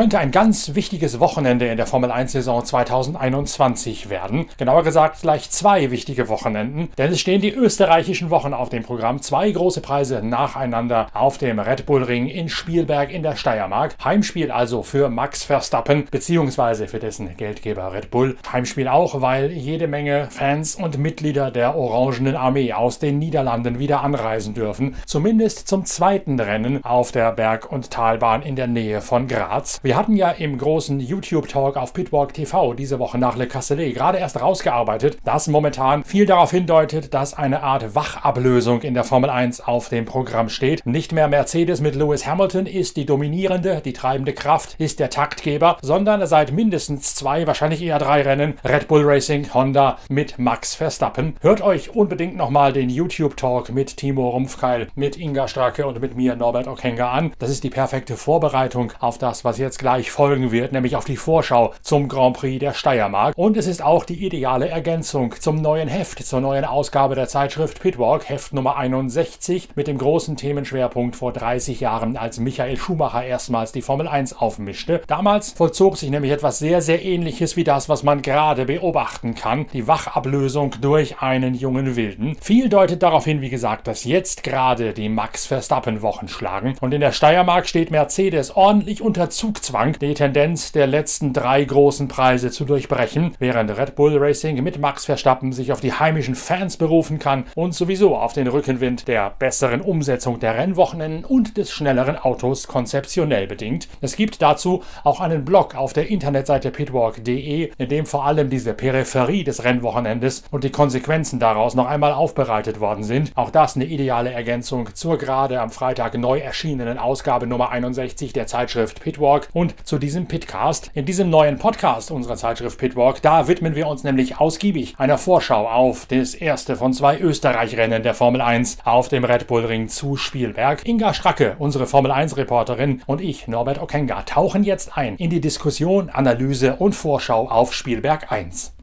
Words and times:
könnte 0.00 0.18
ein 0.18 0.30
ganz 0.30 0.74
wichtiges 0.74 1.20
Wochenende 1.20 1.66
in 1.66 1.76
der 1.76 1.86
Formel 1.86 2.10
1 2.10 2.32
Saison 2.32 2.64
2021 2.64 4.08
werden. 4.08 4.46
Genauer 4.56 4.82
gesagt 4.82 5.20
gleich 5.20 5.50
zwei 5.50 5.90
wichtige 5.90 6.30
Wochenenden, 6.30 6.88
denn 6.96 7.12
es 7.12 7.20
stehen 7.20 7.42
die 7.42 7.52
österreichischen 7.52 8.30
Wochen 8.30 8.54
auf 8.54 8.70
dem 8.70 8.82
Programm. 8.82 9.20
Zwei 9.20 9.50
große 9.50 9.82
Preise 9.82 10.22
nacheinander 10.24 11.08
auf 11.12 11.36
dem 11.36 11.58
Red 11.58 11.84
Bull 11.84 12.02
Ring 12.02 12.28
in 12.28 12.48
Spielberg 12.48 13.12
in 13.12 13.22
der 13.22 13.36
Steiermark. 13.36 13.94
Heimspiel 14.02 14.50
also 14.50 14.82
für 14.82 15.10
Max 15.10 15.44
Verstappen 15.44 16.06
beziehungsweise 16.10 16.88
für 16.88 16.98
dessen 16.98 17.36
Geldgeber 17.36 17.92
Red 17.92 18.10
Bull. 18.10 18.38
Heimspiel 18.50 18.88
auch, 18.88 19.20
weil 19.20 19.52
jede 19.52 19.86
Menge 19.86 20.28
Fans 20.30 20.76
und 20.76 20.96
Mitglieder 20.96 21.50
der 21.50 21.76
Orangenen 21.76 22.36
Armee 22.36 22.72
aus 22.72 23.00
den 23.00 23.18
Niederlanden 23.18 23.78
wieder 23.78 24.00
anreisen 24.00 24.54
dürfen. 24.54 24.96
Zumindest 25.04 25.68
zum 25.68 25.84
zweiten 25.84 26.40
Rennen 26.40 26.82
auf 26.86 27.12
der 27.12 27.32
Berg- 27.32 27.70
und 27.70 27.90
Talbahn 27.90 28.40
in 28.40 28.56
der 28.56 28.66
Nähe 28.66 29.02
von 29.02 29.28
Graz. 29.28 29.50
Charts. 29.50 29.80
Wir 29.90 29.96
hatten 29.96 30.14
ja 30.14 30.30
im 30.30 30.56
großen 30.56 31.00
YouTube-Talk 31.00 31.76
auf 31.76 31.92
Pitwalk 31.92 32.32
TV 32.32 32.74
diese 32.74 33.00
Woche 33.00 33.18
nach 33.18 33.36
Le 33.36 33.48
Castellet 33.48 33.92
gerade 33.92 34.18
erst 34.18 34.40
rausgearbeitet, 34.40 35.18
dass 35.24 35.48
momentan 35.48 36.04
viel 36.04 36.26
darauf 36.26 36.52
hindeutet, 36.52 37.12
dass 37.12 37.34
eine 37.34 37.64
Art 37.64 37.96
Wachablösung 37.96 38.82
in 38.82 38.94
der 38.94 39.02
Formel 39.02 39.30
1 39.30 39.62
auf 39.62 39.88
dem 39.88 40.04
Programm 40.04 40.48
steht. 40.48 40.86
Nicht 40.86 41.10
mehr 41.10 41.26
Mercedes 41.26 41.80
mit 41.80 41.96
Lewis 41.96 42.24
Hamilton 42.24 42.66
ist 42.66 42.96
die 42.96 43.04
dominierende, 43.04 43.82
die 43.84 43.92
treibende 43.92 44.32
Kraft, 44.32 44.76
ist 44.78 45.00
der 45.00 45.10
Taktgeber, 45.10 45.76
sondern 45.82 46.24
seit 46.24 46.52
mindestens 46.52 47.16
zwei, 47.16 47.48
wahrscheinlich 47.48 47.82
eher 47.82 47.98
drei 47.98 48.22
Rennen 48.22 48.60
Red 48.62 48.86
Bull 48.86 49.02
Racing 49.04 49.52
Honda 49.52 49.98
mit 50.08 50.38
Max 50.38 50.76
Verstappen. 50.76 51.34
Hört 51.40 51.62
euch 51.62 51.96
unbedingt 51.96 52.36
nochmal 52.36 52.72
den 52.72 52.90
YouTube-Talk 52.90 53.70
mit 53.70 53.96
Timo 53.96 54.28
Rumpfkeil, 54.28 54.86
mit 54.94 55.18
Inga 55.18 55.48
Stracke 55.48 55.84
und 55.84 56.00
mit 56.00 56.16
mir 56.16 56.36
Norbert 56.36 56.68
Okenga 56.68 57.10
an. 57.10 57.32
Das 57.40 57.50
ist 57.50 57.64
die 57.64 57.70
perfekte 57.70 58.16
Vorbereitung 58.16 58.92
auf 59.00 59.18
das, 59.18 59.44
was 59.44 59.50
was 59.50 59.58
jetzt 59.70 59.78
gleich 59.78 60.10
folgen 60.10 60.50
wird, 60.50 60.72
nämlich 60.72 60.96
auf 60.96 61.04
die 61.04 61.16
Vorschau 61.16 61.74
zum 61.80 62.08
Grand 62.08 62.36
Prix 62.36 62.58
der 62.58 62.74
Steiermark. 62.74 63.38
Und 63.38 63.56
es 63.56 63.68
ist 63.68 63.84
auch 63.84 64.04
die 64.04 64.26
ideale 64.26 64.68
Ergänzung 64.68 65.32
zum 65.38 65.62
neuen 65.62 65.86
Heft, 65.86 66.26
zur 66.26 66.40
neuen 66.40 66.64
Ausgabe 66.64 67.14
der 67.14 67.28
Zeitschrift 67.28 67.80
Pitwalk, 67.80 68.28
Heft 68.28 68.52
Nummer 68.52 68.76
61, 68.76 69.68
mit 69.76 69.86
dem 69.86 69.96
großen 69.96 70.36
Themenschwerpunkt 70.36 71.14
vor 71.14 71.32
30 71.32 71.78
Jahren, 71.78 72.16
als 72.16 72.40
Michael 72.40 72.76
Schumacher 72.76 73.24
erstmals 73.24 73.70
die 73.70 73.80
Formel 73.80 74.08
1 74.08 74.36
aufmischte. 74.36 75.02
Damals 75.06 75.52
vollzog 75.52 75.96
sich 75.96 76.10
nämlich 76.10 76.32
etwas 76.32 76.58
sehr, 76.58 76.82
sehr 76.82 77.04
ähnliches 77.04 77.54
wie 77.54 77.62
das, 77.62 77.88
was 77.88 78.02
man 78.02 78.22
gerade 78.22 78.64
beobachten 78.64 79.36
kann, 79.36 79.68
die 79.72 79.86
Wachablösung 79.86 80.74
durch 80.80 81.20
einen 81.20 81.54
jungen 81.54 81.94
Wilden. 81.94 82.36
Viel 82.40 82.68
deutet 82.68 83.04
darauf 83.04 83.24
hin, 83.24 83.40
wie 83.40 83.50
gesagt, 83.50 83.86
dass 83.86 84.02
jetzt 84.02 84.42
gerade 84.42 84.94
die 84.94 85.08
Max 85.08 85.46
Verstappen 85.46 86.02
Wochen 86.02 86.26
schlagen 86.26 86.74
und 86.80 86.92
in 86.92 87.00
der 87.00 87.12
Steiermark 87.12 87.68
steht 87.68 87.92
Mercedes 87.92 88.56
ordentlich 88.56 89.00
unter 89.00 89.30
Zugzwang, 89.60 89.98
die 90.00 90.14
Tendenz 90.14 90.72
der 90.72 90.86
letzten 90.86 91.34
drei 91.34 91.62
großen 91.62 92.08
Preise 92.08 92.50
zu 92.50 92.64
durchbrechen, 92.64 93.34
während 93.38 93.76
Red 93.76 93.94
Bull 93.94 94.16
Racing 94.16 94.62
mit 94.62 94.78
Max 94.78 95.04
Verstappen 95.04 95.52
sich 95.52 95.70
auf 95.70 95.80
die 95.80 95.92
heimischen 95.92 96.34
Fans 96.34 96.78
berufen 96.78 97.18
kann 97.18 97.44
und 97.54 97.74
sowieso 97.74 98.16
auf 98.16 98.32
den 98.32 98.46
Rückenwind 98.46 99.06
der 99.06 99.34
besseren 99.38 99.82
Umsetzung 99.82 100.40
der 100.40 100.54
Rennwochenenden 100.54 101.26
und 101.26 101.58
des 101.58 101.70
schnelleren 101.72 102.16
Autos 102.16 102.68
konzeptionell 102.68 103.46
bedingt. 103.46 103.88
Es 104.00 104.16
gibt 104.16 104.40
dazu 104.40 104.82
auch 105.04 105.20
einen 105.20 105.44
Blog 105.44 105.74
auf 105.74 105.92
der 105.92 106.08
Internetseite 106.08 106.70
pitwalk.de, 106.70 107.70
in 107.76 107.88
dem 107.90 108.06
vor 108.06 108.24
allem 108.24 108.48
diese 108.48 108.72
Peripherie 108.72 109.44
des 109.44 109.62
Rennwochenendes 109.62 110.44
und 110.50 110.64
die 110.64 110.72
Konsequenzen 110.72 111.38
daraus 111.38 111.74
noch 111.74 111.86
einmal 111.86 112.14
aufbereitet 112.14 112.80
worden 112.80 113.04
sind. 113.04 113.32
Auch 113.34 113.50
das 113.50 113.76
eine 113.76 113.84
ideale 113.84 114.32
Ergänzung 114.32 114.94
zur 114.94 115.18
gerade 115.18 115.60
am 115.60 115.68
Freitag 115.68 116.16
neu 116.16 116.38
erschienenen 116.38 116.96
Ausgabe 116.96 117.46
Nummer 117.46 117.70
61 117.70 118.32
der 118.32 118.46
Zeitschrift 118.46 119.00
Pitwalk 119.00 119.49
und 119.52 119.74
zu 119.86 119.98
diesem 119.98 120.26
Pitcast. 120.26 120.90
In 120.94 121.04
diesem 121.04 121.30
neuen 121.30 121.58
Podcast 121.58 122.10
unserer 122.10 122.36
Zeitschrift 122.36 122.78
Pitwalk, 122.78 123.22
da 123.22 123.48
widmen 123.48 123.74
wir 123.74 123.86
uns 123.86 124.04
nämlich 124.04 124.38
ausgiebig 124.38 124.94
einer 124.98 125.18
Vorschau 125.18 125.68
auf 125.68 126.06
das 126.06 126.34
erste 126.34 126.76
von 126.76 126.92
zwei 126.92 127.18
Österreich-Rennen 127.18 128.02
der 128.02 128.14
Formel 128.14 128.40
1 128.40 128.78
auf 128.84 129.08
dem 129.08 129.24
Red 129.24 129.46
Bull 129.46 129.64
Ring 129.64 129.88
zu 129.88 130.16
Spielberg. 130.16 130.86
Inga 130.86 131.14
Stracke, 131.14 131.56
unsere 131.58 131.86
Formel 131.86 132.10
1 132.10 132.36
Reporterin 132.36 133.02
und 133.06 133.20
ich, 133.20 133.48
Norbert 133.48 133.80
Okenga, 133.82 134.22
tauchen 134.22 134.64
jetzt 134.64 134.96
ein 134.96 135.16
in 135.16 135.30
die 135.30 135.40
Diskussion, 135.40 136.10
Analyse 136.10 136.76
und 136.76 136.94
Vorschau 136.94 137.48
auf 137.48 137.74
Spielberg 137.74 138.30
1. 138.30 138.74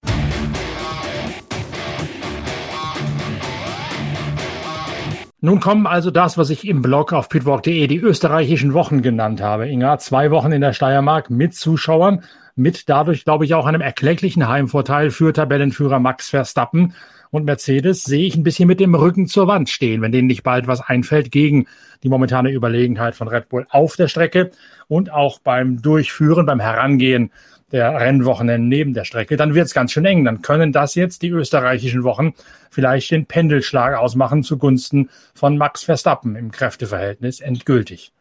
Nun 5.40 5.60
kommen 5.60 5.86
also 5.86 6.10
das, 6.10 6.40
was 6.40 6.50
ich 6.50 6.68
im 6.68 6.82
Blog 6.82 7.14
auf 7.14 7.30
pitwalk.de 7.30 7.86
die 7.86 8.00
österreichischen 8.00 8.74
Wochen 8.74 9.04
genannt 9.04 9.40
habe. 9.40 9.70
Inga, 9.70 10.00
zwei 10.00 10.32
Wochen 10.32 10.52
in 10.52 10.62
der 10.62 10.74
Steiermark 10.74 11.30
mit 11.30 11.54
Zuschauern, 11.54 12.24
mit 12.56 12.90
dadurch, 12.90 13.24
glaube 13.24 13.46
ich, 13.46 13.54
auch 13.54 13.68
einem 13.68 13.82
erklecklichen 13.82 14.48
Heimvorteil 14.48 15.12
für 15.12 15.34
Tabellenführer 15.34 16.00
Max 16.00 16.32
Verstappen. 16.32 16.96
Und 17.30 17.46
Mercedes 17.46 18.04
sehe 18.04 18.26
ich 18.26 18.36
ein 18.36 18.42
bisschen 18.42 18.68
mit 18.68 18.80
dem 18.80 18.96
Rücken 18.96 19.28
zur 19.28 19.46
Wand 19.46 19.70
stehen, 19.70 20.02
wenn 20.02 20.12
denen 20.12 20.28
nicht 20.28 20.42
bald 20.42 20.66
was 20.66 20.82
einfällt 20.82 21.32
gegen 21.32 21.68
die 22.02 22.10
momentane 22.10 22.52
Überlegenheit 22.52 23.14
von 23.14 23.28
Red 23.28 23.50
Bull 23.50 23.68
auf 23.70 23.96
der 23.96 24.08
Strecke 24.08 24.50
und 24.88 25.12
auch 25.12 25.38
beim 25.38 25.84
Durchführen, 25.84 26.48
beim 26.48 26.60
Herangehen 26.60 27.32
der 27.72 28.00
Rennwochenenden 28.00 28.70
neben 28.70 28.94
der 28.94 29.04
Strecke, 29.04 29.36
dann 29.36 29.54
wird 29.54 29.68
es 29.68 29.74
ganz 29.74 29.92
schön 29.92 30.06
eng. 30.06 30.24
Dann 30.24 30.42
können 30.42 30.72
das 30.72 30.96
jetzt 30.96 31.22
die 31.22 31.30
österreichischen 31.30 32.04
Wochen 32.04 32.34
vielleicht 32.72 33.12
den 33.12 33.26
Pendelschlag 33.26 33.98
ausmachen 33.98 34.44
zugunsten 34.44 35.10
von 35.34 35.58
Max 35.58 35.84
Verstappen 35.84 36.36
im 36.36 36.52
Kräfteverhältnis 36.52 37.42
endgültig. 37.42 38.14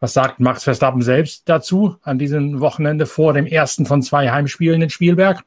Was 0.00 0.14
sagt 0.14 0.40
Max 0.40 0.64
Verstappen 0.64 1.02
selbst 1.02 1.48
dazu 1.48 1.96
an 2.02 2.18
diesem 2.18 2.60
Wochenende 2.60 3.06
vor 3.06 3.32
dem 3.32 3.46
ersten 3.46 3.86
von 3.86 4.02
zwei 4.02 4.30
Heimspielen 4.30 4.82
in 4.82 4.90
Spielberg? 4.90 5.44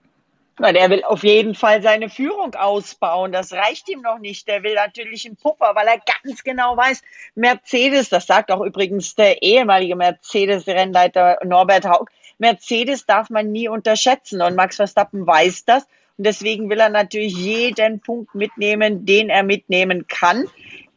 Na, 0.59 0.71
der 0.71 0.91
will 0.91 1.03
auf 1.03 1.23
jeden 1.23 1.55
Fall 1.55 1.81
seine 1.81 2.09
Führung 2.09 2.53
ausbauen. 2.53 3.31
Das 3.31 3.51
reicht 3.53 3.89
ihm 3.89 4.01
noch 4.01 4.19
nicht. 4.19 4.47
Der 4.47 4.61
will 4.61 4.75
natürlich 4.75 5.25
einen 5.25 5.35
Puffer, 5.35 5.71
weil 5.73 5.87
er 5.87 5.97
ganz 5.97 6.43
genau 6.43 6.77
weiß, 6.77 7.01
Mercedes, 7.33 8.09
das 8.09 8.27
sagt 8.27 8.51
auch 8.51 8.61
übrigens 8.61 9.15
der 9.15 9.41
ehemalige 9.41 9.95
Mercedes-Rennleiter 9.95 11.39
Norbert 11.43 11.85
Haug, 11.85 12.11
Mercedes 12.37 13.05
darf 13.05 13.29
man 13.29 13.51
nie 13.51 13.67
unterschätzen 13.67 14.41
und 14.41 14.55
Max 14.55 14.77
Verstappen 14.77 15.25
weiß 15.25 15.65
das 15.65 15.83
und 16.17 16.27
deswegen 16.27 16.69
will 16.69 16.79
er 16.79 16.89
natürlich 16.89 17.35
jeden 17.35 17.99
Punkt 17.99 18.35
mitnehmen, 18.35 19.05
den 19.05 19.29
er 19.29 19.43
mitnehmen 19.43 20.05
kann. 20.07 20.45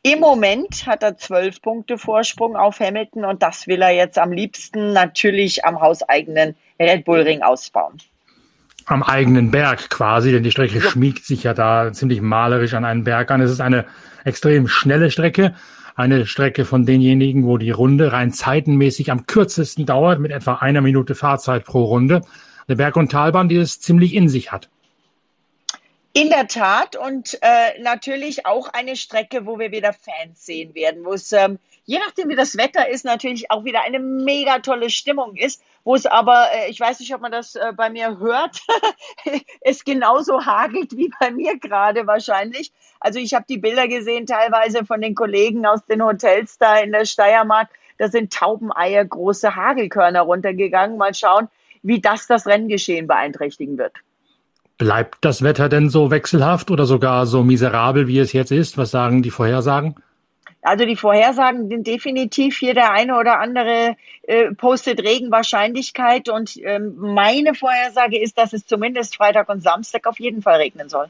Im 0.03 0.21
Moment 0.21 0.87
hat 0.87 1.03
er 1.03 1.17
zwölf 1.17 1.61
Punkte 1.61 1.99
Vorsprung 1.99 2.55
auf 2.55 2.79
Hamilton 2.79 3.25
und 3.25 3.43
das 3.43 3.67
will 3.67 3.83
er 3.83 3.91
jetzt 3.91 4.19
am 4.19 4.31
liebsten 4.31 4.93
natürlich 4.93 5.65
am 5.65 5.81
hauseigenen 5.81 6.55
Red 6.79 7.05
Bull 7.05 7.23
Ring 7.23 7.43
ausbauen. 7.43 7.97
Am 8.85 9.03
eigenen 9.03 9.51
Berg 9.51 9.91
quasi, 9.91 10.31
denn 10.31 10.45
die 10.45 10.53
Strecke 10.53 10.81
schmiegt 10.81 11.25
sich 11.25 11.43
ja 11.43 11.55
da 11.55 11.93
ziemlich 11.93 12.21
malerisch 12.21 12.75
an 12.75 12.85
einen 12.85 13.03
Berg 13.03 13.33
an. 13.33 13.41
Es 13.41 13.51
ist 13.51 13.61
eine 13.61 13.85
extrem 14.25 14.69
schnelle 14.69 15.11
Strecke 15.11 15.55
eine 15.97 16.27
Strecke 16.27 16.67
von 16.67 16.85
denjenigen, 16.85 17.47
wo 17.47 17.57
die 17.57 17.71
Runde 17.71 18.13
rein 18.13 18.31
zeitenmäßig 18.31 19.11
am 19.11 19.27
kürzesten 19.27 19.87
dauert, 19.87 20.21
mit 20.21 20.31
etwa 20.31 20.57
einer 20.57 20.83
Minute 20.83 21.15
Fahrzeit 21.15 21.65
pro 21.65 21.85
Runde. 21.85 22.21
Eine 22.69 22.77
Berg- 22.77 22.97
und 22.97 23.11
Talbahn, 23.11 23.49
die 23.49 23.57
es 23.57 23.81
ziemlich 23.81 24.15
in 24.15 24.29
sich 24.29 24.53
hat. 24.53 24.69
In 26.13 26.29
der 26.31 26.47
Tat 26.49 26.97
und 26.97 27.39
äh, 27.43 27.81
natürlich 27.83 28.47
auch 28.47 28.69
eine 28.69 28.97
Strecke, 28.97 29.47
wo 29.47 29.59
wir 29.59 29.73
wieder 29.73 29.93
Fans 29.93 30.45
sehen 30.45 30.75
werden, 30.75 31.05
wo 31.05 31.13
es 31.13 31.33
ähm, 31.33 31.59
je 31.87 31.99
nachdem 31.99 32.29
wie 32.29 32.37
das 32.37 32.57
Wetter 32.57 32.89
ist, 32.89 33.05
natürlich 33.05 33.51
auch 33.51 33.65
wieder 33.65 33.83
eine 33.83 34.01
mega 34.01 34.59
tolle 34.59 34.91
Stimmung 34.91 35.37
ist, 35.37 35.63
wo 35.85 35.95
es 35.95 36.05
aber, 36.05 36.49
äh, 36.53 36.71
ich 36.71 36.79
weiß 36.79 37.01
nicht, 37.01 37.15
ob 37.15 37.21
man 37.23 37.33
das 37.33 37.55
äh, 37.55 37.73
bei 37.75 37.89
mir 37.91 38.19
hört, 38.19 38.61
es 39.61 39.85
genauso 39.85 40.45
hagelt 40.45 40.97
wie 40.97 41.11
bei 41.19 41.31
mir 41.31 41.59
gerade 41.59 42.07
wahrscheinlich. 42.07 42.73
Also 43.01 43.19
ich 43.19 43.35
habe 43.35 43.47
die 43.49 43.59
Bilder 43.59 43.89
gesehen 43.89 44.27
teilweise 44.27 44.85
von 44.85 45.01
den 45.01 45.15
Kollegen 45.15 45.65
aus 45.65 45.85
den 45.87 46.03
Hotels 46.03 46.59
da 46.59 46.77
in 46.79 46.93
der 46.93 47.05
Steiermark. 47.05 47.69
Da 47.99 48.09
sind 48.09 48.33
Taubeneier 48.33 49.05
große 49.05 49.55
Hagelkörner 49.55 50.23
runtergegangen. 50.23 50.99
Mal 50.99 51.15
schauen, 51.15 51.49
wie 51.83 52.01
das 52.01 52.27
das 52.27 52.47
Renngeschehen 52.47 53.07
beeinträchtigen 53.07 53.79
wird. 53.79 53.93
Bleibt 54.77 55.25
das 55.25 55.43
Wetter 55.43 55.71
denn 55.71 55.89
so 55.89 56.11
wechselhaft 56.11 56.71
oder 56.71 56.85
sogar 56.85 57.25
so 57.25 57.43
miserabel, 57.43 58.09
wie 58.09 58.19
es 58.19 58.35
jetzt 58.35 58.51
ist? 58.51 58.77
Was 58.77 58.91
sagen 58.91 59.23
die 59.23 59.31
Vorhersagen? 59.31 59.95
Also 60.67 60.85
die 60.85 60.97
Vorhersagen 60.97 61.69
sind 61.69 61.87
definitiv 61.87 62.59
hier 62.59 62.75
der 62.75 62.93
eine 62.93 63.17
oder 63.17 63.39
andere 63.39 63.95
äh, 64.23 64.53
postet 64.53 65.01
Regenwahrscheinlichkeit 65.01 66.29
und 66.29 66.57
ähm, 66.57 66.97
meine 66.97 67.55
Vorhersage 67.55 68.21
ist, 68.21 68.37
dass 68.37 68.53
es 68.53 68.67
zumindest 68.67 69.17
Freitag 69.17 69.49
und 69.49 69.63
Samstag 69.63 70.09
auf 70.09 70.19
jeden 70.19 70.43
Fall 70.43 70.57
regnen 70.57 70.89
soll. 70.89 71.07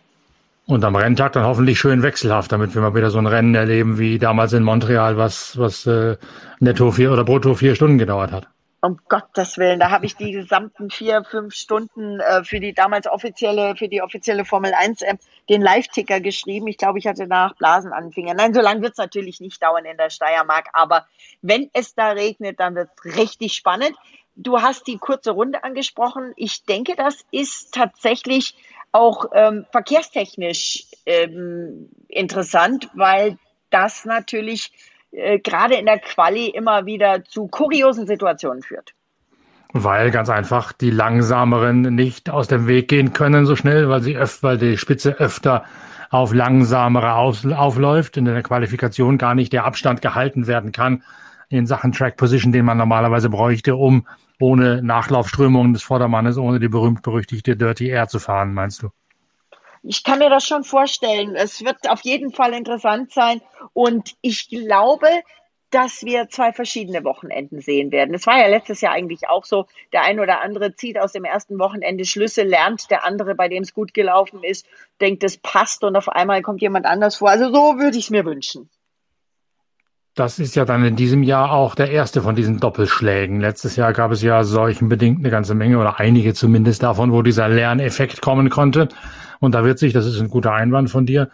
Und 0.67 0.85
am 0.85 0.95
Renntag 0.95 1.33
dann 1.33 1.45
hoffentlich 1.45 1.79
schön 1.79 2.03
wechselhaft, 2.03 2.53
damit 2.53 2.75
wir 2.75 2.83
mal 2.83 2.95
wieder 2.95 3.11
so 3.11 3.19
ein 3.19 3.27
Rennen 3.27 3.55
erleben 3.55 3.99
wie 3.99 4.19
damals 4.19 4.53
in 4.53 4.63
Montreal, 4.63 5.17
was, 5.17 5.57
was 5.57 5.87
äh, 5.87 6.17
netto 6.61 6.91
vier 6.91 7.13
oder 7.13 7.25
brutto 7.25 7.55
vier 7.55 7.75
Stunden 7.75 7.97
gedauert 7.97 8.33
hat. 8.33 8.49
Um 8.87 9.01
Gottes 9.09 9.59
Willen, 9.59 9.81
da 9.81 9.91
habe 9.91 10.07
ich 10.07 10.15
die 10.15 10.31
gesamten 10.31 10.91
vier, 10.91 11.25
fünf 11.25 11.55
Stunden 11.55 12.21
äh, 12.21 12.45
für 12.45 12.61
die 12.61 12.73
damals 12.73 13.09
offizielle, 13.09 13.75
für 13.75 13.89
die 13.89 14.01
offizielle 14.01 14.45
Formel 14.45 14.75
1 14.75 15.03
App 15.03 15.19
den 15.49 15.61
Live-Ticker 15.61 16.21
geschrieben. 16.21 16.69
Ich 16.69 16.79
glaube, 16.79 17.01
ich 17.01 17.09
hatte 17.09 17.27
danach 17.27 17.57
Blasenanfänger. 17.57 18.35
Nein, 18.35 18.55
so 18.55 18.61
lange 18.61 18.83
wird 18.83 18.93
es 18.93 18.99
natürlich 18.99 19.41
nicht 19.41 19.61
dauern 19.61 19.85
in 19.87 19.97
der 19.97 20.11
Steiermark, 20.11 20.69
aber 20.73 21.05
wenn 21.43 21.69
es 21.73 21.97
da 21.97 22.11
regnet, 22.11 22.61
dann 22.61 22.77
wird 22.77 22.91
es 22.95 23.17
richtig 23.17 23.55
spannend. 23.55 23.97
Du 24.37 24.63
hast 24.63 24.87
die 24.87 24.99
kurze 24.99 25.33
Runde 25.33 25.65
angesprochen. 25.65 26.33
Ich 26.37 26.63
denke, 26.63 26.95
das 26.95 27.25
ist 27.33 27.75
tatsächlich 27.75 28.55
auch 28.93 29.31
ähm, 29.33 29.67
verkehrstechnisch 29.73 30.85
ähm, 31.07 31.89
interessant, 32.07 32.89
weil 32.95 33.37
das 33.71 34.05
natürlich 34.05 34.71
äh, 35.17 35.39
gerade 35.39 35.75
in 35.77 35.87
der 35.87 35.99
Quali 35.99 36.49
immer 36.49 36.87
wieder 36.87 37.25
zu 37.25 37.49
kuriosen 37.49 38.07
Situationen 38.07 38.63
führt. 38.63 38.93
Weil 39.73 40.11
ganz 40.11 40.31
einfach 40.31 40.73
die 40.73 40.91
Langsameren 40.91 41.83
nicht 41.83 42.31
aus 42.31 42.49
dem 42.49 42.67
Weg 42.67 42.89
gehen 42.89 43.13
können 43.13 43.47
so 43.47 43.57
schnell, 43.57 43.89
weil 43.89 44.03
sie 44.03 44.17
öf 44.17 44.43
weil 44.43 44.59
die 44.59 44.77
Spitze 44.79 45.19
öfter 45.19 45.65
auf 46.11 46.33
langsamere 46.33 47.15
aus 47.15 47.45
aufläuft, 47.45 48.17
in 48.17 48.27
der 48.27 48.43
Qualifikation 48.43 49.19
gar 49.19 49.35
nicht 49.35 49.53
der 49.53 49.65
Abstand 49.65 50.03
gehalten 50.03 50.47
werden 50.47 50.71
kann 50.73 51.03
in 51.49 51.67
Sachen 51.67 51.93
Track 51.93 52.17
Position, 52.17 52.53
den 52.53 52.65
man 52.65 52.79
normalerweise 52.79 53.29
bräuchte, 53.29 53.77
um 53.77 54.07
ohne 54.41 54.83
Nachlaufströmungen 54.83 55.73
des 55.73 55.83
Vordermannes, 55.83 56.39
ohne 56.39 56.61
die 56.61 56.69
berühmt-berüchtigte 56.69 57.57
Dirty 57.57 57.89
Air 57.89 58.09
zu 58.09 58.19
fahren, 58.19 58.53
meinst 58.55 58.83
du? 58.83 58.91
Ich 59.89 60.03
kann 60.03 60.19
mir 60.19 60.31
das 60.31 60.45
schon 60.45 60.65
vorstellen. 60.65 61.37
Es 61.37 61.65
wird 61.65 61.89
auf 61.89 62.01
jeden 62.01 62.33
Fall 62.33 62.53
interessant 62.55 63.13
sein. 63.13 63.41
Und 63.73 64.17
ich 64.21 64.49
glaube, 64.49 65.07
dass 65.71 66.05
wir 66.05 66.29
zwei 66.29 66.53
verschiedene 66.53 67.05
Wochenenden 67.05 67.61
sehen 67.61 67.93
werden. 67.93 68.15
Es 68.15 68.27
war 68.27 68.39
ja 68.39 68.47
letztes 68.47 68.81
Jahr 68.81 68.93
eigentlich 68.93 69.29
auch 69.29 69.45
so, 69.45 69.67
der 69.93 70.03
ein 70.03 70.21
oder 70.21 70.43
andere 70.43 70.75
zieht 70.75 70.99
aus 70.99 71.13
dem 71.13 71.25
ersten 71.25 71.59
Wochenende 71.59 72.05
Schlüsse, 72.05 72.43
lernt 72.43 72.91
der 72.91 73.05
andere, 73.05 73.35
bei 73.35 73.49
dem 73.49 73.63
es 73.63 73.75
gut 73.75 73.93
gelaufen 73.93 74.43
ist, 74.43 74.67
denkt, 75.01 75.23
es 75.25 75.37
passt 75.37 75.85
und 75.85 75.97
auf 75.97 76.09
einmal 76.09 76.43
kommt 76.43 76.63
jemand 76.63 76.87
anders 76.87 77.17
vor. 77.17 77.31
Also 77.31 77.53
so 77.53 77.79
würde 77.79 77.99
ich 77.99 78.05
es 78.05 78.11
mir 78.11 78.25
wünschen. 78.25 78.71
Das 80.15 80.39
ist 80.39 80.57
ja 80.57 80.65
dann 80.65 80.83
in 80.85 80.97
diesem 80.97 81.23
Jahr 81.23 81.53
auch 81.53 81.75
der 81.75 81.91
erste 81.91 82.23
von 82.23 82.35
diesen 82.35 82.59
Doppelschlägen. 82.59 83.41
Letztes 83.41 83.77
Jahr 83.77 83.93
gab 83.93 84.13
es 84.13 84.23
ja 84.23 84.45
seuchenbedingt 84.45 85.19
eine 85.19 85.31
ganze 85.31 85.55
Menge 85.55 85.79
oder 85.79 86.01
einige 86.01 86.33
zumindest 86.33 86.83
davon, 86.83 87.13
wo 87.13 87.21
dieser 87.21 87.49
Lerneffekt 87.49 88.23
kommen 88.23 88.49
konnte. 88.49 88.89
Und 89.41 89.55
da 89.55 89.65
wird 89.65 89.79
sich, 89.79 89.93
das 89.93 90.07
ist 90.07 90.21
ein 90.21 90.31
guter 90.31 90.53
Einwand 90.53 90.91
von 90.91 91.07
dir, 91.07 91.31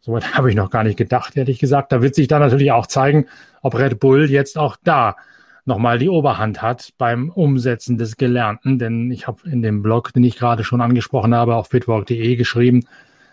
soweit 0.00 0.34
habe 0.36 0.50
ich 0.50 0.56
noch 0.56 0.70
gar 0.70 0.84
nicht 0.84 0.96
gedacht, 0.96 1.36
ehrlich 1.36 1.58
gesagt, 1.58 1.92
da 1.92 2.02
wird 2.02 2.14
sich 2.14 2.28
dann 2.28 2.40
natürlich 2.40 2.72
auch 2.72 2.86
zeigen, 2.86 3.26
ob 3.62 3.78
Red 3.78 4.00
Bull 4.00 4.30
jetzt 4.30 4.58
auch 4.58 4.76
da 4.82 5.16
nochmal 5.64 5.98
die 5.98 6.08
Oberhand 6.08 6.60
hat 6.62 6.90
beim 6.98 7.30
Umsetzen 7.30 7.96
des 7.96 8.16
Gelernten. 8.16 8.78
Denn 8.78 9.10
ich 9.10 9.26
habe 9.26 9.48
in 9.48 9.62
dem 9.62 9.82
Blog, 9.82 10.12
den 10.12 10.24
ich 10.24 10.36
gerade 10.36 10.64
schon 10.64 10.80
angesprochen 10.80 11.34
habe, 11.34 11.56
auf 11.56 11.70
pitwalk.de 11.70 12.36
geschrieben, 12.36 12.84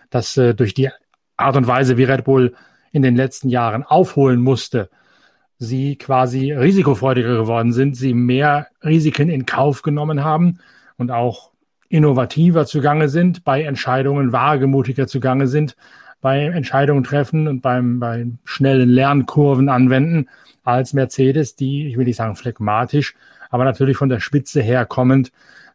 dass 0.09 0.37
äh, 0.37 0.53
durch 0.53 0.73
die 0.73 0.89
Art 1.37 1.57
und 1.57 1.67
Weise, 1.67 1.97
wie 1.97 2.03
Red 2.03 2.23
Bull 2.23 2.55
in 2.91 3.01
den 3.01 3.15
letzten 3.15 3.49
Jahren 3.49 3.83
aufholen 3.83 4.41
musste, 4.41 4.89
sie 5.57 5.95
quasi 5.95 6.51
risikofreudiger 6.51 7.37
geworden 7.37 7.71
sind, 7.71 7.95
sie 7.95 8.13
mehr 8.13 8.67
Risiken 8.83 9.29
in 9.29 9.45
Kauf 9.45 9.81
genommen 9.81 10.23
haben 10.23 10.59
und 10.97 11.11
auch 11.11 11.50
innovativer 11.91 12.65
zugange 12.65 13.09
sind, 13.09 13.43
bei 13.43 13.63
Entscheidungen 13.63 14.31
wagemutiger 14.31 15.07
zugange 15.07 15.47
sind, 15.47 15.75
bei 16.21 16.45
Entscheidungen 16.45 17.03
treffen 17.03 17.47
und 17.47 17.61
beim, 17.61 17.99
bei 17.99 18.27
schnellen 18.43 18.89
Lernkurven 18.89 19.69
anwenden 19.69 20.29
als 20.63 20.93
Mercedes, 20.93 21.55
die, 21.55 21.87
ich 21.87 21.97
will 21.97 22.05
nicht 22.05 22.17
sagen 22.17 22.35
phlegmatisch, 22.35 23.15
aber 23.49 23.65
natürlich 23.65 23.97
von 23.97 24.09
der 24.09 24.19
Spitze 24.19 24.61
her 24.61 24.85
kommend, 24.85 25.31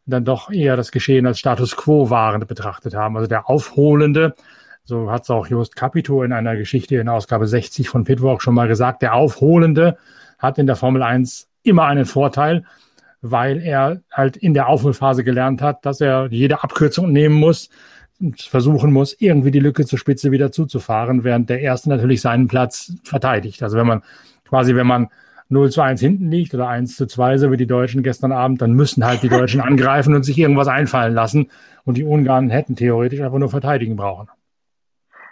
dann 0.07 0.25
doch 0.25 0.51
eher 0.51 0.77
das 0.77 0.93
Geschehen 0.93 1.27
als 1.27 1.41
Status 1.41 1.77
quo 1.77 2.11
wahrend 2.11 2.47
betrachtet 2.47 2.95
haben. 2.95 3.17
Also 3.17 3.29
der 3.29 3.51
Aufholende 3.51 4.35
so 4.87 5.11
hat 5.11 5.25
es 5.25 5.31
auch 5.31 5.49
Just 5.49 5.75
Capito 5.75 6.23
in 6.23 6.33
einer 6.33 6.55
Geschichte 6.55 6.95
in 6.95 7.09
Ausgabe 7.09 7.49
60 7.49 7.89
von 7.89 8.05
Pitwalk 8.05 8.41
schon 8.41 8.55
mal 8.55 8.69
gesagt. 8.69 9.03
Der 9.03 9.15
Aufholende 9.15 9.99
hat 10.39 10.59
in 10.59 10.67
der 10.67 10.77
Formel 10.77 11.03
1 11.03 11.49
immer 11.65 11.87
einen 11.87 12.05
Vorteil, 12.05 12.65
weil 13.31 13.62
er 13.62 14.02
halt 14.11 14.37
in 14.37 14.55
der 14.55 14.69
Aufholphase 14.69 15.25
gelernt 15.25 15.62
hat, 15.62 15.84
dass 15.87 16.00
er 16.00 16.28
jede 16.31 16.62
Abkürzung 16.62 17.12
nehmen 17.12 17.34
muss 17.34 17.70
und 18.20 18.40
versuchen 18.43 18.93
muss, 18.93 19.14
irgendwie 19.19 19.50
die 19.50 19.61
Lücke 19.61 19.84
zur 19.84 19.99
Spitze 19.99 20.31
wieder 20.31 20.52
zuzufahren, 20.52 21.25
während 21.25 21.50
der 21.50 21.61
Erste 21.61 21.88
natürlich 21.88 22.20
seinen 22.20 22.49
Platz 22.49 22.93
verteidigt. 23.05 23.62
Also 23.62 23.76
wenn 23.76 23.87
man 23.87 24.02
quasi, 24.44 24.75
wenn 24.75 24.87
man 24.87 25.08
0 25.49 25.70
zu 25.70 25.81
1 25.81 26.00
hinten 26.00 26.31
liegt 26.31 26.55
oder 26.55 26.69
1 26.69 26.96
zu 26.96 27.06
2, 27.06 27.38
so 27.38 27.52
wie 27.52 27.56
die 27.56 27.67
Deutschen 27.67 28.02
gestern 28.02 28.32
Abend, 28.32 28.62
dann 28.62 28.73
müssen 28.73 29.05
halt 29.05 29.23
die 29.23 29.28
Deutschen 29.28 29.61
angreifen 29.62 30.14
und 30.14 30.25
sich 30.25 30.38
irgendwas 30.38 30.69
einfallen 30.69 31.14
lassen. 31.14 31.50
Und 31.84 31.96
die 31.96 32.05
Ungarn 32.05 32.50
hätten 32.50 32.75
theoretisch 32.75 33.20
einfach 33.20 33.38
nur 33.38 33.50
verteidigen 33.50 33.96
brauchen. 33.96 34.28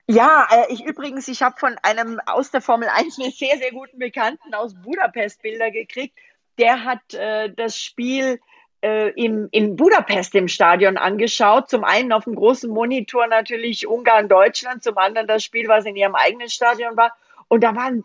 Ja, 0.07 0.47
äh, 0.51 0.73
ich 0.73 0.85
übrigens, 0.85 1.29
ich 1.29 1.43
habe 1.43 1.57
von 1.59 1.77
einem 1.83 2.21
aus 2.27 2.51
der 2.51 2.61
Formel 2.61 2.89
1 2.89 3.19
einen 3.19 3.33
sehr, 3.33 3.57
sehr 3.59 3.73
guten 3.73 3.99
Bekannten 3.99 4.55
aus 4.55 4.75
Budapest 4.75 5.43
Bilder 5.43 5.71
gekriegt. 5.71 6.17
Der 6.59 6.85
hat 6.85 7.15
äh, 7.15 7.53
das 7.55 7.79
Spiel 7.79 8.41
äh, 8.83 9.11
im, 9.11 9.49
in 9.51 9.77
Budapest 9.77 10.35
im 10.35 10.49
Stadion 10.49 10.97
angeschaut. 10.97 11.69
Zum 11.69 11.85
einen 11.85 12.13
auf 12.13 12.25
dem 12.25 12.35
großen 12.35 12.71
Monitor 12.71 13.27
natürlich 13.27 13.87
Ungarn, 13.87 14.29
Deutschland, 14.29 14.83
zum 14.83 14.99
anderen 14.99 15.27
das 15.27 15.43
Spiel, 15.43 15.69
was 15.69 15.87
in 15.87 15.97
ihrem 15.97 16.15
eigenen 16.15 16.49
Stadion 16.49 16.97
war. 16.97 17.17
Und 17.49 17.65
da 17.65 17.75
waren 17.75 18.05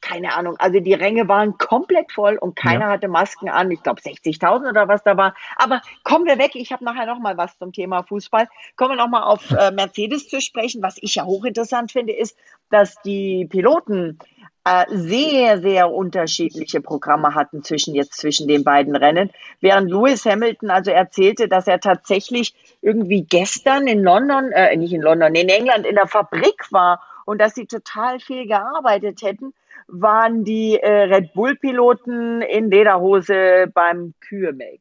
keine 0.00 0.34
Ahnung, 0.34 0.56
also 0.58 0.80
die 0.80 0.94
Ränge 0.94 1.28
waren 1.28 1.56
komplett 1.58 2.12
voll 2.12 2.36
und 2.36 2.56
keiner 2.56 2.86
ja. 2.86 2.90
hatte 2.90 3.08
Masken 3.08 3.48
an. 3.48 3.70
Ich 3.70 3.82
glaube 3.82 4.00
60.000 4.00 4.68
oder 4.68 4.88
was 4.88 5.02
da 5.04 5.16
war. 5.16 5.34
Aber 5.56 5.80
kommen 6.02 6.26
wir 6.26 6.38
weg. 6.38 6.52
Ich 6.54 6.72
habe 6.72 6.84
nachher 6.84 7.06
noch 7.06 7.20
mal 7.20 7.36
was 7.36 7.56
zum 7.58 7.72
Thema 7.72 8.02
Fußball. 8.02 8.48
Kommen 8.76 8.92
wir 8.92 8.96
noch 8.96 9.08
mal 9.08 9.22
auf 9.22 9.50
äh, 9.52 9.70
Mercedes 9.70 10.28
zu 10.28 10.40
sprechen. 10.40 10.82
Was 10.82 10.96
ich 11.00 11.14
ja 11.14 11.24
hochinteressant 11.24 11.92
finde, 11.92 12.12
ist, 12.12 12.36
dass 12.70 13.00
die 13.02 13.46
Piloten 13.46 14.18
äh, 14.64 14.84
sehr, 14.88 15.60
sehr 15.60 15.90
unterschiedliche 15.90 16.80
Programme 16.80 17.34
hatten 17.34 17.62
zwischen 17.62 17.94
jetzt 17.94 18.14
zwischen 18.14 18.48
den 18.48 18.64
beiden 18.64 18.96
Rennen. 18.96 19.30
Während 19.60 19.90
Lewis 19.90 20.24
Hamilton 20.24 20.70
also 20.70 20.90
erzählte, 20.90 21.48
dass 21.48 21.66
er 21.66 21.80
tatsächlich 21.80 22.54
irgendwie 22.80 23.22
gestern 23.22 23.86
in 23.86 24.02
London, 24.02 24.52
äh, 24.52 24.74
nicht 24.76 24.92
in 24.92 25.02
London, 25.02 25.34
in 25.34 25.48
England 25.48 25.86
in 25.86 25.96
der 25.96 26.06
Fabrik 26.06 26.70
war 26.70 27.02
und 27.26 27.40
dass 27.40 27.54
sie 27.54 27.66
total 27.66 28.20
viel 28.20 28.46
gearbeitet 28.46 29.20
hätten, 29.22 29.52
waren 29.86 30.44
die 30.44 30.78
äh, 30.80 31.14
Red 31.14 31.34
Bull-Piloten 31.34 32.40
in 32.40 32.70
Lederhose 32.70 33.70
beim 33.72 34.14
Kühemelken. 34.20 34.80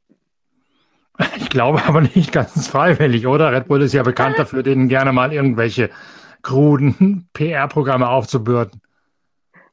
Ich 1.35 1.49
glaube 1.49 1.83
aber 1.85 2.01
nicht 2.01 2.31
ganz 2.31 2.67
freiwillig, 2.67 3.27
oder? 3.27 3.51
Red 3.51 3.67
Bull 3.67 3.81
ist 3.81 3.93
ja 3.93 4.03
bekannt 4.03 4.39
dafür, 4.39 4.63
denen 4.63 4.87
gerne 4.87 5.11
mal 5.11 5.33
irgendwelche 5.33 5.89
kruden 6.41 7.27
PR-Programme 7.33 8.07
aufzubürden. 8.07 8.81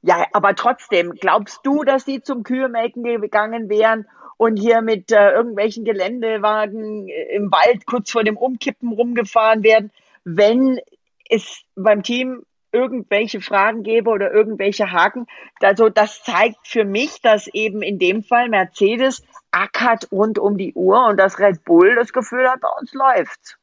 Ja, 0.02 0.26
aber 0.32 0.54
trotzdem, 0.54 1.12
glaubst 1.12 1.60
du, 1.64 1.84
dass 1.84 2.04
die 2.04 2.22
zum 2.22 2.42
Kühemelken 2.42 3.02
gegangen 3.02 3.68
wären 3.68 4.06
und 4.38 4.56
hier 4.56 4.80
mit 4.80 5.12
äh, 5.12 5.32
irgendwelchen 5.32 5.84
Geländewagen 5.84 7.08
im 7.08 7.52
Wald 7.52 7.84
kurz 7.84 8.10
vor 8.10 8.24
dem 8.24 8.38
Umkippen 8.38 8.92
rumgefahren 8.92 9.62
werden, 9.62 9.90
wenn 10.24 10.80
es 11.28 11.62
beim 11.76 12.02
Team 12.02 12.44
irgendwelche 12.72 13.40
Fragen 13.40 13.82
gebe 13.82 14.10
oder 14.10 14.32
irgendwelche 14.32 14.92
Haken. 14.92 15.26
Also 15.60 15.88
das 15.88 16.22
zeigt 16.22 16.66
für 16.66 16.84
mich, 16.84 17.20
dass 17.20 17.48
eben 17.48 17.82
in 17.82 17.98
dem 17.98 18.22
Fall 18.22 18.48
Mercedes 18.48 19.22
ackert 19.50 20.10
rund 20.12 20.38
um 20.38 20.56
die 20.56 20.72
Uhr 20.74 21.08
und 21.08 21.18
das 21.18 21.38
Red 21.38 21.64
Bull 21.64 21.96
das 21.96 22.12
Gefühl 22.12 22.48
hat, 22.48 22.60
bei 22.60 22.68
uns 22.80 22.94
läuft. 22.94 23.58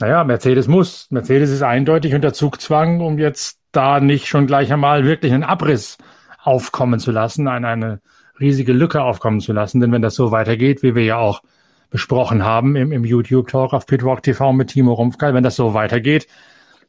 Naja, 0.00 0.24
Mercedes 0.24 0.68
muss. 0.68 1.08
Mercedes 1.10 1.50
ist 1.50 1.62
eindeutig 1.62 2.14
unter 2.14 2.32
Zugzwang, 2.32 3.00
um 3.00 3.18
jetzt 3.18 3.57
da 3.72 4.00
nicht 4.00 4.26
schon 4.26 4.46
gleich 4.46 4.72
einmal 4.72 5.04
wirklich 5.04 5.32
einen 5.32 5.44
Abriss 5.44 5.98
aufkommen 6.42 7.00
zu 7.00 7.10
lassen, 7.10 7.48
eine, 7.48 7.68
eine 7.68 8.00
riesige 8.40 8.72
Lücke 8.72 9.02
aufkommen 9.02 9.40
zu 9.40 9.52
lassen. 9.52 9.80
Denn 9.80 9.92
wenn 9.92 10.02
das 10.02 10.14
so 10.14 10.30
weitergeht, 10.30 10.82
wie 10.82 10.94
wir 10.94 11.04
ja 11.04 11.18
auch 11.18 11.42
besprochen 11.90 12.44
haben 12.44 12.76
im, 12.76 12.92
im 12.92 13.04
YouTube-Talk 13.04 13.72
auf 13.72 13.86
Pitwalk 13.86 14.22
TV 14.22 14.52
mit 14.52 14.68
Timo 14.70 14.92
Rumpfgeil, 14.92 15.34
wenn 15.34 15.44
das 15.44 15.56
so 15.56 15.74
weitergeht, 15.74 16.26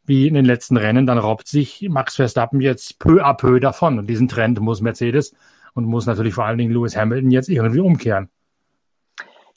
wie 0.05 0.27
in 0.27 0.33
den 0.33 0.45
letzten 0.45 0.77
Rennen, 0.77 1.05
dann 1.05 1.17
robbt 1.17 1.47
sich 1.47 1.87
Max 1.89 2.15
Verstappen 2.15 2.61
jetzt 2.61 2.99
peu 2.99 3.23
à 3.23 3.33
peu 3.33 3.59
davon. 3.59 3.99
Und 3.99 4.09
diesen 4.09 4.27
Trend 4.27 4.59
muss 4.59 4.81
Mercedes 4.81 5.33
und 5.73 5.85
muss 5.85 6.05
natürlich 6.05 6.33
vor 6.33 6.45
allen 6.45 6.57
Dingen 6.57 6.73
Lewis 6.73 6.97
Hamilton 6.97 7.31
jetzt 7.31 7.49
irgendwie 7.49 7.79
umkehren. 7.79 8.29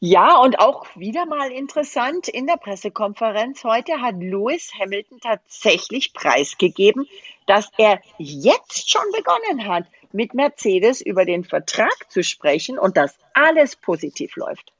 Ja, 0.04 0.38
und 0.38 0.58
auch 0.58 0.84
wieder 0.96 1.26
mal 1.26 1.52
interessant, 1.52 2.26
in 2.26 2.48
der 2.48 2.56
Pressekonferenz 2.56 3.62
heute 3.62 4.00
hat 4.00 4.16
Lewis 4.18 4.72
Hamilton 4.76 5.20
tatsächlich 5.20 6.12
preisgegeben, 6.12 7.06
dass 7.46 7.70
er 7.78 8.00
jetzt 8.18 8.90
schon 8.90 9.04
begonnen 9.16 9.68
hat, 9.68 9.84
mit 10.10 10.34
Mercedes 10.34 11.02
über 11.02 11.24
den 11.24 11.44
Vertrag 11.44 11.94
zu 12.08 12.24
sprechen 12.24 12.80
und 12.80 12.96
dass 12.96 13.16
alles 13.32 13.76
positiv 13.76 14.34
läuft. 14.34 14.72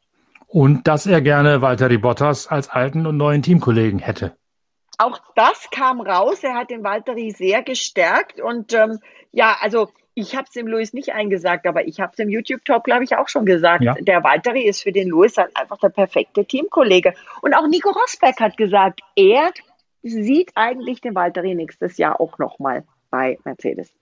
Und 0.49 0.89
dass 0.89 1.07
er 1.07 1.21
gerne 1.21 1.63
Walter 1.63 1.97
Bottas 1.99 2.49
als 2.49 2.69
alten 2.69 3.07
und 3.07 3.17
neuen 3.17 3.43
Teamkollegen 3.43 4.01
hätte 4.01 4.37
auch 4.99 5.19
das 5.35 5.69
kam 5.71 6.01
raus. 6.01 6.45
Er 6.45 6.55
hat 6.55 6.71
den 6.71 6.85
Valtteri 6.85 7.33
sehr 7.33 7.63
gestärkt 7.63 8.41
und 8.41 8.73
ähm, 8.73 9.01
ja, 9.33 9.57
also 9.61 9.89
ich 10.15 10.37
habe 10.37 10.45
es 10.47 10.53
dem 10.53 10.67
Louis 10.67 10.93
nicht 10.93 11.13
eingesagt, 11.13 11.67
aber 11.67 11.87
ich 11.87 12.01
habe 12.01 12.13
es 12.13 12.19
im 12.19 12.29
YouTube-Talk, 12.29 12.85
glaube 12.85 13.05
ich, 13.05 13.17
auch 13.17 13.29
schon 13.29 13.47
gesagt. 13.47 13.83
Ja. 13.83 13.95
Der 13.95 14.23
Valtteri 14.23 14.63
ist 14.63 14.83
für 14.83 14.93
den 14.93 15.09
Louis 15.09 15.37
halt 15.37 15.57
einfach 15.57 15.79
der 15.79 15.89
perfekte 15.89 16.45
Teamkollege. 16.45 17.15
Und 17.41 17.55
auch 17.55 17.67
Nico 17.67 17.91
Rosberg 17.91 18.39
hat 18.41 18.57
gesagt, 18.57 19.01
er 19.17 19.51
sieht 20.03 20.53
eigentlich 20.55 21.01
den 21.01 21.15
Valtteri 21.15 21.55
nächstes 21.55 21.97
Jahr 21.97 22.21
auch 22.21 22.39
nochmal 22.39 22.85
bei 23.11 23.39
Mercedes. 23.45 23.93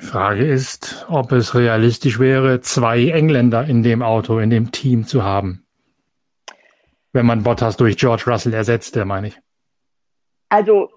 Frage 0.00 0.46
ist, 0.46 1.06
ob 1.08 1.32
es 1.32 1.54
realistisch 1.54 2.18
wäre, 2.18 2.60
zwei 2.60 3.08
Engländer 3.08 3.64
in 3.64 3.82
dem 3.82 4.02
Auto, 4.02 4.38
in 4.38 4.50
dem 4.50 4.72
Team 4.72 5.06
zu 5.06 5.22
haben. 5.22 5.66
Wenn 7.12 7.26
man 7.26 7.42
Bottas 7.42 7.76
durch 7.76 7.96
George 7.98 8.24
Russell 8.26 8.54
ersetzte, 8.54 9.04
meine 9.04 9.28
ich. 9.28 9.38
Also 10.48 10.90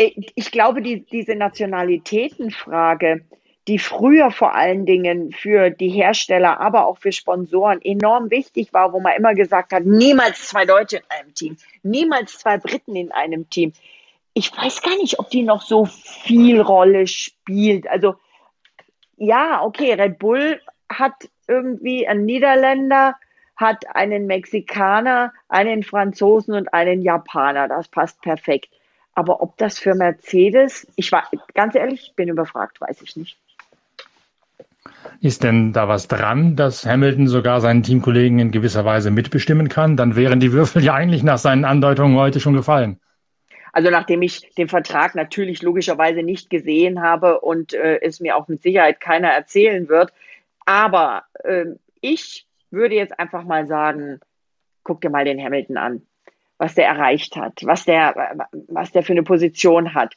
ich 0.00 0.50
glaube, 0.50 0.80
die, 0.82 1.04
diese 1.04 1.34
Nationalitätenfrage, 1.34 3.24
die 3.68 3.78
früher 3.78 4.30
vor 4.30 4.54
allen 4.54 4.86
Dingen 4.86 5.32
für 5.32 5.70
die 5.70 5.90
Hersteller, 5.90 6.60
aber 6.60 6.86
auch 6.86 6.98
für 6.98 7.12
Sponsoren 7.12 7.82
enorm 7.82 8.30
wichtig 8.30 8.72
war, 8.72 8.92
wo 8.92 9.00
man 9.00 9.16
immer 9.16 9.34
gesagt 9.34 9.72
hat, 9.72 9.84
niemals 9.84 10.48
zwei 10.48 10.64
Deutsche 10.64 10.96
in 10.96 11.02
einem 11.08 11.34
Team, 11.34 11.56
niemals 11.82 12.38
zwei 12.38 12.56
Briten 12.56 12.96
in 12.96 13.12
einem 13.12 13.50
Team. 13.50 13.72
Ich 14.32 14.56
weiß 14.56 14.82
gar 14.82 14.96
nicht, 14.96 15.18
ob 15.18 15.28
die 15.28 15.42
noch 15.42 15.60
so 15.62 15.84
viel 15.84 16.60
Rolle 16.60 17.06
spielt. 17.06 17.86
Also 17.88 18.14
ja, 19.16 19.62
okay, 19.62 19.92
Red 19.92 20.18
Bull 20.18 20.60
hat 20.88 21.28
irgendwie 21.46 22.08
einen 22.08 22.24
Niederländer, 22.24 23.16
hat 23.54 23.84
einen 23.94 24.26
Mexikaner, 24.26 25.34
einen 25.48 25.82
Franzosen 25.82 26.54
und 26.54 26.72
einen 26.72 27.02
Japaner. 27.02 27.68
Das 27.68 27.88
passt 27.88 28.22
perfekt. 28.22 28.70
Aber 29.14 29.42
ob 29.42 29.56
das 29.58 29.78
für 29.78 29.94
Mercedes, 29.94 30.86
ich 30.96 31.12
war 31.12 31.28
ganz 31.54 31.74
ehrlich, 31.74 32.08
ich 32.08 32.14
bin 32.14 32.28
überfragt, 32.28 32.80
weiß 32.80 33.02
ich 33.02 33.16
nicht. 33.16 33.38
Ist 35.20 35.42
denn 35.42 35.72
da 35.72 35.88
was 35.88 36.08
dran, 36.08 36.56
dass 36.56 36.86
Hamilton 36.86 37.26
sogar 37.26 37.60
seinen 37.60 37.82
Teamkollegen 37.82 38.38
in 38.38 38.50
gewisser 38.50 38.84
Weise 38.84 39.10
mitbestimmen 39.10 39.68
kann? 39.68 39.96
Dann 39.96 40.16
wären 40.16 40.40
die 40.40 40.52
Würfel 40.52 40.82
ja 40.82 40.94
eigentlich 40.94 41.22
nach 41.22 41.38
seinen 41.38 41.64
Andeutungen 41.64 42.16
heute 42.16 42.40
schon 42.40 42.54
gefallen. 42.54 42.98
Also 43.72 43.90
nachdem 43.90 44.22
ich 44.22 44.52
den 44.54 44.68
Vertrag 44.68 45.14
natürlich 45.14 45.62
logischerweise 45.62 46.22
nicht 46.22 46.50
gesehen 46.50 47.02
habe 47.02 47.40
und 47.40 47.72
äh, 47.72 48.00
es 48.00 48.20
mir 48.20 48.36
auch 48.36 48.48
mit 48.48 48.62
Sicherheit 48.62 49.00
keiner 49.00 49.28
erzählen 49.28 49.88
wird, 49.88 50.12
aber 50.64 51.24
äh, 51.44 51.66
ich 52.00 52.46
würde 52.70 52.94
jetzt 52.96 53.18
einfach 53.18 53.44
mal 53.44 53.66
sagen, 53.66 54.20
guck 54.82 55.00
dir 55.00 55.10
mal 55.10 55.24
den 55.24 55.42
Hamilton 55.42 55.76
an 55.76 56.02
was 56.60 56.74
der 56.74 56.86
erreicht 56.86 57.36
hat, 57.36 57.54
was 57.64 57.86
der, 57.86 58.36
was 58.68 58.92
der 58.92 59.02
für 59.02 59.14
eine 59.14 59.22
Position 59.22 59.94
hat. 59.94 60.14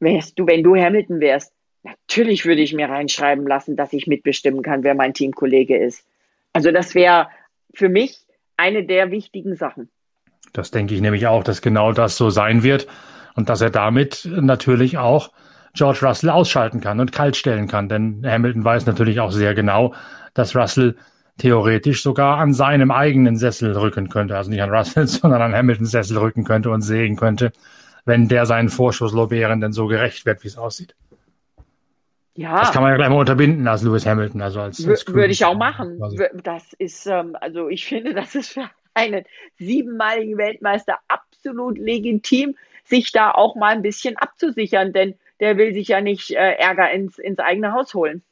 Wärst 0.00 0.36
du, 0.36 0.46
wenn 0.46 0.64
du 0.64 0.74
Hamilton 0.74 1.20
wärst, 1.20 1.52
natürlich 1.84 2.44
würde 2.44 2.60
ich 2.60 2.74
mir 2.74 2.88
reinschreiben 2.88 3.46
lassen, 3.46 3.76
dass 3.76 3.92
ich 3.92 4.08
mitbestimmen 4.08 4.62
kann, 4.62 4.82
wer 4.82 4.96
mein 4.96 5.14
Teamkollege 5.14 5.78
ist. 5.78 6.04
Also 6.52 6.72
das 6.72 6.96
wäre 6.96 7.28
für 7.72 7.88
mich 7.88 8.18
eine 8.56 8.84
der 8.84 9.12
wichtigen 9.12 9.54
Sachen. 9.54 9.88
Das 10.52 10.72
denke 10.72 10.92
ich 10.92 11.00
nämlich 11.00 11.28
auch, 11.28 11.44
dass 11.44 11.62
genau 11.62 11.92
das 11.92 12.16
so 12.16 12.30
sein 12.30 12.64
wird 12.64 12.88
und 13.36 13.48
dass 13.48 13.60
er 13.60 13.70
damit 13.70 14.28
natürlich 14.28 14.98
auch 14.98 15.30
George 15.72 16.00
Russell 16.02 16.30
ausschalten 16.30 16.80
kann 16.80 16.98
und 16.98 17.12
kaltstellen 17.12 17.68
kann. 17.68 17.88
Denn 17.88 18.26
Hamilton 18.26 18.64
weiß 18.64 18.86
natürlich 18.86 19.20
auch 19.20 19.30
sehr 19.30 19.54
genau, 19.54 19.94
dass 20.34 20.56
Russell 20.56 20.96
theoretisch 21.38 22.02
sogar 22.02 22.38
an 22.38 22.52
seinem 22.52 22.90
eigenen 22.90 23.36
Sessel 23.36 23.76
rücken 23.76 24.08
könnte. 24.08 24.36
Also 24.36 24.50
nicht 24.50 24.62
an 24.62 24.70
Russell, 24.70 25.06
sondern 25.06 25.42
an 25.42 25.54
Hamiltons 25.54 25.90
Sessel 25.90 26.18
rücken 26.18 26.44
könnte 26.44 26.70
und 26.70 26.82
sehen 26.82 27.16
könnte, 27.16 27.52
wenn 28.04 28.28
der 28.28 28.46
seinen 28.46 28.68
Vorschusslorbeeren 28.68 29.60
denn 29.60 29.72
so 29.72 29.86
gerecht 29.86 30.26
wird, 30.26 30.44
wie 30.44 30.48
es 30.48 30.56
aussieht. 30.58 30.94
Ja. 32.34 32.60
Das 32.60 32.72
kann 32.72 32.82
man 32.82 32.92
ja 32.92 32.96
gleich 32.96 33.08
mal 33.08 33.18
unterbinden 33.18 33.66
als 33.66 33.82
Lewis 33.82 34.04
Hamilton, 34.04 34.42
also 34.42 34.60
als, 34.60 34.86
als 34.86 35.06
Würde 35.06 35.32
ich 35.32 35.44
auch 35.44 35.56
machen. 35.56 35.96
Quasi. 35.98 36.18
Das 36.42 36.74
ist, 36.74 37.06
ähm, 37.06 37.34
also 37.40 37.68
ich 37.68 37.86
finde, 37.86 38.12
das 38.12 38.34
ist 38.34 38.50
für 38.50 38.68
einen 38.92 39.24
siebenmaligen 39.58 40.36
Weltmeister 40.36 40.98
absolut 41.08 41.78
legitim, 41.78 42.54
sich 42.84 43.10
da 43.10 43.30
auch 43.30 43.56
mal 43.56 43.74
ein 43.74 43.82
bisschen 43.82 44.16
abzusichern, 44.16 44.92
denn 44.92 45.14
der 45.40 45.56
will 45.56 45.72
sich 45.72 45.88
ja 45.88 46.00
nicht 46.00 46.30
äh, 46.30 46.52
Ärger 46.52 46.90
ins, 46.90 47.18
ins 47.18 47.38
eigene 47.38 47.72
Haus 47.72 47.94
holen. 47.94 48.22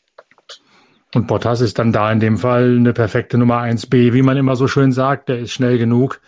Und 1.14 1.28
Bottas 1.28 1.60
ist 1.60 1.78
dann 1.78 1.92
da 1.92 2.10
in 2.10 2.18
dem 2.18 2.38
Fall 2.38 2.76
eine 2.76 2.92
perfekte 2.92 3.38
Nummer 3.38 3.62
1b, 3.62 4.12
wie 4.12 4.22
man 4.22 4.36
immer 4.36 4.56
so 4.56 4.66
schön 4.66 4.90
sagt. 4.90 5.28
Der 5.28 5.38
ist 5.38 5.52
schnell 5.52 5.78
genug, 5.78 6.20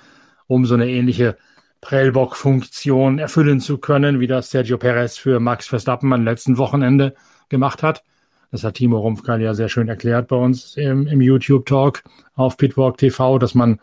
um 0.46 0.64
so 0.64 0.74
eine 0.74 0.88
ähnliche 0.88 1.36
Prellbock-Funktion 1.80 3.18
erfüllen 3.18 3.58
zu 3.58 3.78
können, 3.78 4.20
wie 4.20 4.28
das 4.28 4.50
Sergio 4.50 4.78
Perez 4.78 5.18
für 5.18 5.40
Max 5.40 5.66
Verstappen 5.66 6.12
am 6.12 6.24
letzten 6.24 6.56
Wochenende 6.56 7.14
gemacht 7.48 7.82
hat. 7.82 8.04
Das 8.52 8.62
hat 8.62 8.74
Timo 8.74 8.98
Rumpfkeil 8.98 9.42
ja 9.42 9.54
sehr 9.54 9.68
schön 9.68 9.88
erklärt 9.88 10.28
bei 10.28 10.36
uns 10.36 10.76
im, 10.76 11.08
im 11.08 11.20
YouTube-Talk 11.20 12.04
auf 12.36 12.56
Pitwalk 12.56 12.96
TV, 12.96 13.38
dass 13.38 13.56
man 13.56 13.80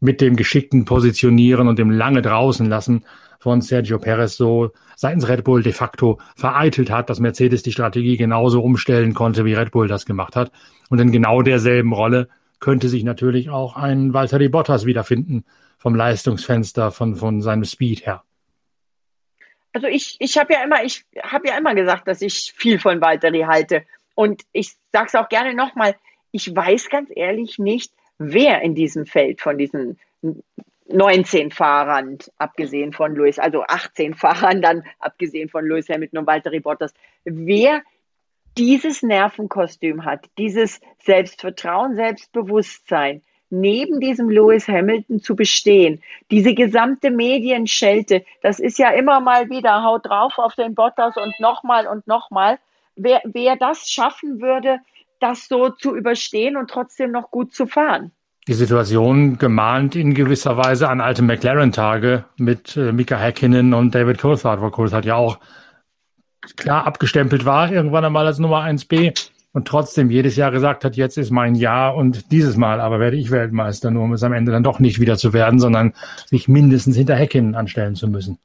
mit 0.00 0.20
dem 0.20 0.36
geschickten 0.36 0.84
Positionieren 0.84 1.68
und 1.68 1.78
dem 1.78 1.90
lange 1.90 2.20
draußen 2.20 2.68
lassen 2.68 3.04
von 3.44 3.60
Sergio 3.60 3.98
Perez 3.98 4.38
so 4.38 4.72
seitens 4.96 5.28
Red 5.28 5.44
Bull 5.44 5.62
de 5.62 5.74
facto 5.74 6.18
vereitelt 6.34 6.90
hat, 6.90 7.10
dass 7.10 7.20
Mercedes 7.20 7.62
die 7.62 7.72
Strategie 7.72 8.16
genauso 8.16 8.62
umstellen 8.62 9.12
konnte, 9.12 9.44
wie 9.44 9.52
Red 9.52 9.70
Bull 9.70 9.86
das 9.86 10.06
gemacht 10.06 10.34
hat. 10.34 10.50
Und 10.88 10.98
in 10.98 11.12
genau 11.12 11.42
derselben 11.42 11.92
Rolle 11.92 12.30
könnte 12.58 12.88
sich 12.88 13.04
natürlich 13.04 13.50
auch 13.50 13.76
ein 13.76 14.14
Valtteri 14.14 14.48
Bottas 14.48 14.86
wiederfinden 14.86 15.44
vom 15.76 15.94
Leistungsfenster, 15.94 16.90
von, 16.90 17.16
von 17.16 17.42
seinem 17.42 17.64
Speed 17.64 18.06
her. 18.06 18.22
Also 19.74 19.88
ich, 19.88 20.16
ich 20.20 20.38
habe 20.38 20.54
ja 20.54 20.64
immer, 20.64 20.82
ich 20.82 21.04
habe 21.22 21.48
ja 21.48 21.58
immer 21.58 21.74
gesagt, 21.74 22.08
dass 22.08 22.22
ich 22.22 22.54
viel 22.56 22.78
von 22.78 23.02
Valtteri 23.02 23.42
halte. 23.42 23.82
Und 24.14 24.40
ich 24.52 24.72
sage 24.90 25.08
es 25.08 25.14
auch 25.16 25.28
gerne 25.28 25.52
nochmal, 25.52 25.94
ich 26.32 26.56
weiß 26.56 26.88
ganz 26.88 27.10
ehrlich 27.14 27.58
nicht, 27.58 27.92
wer 28.16 28.62
in 28.62 28.74
diesem 28.74 29.04
Feld 29.04 29.42
von 29.42 29.58
diesen 29.58 29.98
19 30.86 31.50
Fahrern, 31.50 32.18
abgesehen 32.38 32.92
von 32.92 33.14
Lewis, 33.14 33.38
also 33.38 33.64
18 33.66 34.14
Fahrern, 34.14 34.62
dann 34.62 34.84
abgesehen 34.98 35.48
von 35.48 35.66
Lewis 35.66 35.88
Hamilton 35.88 36.20
und 36.20 36.26
Valtteri 36.26 36.60
Bottas, 36.60 36.92
wer 37.24 37.82
dieses 38.56 39.02
Nervenkostüm 39.02 40.04
hat, 40.04 40.26
dieses 40.38 40.80
Selbstvertrauen, 41.02 41.96
Selbstbewusstsein, 41.96 43.22
neben 43.50 44.00
diesem 44.00 44.30
Lewis 44.30 44.68
Hamilton 44.68 45.20
zu 45.20 45.34
bestehen. 45.34 46.02
Diese 46.30 46.54
gesamte 46.54 47.10
Medienschelte, 47.10 48.24
das 48.42 48.60
ist 48.60 48.78
ja 48.78 48.90
immer 48.90 49.20
mal 49.20 49.50
wieder, 49.50 49.82
haut 49.82 50.06
drauf 50.06 50.38
auf 50.38 50.54
den 50.54 50.74
Bottas 50.74 51.16
und 51.16 51.38
nochmal 51.40 51.86
und 51.86 52.06
nochmal. 52.06 52.58
Wer, 52.96 53.22
wer 53.24 53.56
das 53.56 53.90
schaffen 53.90 54.40
würde, 54.40 54.78
das 55.18 55.48
so 55.48 55.70
zu 55.70 55.96
überstehen 55.96 56.56
und 56.56 56.70
trotzdem 56.70 57.10
noch 57.10 57.30
gut 57.30 57.54
zu 57.54 57.66
fahren 57.66 58.12
die 58.46 58.54
Situation 58.54 59.38
gemahnt 59.38 59.96
in 59.96 60.14
gewisser 60.14 60.56
Weise 60.56 60.88
an 60.88 61.00
alte 61.00 61.22
McLaren-Tage 61.22 62.24
mit 62.36 62.76
äh, 62.76 62.92
Mika 62.92 63.16
Häkkinen 63.16 63.72
und 63.72 63.94
David 63.94 64.18
Coulthard, 64.18 64.60
wo 64.60 64.70
Coulthard 64.70 65.04
ja 65.04 65.16
auch 65.16 65.38
klar 66.56 66.86
abgestempelt 66.86 67.44
war, 67.44 67.72
irgendwann 67.72 68.04
einmal 68.04 68.26
als 68.26 68.38
Nummer 68.38 68.62
1b 68.62 69.30
und 69.54 69.68
trotzdem 69.68 70.10
jedes 70.10 70.36
Jahr 70.36 70.50
gesagt 70.50 70.84
hat, 70.84 70.96
jetzt 70.96 71.16
ist 71.16 71.30
mein 71.30 71.54
Jahr 71.54 71.96
und 71.96 72.32
dieses 72.32 72.56
Mal 72.56 72.80
aber 72.80 73.00
werde 73.00 73.16
ich 73.16 73.30
Weltmeister, 73.30 73.90
nur 73.90 74.02
um 74.02 74.12
es 74.12 74.22
am 74.22 74.32
Ende 74.32 74.52
dann 74.52 74.64
doch 74.64 74.78
nicht 74.78 75.00
wieder 75.00 75.16
zu 75.16 75.32
werden, 75.32 75.58
sondern 75.58 75.94
sich 76.26 76.48
mindestens 76.48 76.96
hinter 76.96 77.14
Häkkinen 77.14 77.54
anstellen 77.54 77.94
zu 77.94 78.08
müssen. 78.08 78.38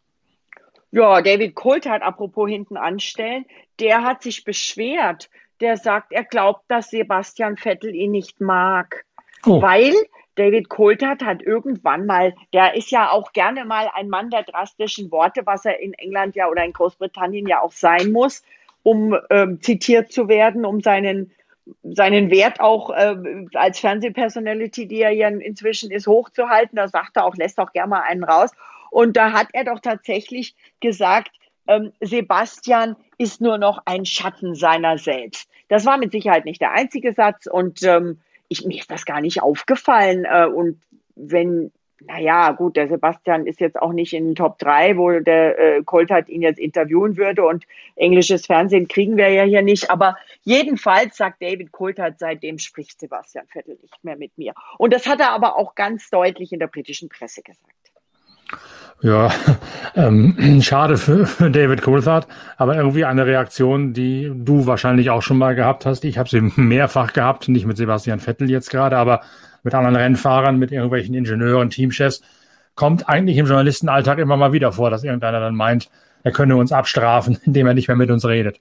Ja, 0.92 1.22
David 1.22 1.56
Coulthard, 1.56 2.04
apropos 2.04 2.50
hinten 2.50 2.78
anstellen, 2.78 3.46
der 3.80 4.04
hat 4.04 4.24
sich 4.24 4.44
beschwert. 4.44 5.30
Der 5.62 5.76
sagt, 5.76 6.14
er 6.14 6.24
glaubt, 6.24 6.64
dass 6.70 6.90
Sebastian 6.90 7.58
Vettel 7.58 7.94
ihn 7.94 8.12
nicht 8.12 8.40
mag. 8.40 9.04
Oh. 9.46 9.62
Weil 9.62 9.94
David 10.36 10.70
Coulthard 10.70 11.22
hat 11.22 11.42
irgendwann 11.42 12.06
mal, 12.06 12.34
der 12.54 12.76
ist 12.76 12.92
ja 12.92 13.12
auch 13.12 13.34
gerne 13.34 13.66
mal 13.66 13.90
ein 13.94 14.10
Mann 14.10 14.30
der 14.30 14.44
drastischen 14.44 15.12
Worte, 15.12 15.42
was 15.46 15.66
er 15.66 15.80
in 15.80 15.94
England 15.94 16.36
ja 16.36 16.48
oder 16.48 16.64
in 16.64 16.74
Großbritannien 16.74 17.48
ja 17.48 17.62
auch 17.62 17.74
sein 17.74 18.12
muss, 18.12 18.44
um 18.84 19.18
ähm, 19.30 19.62
zitiert 19.62 20.12
zu 20.12 20.28
werden, 20.28 20.66
um 20.66 20.82
seinen 20.82 21.32
seinen 21.84 22.32
Wert 22.32 22.60
auch 22.60 22.90
äh, 22.90 23.16
als 23.54 23.80
Fernsehpersonality, 23.80 24.88
die 24.88 25.02
er 25.02 25.12
ja 25.12 25.28
inzwischen 25.28 25.92
ist, 25.92 26.08
hochzuhalten. 26.08 26.78
Da 26.78 26.88
sagt 26.88 27.18
er 27.18 27.26
auch, 27.26 27.36
lässt 27.36 27.60
auch 27.60 27.74
gerne 27.74 27.90
mal 27.90 28.04
einen 28.08 28.24
raus. 28.24 28.52
Und 28.90 29.18
da 29.18 29.34
hat 29.34 29.50
er 29.54 29.66
doch 29.66 29.80
tatsächlich 29.80 30.56
gesagt, 30.80 31.32
ähm, 31.68 31.92
Sebastian 32.02 32.96
ist 33.18 33.42
nur 33.42 33.58
noch 33.58 33.84
ein 33.86 34.06
Schatten 34.06 34.56
seiner 34.56 34.98
selbst. 34.98 35.50
Das 35.68 35.86
war 35.86 35.98
mit 35.98 36.12
Sicherheit 36.12 36.46
nicht 36.46 36.62
der 36.62 36.72
einzige 36.72 37.14
Satz 37.14 37.46
und 37.46 37.84
ähm, 37.84 38.20
ich, 38.50 38.66
mir 38.66 38.80
ist 38.80 38.92
das 38.92 39.06
gar 39.06 39.22
nicht 39.22 39.42
aufgefallen. 39.42 40.26
Äh, 40.26 40.48
und 40.48 40.82
wenn, 41.16 41.72
naja, 42.02 42.52
gut, 42.52 42.76
der 42.76 42.90
Sebastian 42.90 43.46
ist 43.46 43.60
jetzt 43.60 43.82
auch 43.82 43.94
nicht 43.94 44.14
in 44.14 44.26
den 44.26 44.36
Top 44.36 44.58
3, 44.60 44.98
wo 44.98 45.20
der 45.20 45.60
äh, 45.60 45.84
Colt 45.84 46.10
ihn 46.28 46.42
jetzt 46.42 46.60
interviewen 46.60 47.16
würde 47.16 47.46
und 47.46 47.66
englisches 47.96 48.46
Fernsehen 48.46 48.88
kriegen 48.88 49.16
wir 49.16 49.30
ja 49.30 49.44
hier 49.44 49.62
nicht. 49.62 49.90
Aber 49.90 50.18
jedenfalls 50.44 51.16
sagt 51.16 51.42
David 51.42 51.72
Coulthard, 51.72 52.20
seitdem 52.20 52.58
spricht 52.58 53.00
Sebastian 53.00 53.48
Vettel 53.48 53.78
nicht 53.82 54.04
mehr 54.04 54.18
mit 54.18 54.38
mir. 54.38 54.54
Und 54.78 54.94
das 54.94 55.08
hat 55.08 55.20
er 55.20 55.32
aber 55.32 55.56
auch 55.56 55.76
ganz 55.76 56.10
deutlich 56.10 56.52
in 56.52 56.60
der 56.60 56.68
britischen 56.68 57.10
Presse 57.10 57.42
gesagt. 57.42 57.89
Ja, 59.02 59.32
ähm, 59.96 60.62
schade 60.62 60.98
für, 60.98 61.26
für 61.26 61.50
David 61.50 61.82
Coulthard, 61.82 62.28
aber 62.58 62.76
irgendwie 62.76 63.06
eine 63.06 63.26
Reaktion, 63.26 63.94
die 63.94 64.32
du 64.34 64.66
wahrscheinlich 64.66 65.10
auch 65.10 65.22
schon 65.22 65.38
mal 65.38 65.56
gehabt 65.56 65.86
hast. 65.86 66.04
Ich 66.04 66.18
habe 66.18 66.30
sie 66.30 66.42
mehrfach 66.56 67.14
gehabt, 67.14 67.48
nicht 67.48 67.66
mit 67.66 67.78
Sebastian 67.78 68.20
Vettel 68.20 68.50
jetzt 68.50 68.70
gerade, 68.70 68.98
aber 68.98 69.22
mit 69.64 69.74
anderen 69.74 69.96
Rennfahrern, 69.96 70.58
mit 70.58 70.72
irgendwelchen 70.72 71.16
Ingenieuren, 71.16 71.70
Teamchefs. 71.70 72.22
Kommt 72.76 73.10
eigentlich 73.10 73.38
im 73.38 73.46
Journalistenalltag 73.46 74.20
immer 74.20 74.38
mal 74.38 74.54
wieder 74.54 74.72
vor, 74.72 74.90
dass 74.90 75.04
irgendeiner 75.04 75.40
dann 75.40 75.56
meint, 75.56 75.90
er 76.24 76.32
könne 76.32 76.56
uns 76.56 76.72
abstrafen, 76.72 77.38
indem 77.46 77.68
er 77.68 77.74
nicht 77.74 77.88
mehr 77.88 77.98
mit 77.98 78.12
uns 78.12 78.26
redet. 78.26 78.60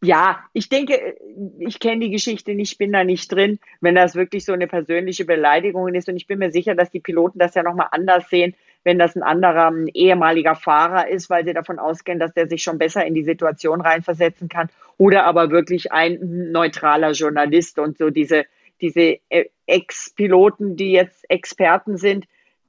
Ja, 0.00 0.38
ich 0.52 0.68
denke, 0.68 1.16
ich 1.58 1.80
kenne 1.80 2.04
die 2.04 2.10
Geschichte 2.10 2.54
nicht, 2.54 2.72
ich 2.72 2.78
bin 2.78 2.92
da 2.92 3.02
nicht 3.02 3.32
drin, 3.32 3.58
wenn 3.80 3.96
das 3.96 4.14
wirklich 4.14 4.44
so 4.44 4.52
eine 4.52 4.68
persönliche 4.68 5.24
Beleidigung 5.24 5.92
ist. 5.92 6.08
Und 6.08 6.16
ich 6.16 6.28
bin 6.28 6.38
mir 6.38 6.52
sicher, 6.52 6.76
dass 6.76 6.92
die 6.92 7.00
Piloten 7.00 7.40
das 7.40 7.56
ja 7.56 7.64
nochmal 7.64 7.88
anders 7.90 8.28
sehen, 8.30 8.54
wenn 8.88 8.98
das 8.98 9.14
ein 9.14 9.22
anderer 9.22 9.70
ein 9.70 9.86
ehemaliger 9.88 10.54
Fahrer 10.54 11.08
ist, 11.08 11.28
weil 11.28 11.44
sie 11.44 11.52
davon 11.52 11.78
ausgehen, 11.78 12.18
dass 12.18 12.32
der 12.32 12.48
sich 12.48 12.62
schon 12.62 12.78
besser 12.78 13.04
in 13.04 13.14
die 13.14 13.22
Situation 13.22 13.82
reinversetzen 13.82 14.48
kann. 14.48 14.70
Oder 14.96 15.24
aber 15.26 15.50
wirklich 15.50 15.92
ein 15.92 16.50
neutraler 16.52 17.10
Journalist 17.10 17.78
und 17.78 17.98
so 17.98 18.08
diese, 18.08 18.46
diese 18.80 19.18
äh, 19.28 19.44
Ex-Piloten, 19.66 20.76
die 20.76 20.92
jetzt 20.92 21.28
Experten 21.28 21.98
sind, 21.98 22.24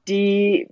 die 0.08 0.68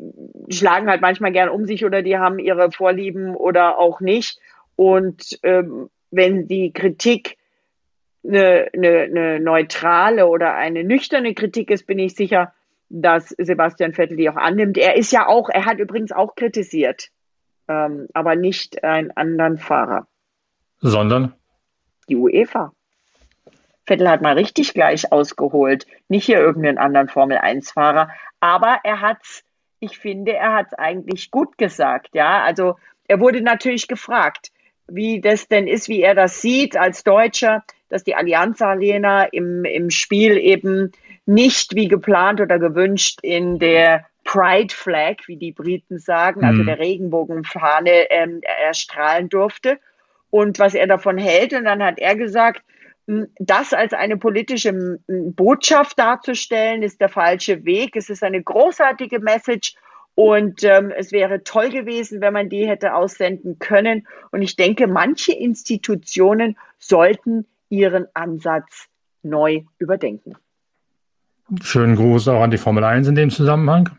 schlagen 0.50 0.90
halt 0.90 1.00
manchmal 1.00 1.32
gern 1.32 1.48
um 1.48 1.64
sich 1.64 1.82
oder 1.82 2.02
die 2.02 2.18
haben 2.18 2.38
ihre 2.38 2.70
Vorlieben 2.70 3.34
oder 3.34 3.78
auch 3.78 4.00
nicht. 4.00 4.38
Und 4.76 5.38
ähm, 5.44 5.88
wenn 6.10 6.46
die 6.46 6.74
Kritik 6.74 7.38
eine, 8.22 8.68
eine, 8.74 8.98
eine 9.00 9.40
neutrale 9.40 10.26
oder 10.26 10.56
eine 10.56 10.84
nüchterne 10.84 11.32
Kritik 11.32 11.70
ist, 11.70 11.86
bin 11.86 11.98
ich 11.98 12.14
sicher, 12.14 12.52
dass 12.88 13.34
Sebastian 13.38 13.92
Vettel 13.92 14.16
die 14.16 14.30
auch 14.30 14.36
annimmt. 14.36 14.78
Er 14.78 14.96
ist 14.96 15.12
ja 15.12 15.26
auch, 15.26 15.48
er 15.48 15.64
hat 15.66 15.78
übrigens 15.78 16.12
auch 16.12 16.34
kritisiert, 16.34 17.08
ähm, 17.68 18.08
aber 18.14 18.34
nicht 18.34 18.82
einen 18.84 19.10
anderen 19.10 19.58
Fahrer. 19.58 20.06
Sondern? 20.80 21.34
Die 22.08 22.16
UEFA. 22.16 22.72
Vettel 23.84 24.08
hat 24.08 24.22
mal 24.22 24.34
richtig 24.34 24.74
gleich 24.74 25.12
ausgeholt, 25.12 25.86
nicht 26.08 26.26
hier 26.26 26.38
irgendeinen 26.38 26.78
anderen 26.78 27.08
Formel-1-Fahrer, 27.08 28.10
aber 28.40 28.80
er 28.84 29.00
hat's, 29.00 29.44
ich 29.80 29.98
finde, 29.98 30.34
er 30.34 30.54
hat's 30.54 30.74
eigentlich 30.74 31.30
gut 31.30 31.56
gesagt, 31.58 32.10
ja. 32.14 32.42
Also 32.42 32.76
er 33.06 33.20
wurde 33.20 33.40
natürlich 33.40 33.88
gefragt, 33.88 34.50
wie 34.88 35.20
das 35.20 35.48
denn 35.48 35.68
ist, 35.68 35.88
wie 35.88 36.02
er 36.02 36.14
das 36.14 36.40
sieht 36.40 36.76
als 36.76 37.04
Deutscher, 37.04 37.64
dass 37.88 38.04
die 38.04 38.14
Allianz 38.14 38.60
Arena 38.60 39.24
im, 39.24 39.64
im 39.64 39.90
Spiel 39.90 40.36
eben 40.36 40.92
nicht 41.26 41.74
wie 41.74 41.88
geplant 41.88 42.40
oder 42.40 42.58
gewünscht 42.58 43.20
in 43.22 43.58
der 43.58 44.06
Pride 44.24 44.74
Flag, 44.74 45.16
wie 45.26 45.36
die 45.36 45.52
Briten 45.52 45.98
sagen, 45.98 46.44
also 46.44 46.62
mhm. 46.62 46.66
der 46.66 46.78
Regenbogenfahne, 46.78 48.10
ähm, 48.10 48.40
erstrahlen 48.42 49.28
durfte 49.28 49.78
und 50.30 50.58
was 50.58 50.74
er 50.74 50.86
davon 50.86 51.16
hält. 51.16 51.54
Und 51.54 51.64
dann 51.64 51.82
hat 51.82 51.98
er 51.98 52.14
gesagt, 52.16 52.62
das 53.38 53.72
als 53.72 53.94
eine 53.94 54.18
politische 54.18 54.98
Botschaft 55.06 55.98
darzustellen, 55.98 56.82
ist 56.82 57.00
der 57.00 57.08
falsche 57.08 57.64
Weg. 57.64 57.96
Es 57.96 58.10
ist 58.10 58.22
eine 58.22 58.42
großartige 58.42 59.18
Message 59.20 59.74
und 60.18 60.64
ähm, 60.64 60.90
es 60.90 61.12
wäre 61.12 61.44
toll 61.44 61.70
gewesen, 61.70 62.20
wenn 62.20 62.32
man 62.32 62.48
die 62.48 62.66
hätte 62.66 62.94
aussenden 62.94 63.60
können. 63.60 64.04
Und 64.32 64.42
ich 64.42 64.56
denke, 64.56 64.88
manche 64.88 65.32
Institutionen 65.32 66.58
sollten 66.80 67.46
ihren 67.68 68.08
Ansatz 68.14 68.88
neu 69.22 69.62
überdenken. 69.78 70.34
Schönen 71.62 71.94
Gruß 71.94 72.26
auch 72.26 72.40
an 72.40 72.50
die 72.50 72.58
Formel 72.58 72.82
1 72.82 73.06
in 73.06 73.14
dem 73.14 73.30
Zusammenhang. 73.30 73.90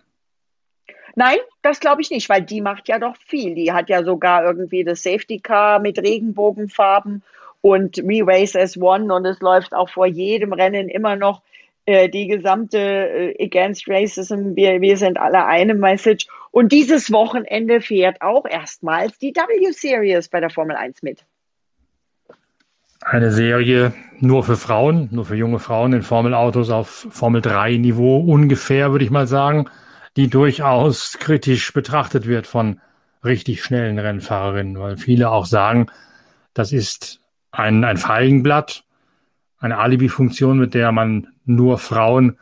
Nein, 1.15 1.37
das 1.61 1.79
glaube 1.79 2.01
ich 2.01 2.11
nicht, 2.11 2.27
weil 2.27 2.41
die 2.41 2.59
macht 2.59 2.89
ja 2.89 2.99
doch 2.99 3.15
viel. 3.15 3.55
Die 3.55 3.71
hat 3.71 3.87
ja 3.87 4.03
sogar 4.03 4.43
irgendwie 4.43 4.83
das 4.83 5.01
Safety 5.01 5.39
Car 5.39 5.79
mit 5.79 5.99
Regenbogenfarben 5.99 7.23
und 7.61 7.95
We 7.95 8.27
Race 8.27 8.57
as 8.57 8.75
One 8.75 9.13
und 9.13 9.25
es 9.25 9.39
läuft 9.39 9.73
auch 9.73 9.87
vor 9.87 10.05
jedem 10.05 10.51
Rennen 10.51 10.89
immer 10.89 11.15
noch 11.15 11.43
die 11.87 12.27
gesamte 12.27 12.77
äh, 12.77 13.45
Against 13.45 13.87
Racism, 13.87 14.55
wir, 14.55 14.81
wir 14.81 14.97
sind 14.97 15.19
alle 15.19 15.45
eine 15.45 15.73
Message. 15.73 16.27
Und 16.51 16.71
dieses 16.71 17.11
Wochenende 17.11 17.81
fährt 17.81 18.21
auch 18.21 18.45
erstmals 18.45 19.17
die 19.19 19.33
W-Series 19.33 20.29
bei 20.29 20.39
der 20.39 20.49
Formel 20.49 20.75
1 20.75 21.03
mit 21.03 21.25
eine 23.01 23.31
Serie 23.31 23.93
nur 24.19 24.43
für 24.43 24.57
Frauen, 24.57 25.09
nur 25.11 25.25
für 25.25 25.35
junge 25.35 25.59
Frauen 25.59 25.93
in 25.93 26.01
Formelautos 26.01 26.69
auf 26.69 27.07
Formel 27.09 27.41
3 27.41 27.77
Niveau 27.77 28.17
ungefähr, 28.17 28.91
würde 28.91 29.05
ich 29.05 29.11
mal 29.11 29.27
sagen, 29.27 29.69
die 30.17 30.29
durchaus 30.29 31.17
kritisch 31.19 31.71
betrachtet 31.73 32.27
wird 32.27 32.45
von 32.45 32.81
richtig 33.23 33.63
schnellen 33.63 33.99
Rennfahrerinnen, 33.99 34.79
weil 34.79 34.97
viele 34.97 35.29
auch 35.29 35.45
sagen, 35.45 35.87
das 36.53 36.71
ist 36.73 37.21
ein, 37.51 37.83
ein 37.83 37.97
Feigenblatt, 37.97 38.83
eine 39.59 39.77
Alibi-Funktion, 39.77 40.57
mit 40.57 40.73
der 40.73 40.91
man 40.91 41.27
nur 41.49 41.77
Frauen 41.77 42.37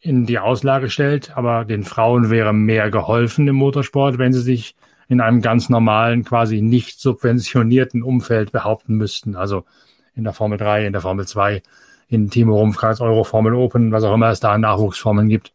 in 0.00 0.26
die 0.26 0.38
Auslage 0.38 0.88
stellt, 0.88 1.36
aber 1.36 1.64
den 1.64 1.84
Frauen 1.84 2.30
wäre 2.30 2.52
mehr 2.52 2.90
geholfen 2.90 3.48
im 3.48 3.56
Motorsport, 3.56 4.18
wenn 4.18 4.32
sie 4.32 4.40
sich 4.40 4.76
in 5.08 5.20
einem 5.20 5.42
ganz 5.42 5.68
normalen, 5.68 6.24
quasi 6.24 6.62
nicht 6.62 7.00
subventionierten 7.00 8.02
Umfeld 8.02 8.52
behaupten 8.52 8.94
müssten. 8.94 9.34
Also 9.34 9.64
in 10.14 10.24
der 10.24 10.32
Formel 10.32 10.56
3, 10.56 10.86
in 10.86 10.92
der 10.92 11.02
Formel 11.02 11.26
2, 11.26 11.62
in 12.08 12.30
Timo 12.30 12.56
Rumpfkreis, 12.56 13.00
Euro 13.00 13.24
Formel 13.24 13.54
Open, 13.54 13.92
was 13.92 14.04
auch 14.04 14.14
immer 14.14 14.30
es 14.30 14.40
da 14.40 14.52
an 14.52 14.60
Nachwuchsformeln 14.60 15.28
gibt. 15.28 15.52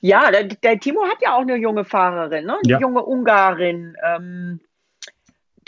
Ja, 0.00 0.30
der, 0.30 0.44
der, 0.44 0.80
Timo 0.80 1.02
hat 1.02 1.18
ja 1.20 1.36
auch 1.36 1.42
eine 1.42 1.56
junge 1.56 1.84
Fahrerin, 1.84 2.46
ne? 2.46 2.54
eine 2.54 2.72
ja. 2.72 2.80
junge 2.80 3.02
Ungarin, 3.02 3.96
ähm, 4.02 4.60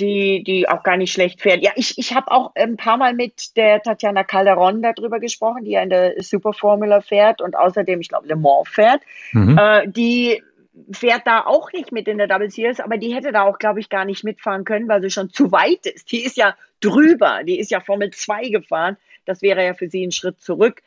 die, 0.01 0.43
die 0.43 0.69
auch 0.69 0.83
gar 0.83 0.97
nicht 0.97 1.13
schlecht 1.13 1.41
fährt. 1.41 1.63
Ja, 1.63 1.73
ich, 1.77 1.99
ich 1.99 2.15
habe 2.15 2.31
auch 2.31 2.53
ein 2.55 2.77
paar 2.77 2.97
Mal 2.97 3.15
mit 3.15 3.57
der 3.57 3.83
Tatjana 3.83 4.25
Calderon 4.25 4.83
darüber 4.83 5.21
gesprochen, 5.21 5.65
die 5.65 5.73
ja 5.73 5.83
in 5.83 5.91
der 5.91 6.15
Superformula 6.23 7.01
fährt 7.03 7.43
und 7.43 7.57
außerdem, 7.57 8.01
ich 8.01 8.09
glaube, 8.09 8.27
Le 8.27 8.37
Mans 8.37 8.69
fährt. 8.69 9.03
Mhm. 9.33 9.59
Äh, 9.59 9.89
die 9.89 10.43
fährt 10.91 11.27
da 11.27 11.45
auch 11.45 11.73
nicht 11.73 11.93
mit 11.93 12.09
in 12.09 12.19
der 12.19 12.27
Double 12.27 12.51
Series, 12.51 12.81
aber 12.81 12.97
die 12.97 13.15
hätte 13.15 13.33
da 13.33 13.43
auch, 13.43 13.59
glaube 13.59 13.81
ich, 13.81 13.91
gar 13.91 14.07
nicht 14.07 14.25
mitfahren 14.25 14.65
können, 14.65 14.89
weil 14.89 15.03
sie 15.03 15.11
schon 15.11 15.31
zu 15.31 15.53
weit 15.53 15.85
ist. 15.87 16.11
Die 16.11 16.25
ist 16.25 16.37
ja 16.37 16.57
drüber, 16.81 17.43
die 17.45 17.59
ist 17.59 17.71
ja 17.71 17.81
Formel 17.81 18.11
2 18.11 18.49
gefahren. 18.49 18.97
Das 19.27 19.43
wäre 19.43 19.65
ja 19.65 19.75
für 19.75 19.89
sie 19.89 20.07
ein 20.07 20.13
Schritt 20.13 20.41
zurück. 20.41 20.83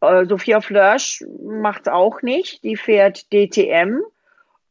Äh, 0.00 0.26
Sophia 0.26 0.60
Flörsch 0.60 1.24
macht 1.42 1.82
es 1.82 1.92
auch 1.92 2.22
nicht, 2.22 2.64
die 2.64 2.76
fährt 2.76 3.32
DTM. 3.32 4.00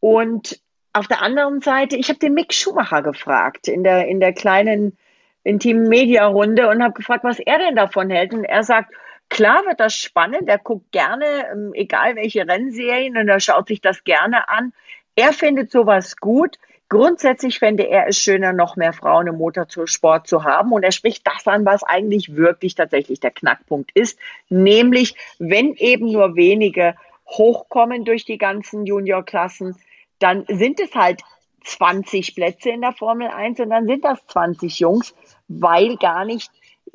Und 0.02 0.60
auf 0.93 1.08
der 1.08 1.21
anderen 1.21 1.62
Seite, 1.62 1.95
ich 1.95 2.10
habe 2.10 2.19
den 2.19 2.34
Mick 2.34 2.54
Schumacher 2.54 3.01
gefragt 3.01 3.67
in 3.67 3.84
der, 3.84 4.08
in 4.08 4.19
der 4.19 4.34
kleinen 4.34 4.97
intimen 5.43 5.88
Media-Runde 5.88 6.69
und 6.69 6.84
habe 6.84 6.93
gefragt, 6.93 7.23
was 7.23 7.39
er 7.39 7.58
denn 7.58 7.75
davon 7.75 8.10
hält. 8.10 8.34
Und 8.34 8.43
er 8.43 8.63
sagt, 8.63 8.93
Klar 9.32 9.65
wird 9.65 9.80
das 9.80 9.95
spannend, 9.95 10.49
er 10.49 10.58
guckt 10.58 10.91
gerne, 10.91 11.25
ähm, 11.54 11.71
egal 11.73 12.17
welche 12.17 12.45
Rennserien, 12.45 13.15
und 13.15 13.30
er 13.30 13.39
schaut 13.39 13.69
sich 13.69 13.80
das 13.80 14.04
gerne 14.04 14.49
an. 14.49 14.73
Er 15.15 15.32
findet 15.32 15.71
sowas 15.71 16.17
gut. 16.17 16.58
Grundsätzlich 16.89 17.60
fände 17.60 17.88
er 17.88 18.08
es 18.08 18.17
schöner, 18.17 18.51
noch 18.51 18.75
mehr 18.75 18.91
Frauen 18.91 19.27
im 19.27 19.38
Motorsport 19.38 20.27
zu 20.27 20.43
haben. 20.43 20.73
Und 20.73 20.84
er 20.84 20.91
spricht 20.91 21.25
das 21.25 21.47
an, 21.47 21.65
was 21.65 21.82
eigentlich 21.82 22.36
wirklich 22.36 22.75
tatsächlich 22.75 23.21
der 23.21 23.32
Knackpunkt 23.32 23.91
ist. 23.93 24.19
Nämlich, 24.49 25.15
wenn 25.39 25.75
eben 25.75 26.12
nur 26.12 26.36
wenige 26.36 26.95
hochkommen 27.25 28.04
durch 28.04 28.25
die 28.25 28.38
ganzen 28.38 28.86
Juniorklassen, 28.86 29.77
dann 30.22 30.46
sind 30.48 30.80
es 30.80 30.94
halt 30.96 31.22
20 31.64 32.36
Plätze 32.36 32.70
in 32.70 32.82
der 32.82 32.94
Formel 32.94 33.28
1 33.28 33.60
und 33.60 33.70
dann 33.70 33.86
sind 33.86 34.04
das 34.04 34.26
20 34.28 34.80
Jungs, 34.80 35.14
weil 35.48 35.98
gar 35.98 36.26
nicht 36.26 36.52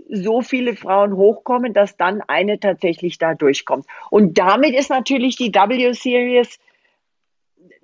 so 0.08 0.42
viele 0.42 0.76
Frauen 0.76 1.16
hochkommen, 1.16 1.72
dass 1.72 1.96
dann 1.96 2.20
eine 2.20 2.60
tatsächlich 2.60 3.18
da 3.18 3.34
durchkommt. 3.34 3.86
Und 4.10 4.38
damit 4.38 4.74
ist 4.74 4.90
natürlich 4.90 5.36
die 5.36 5.52
W-Series 5.52 6.58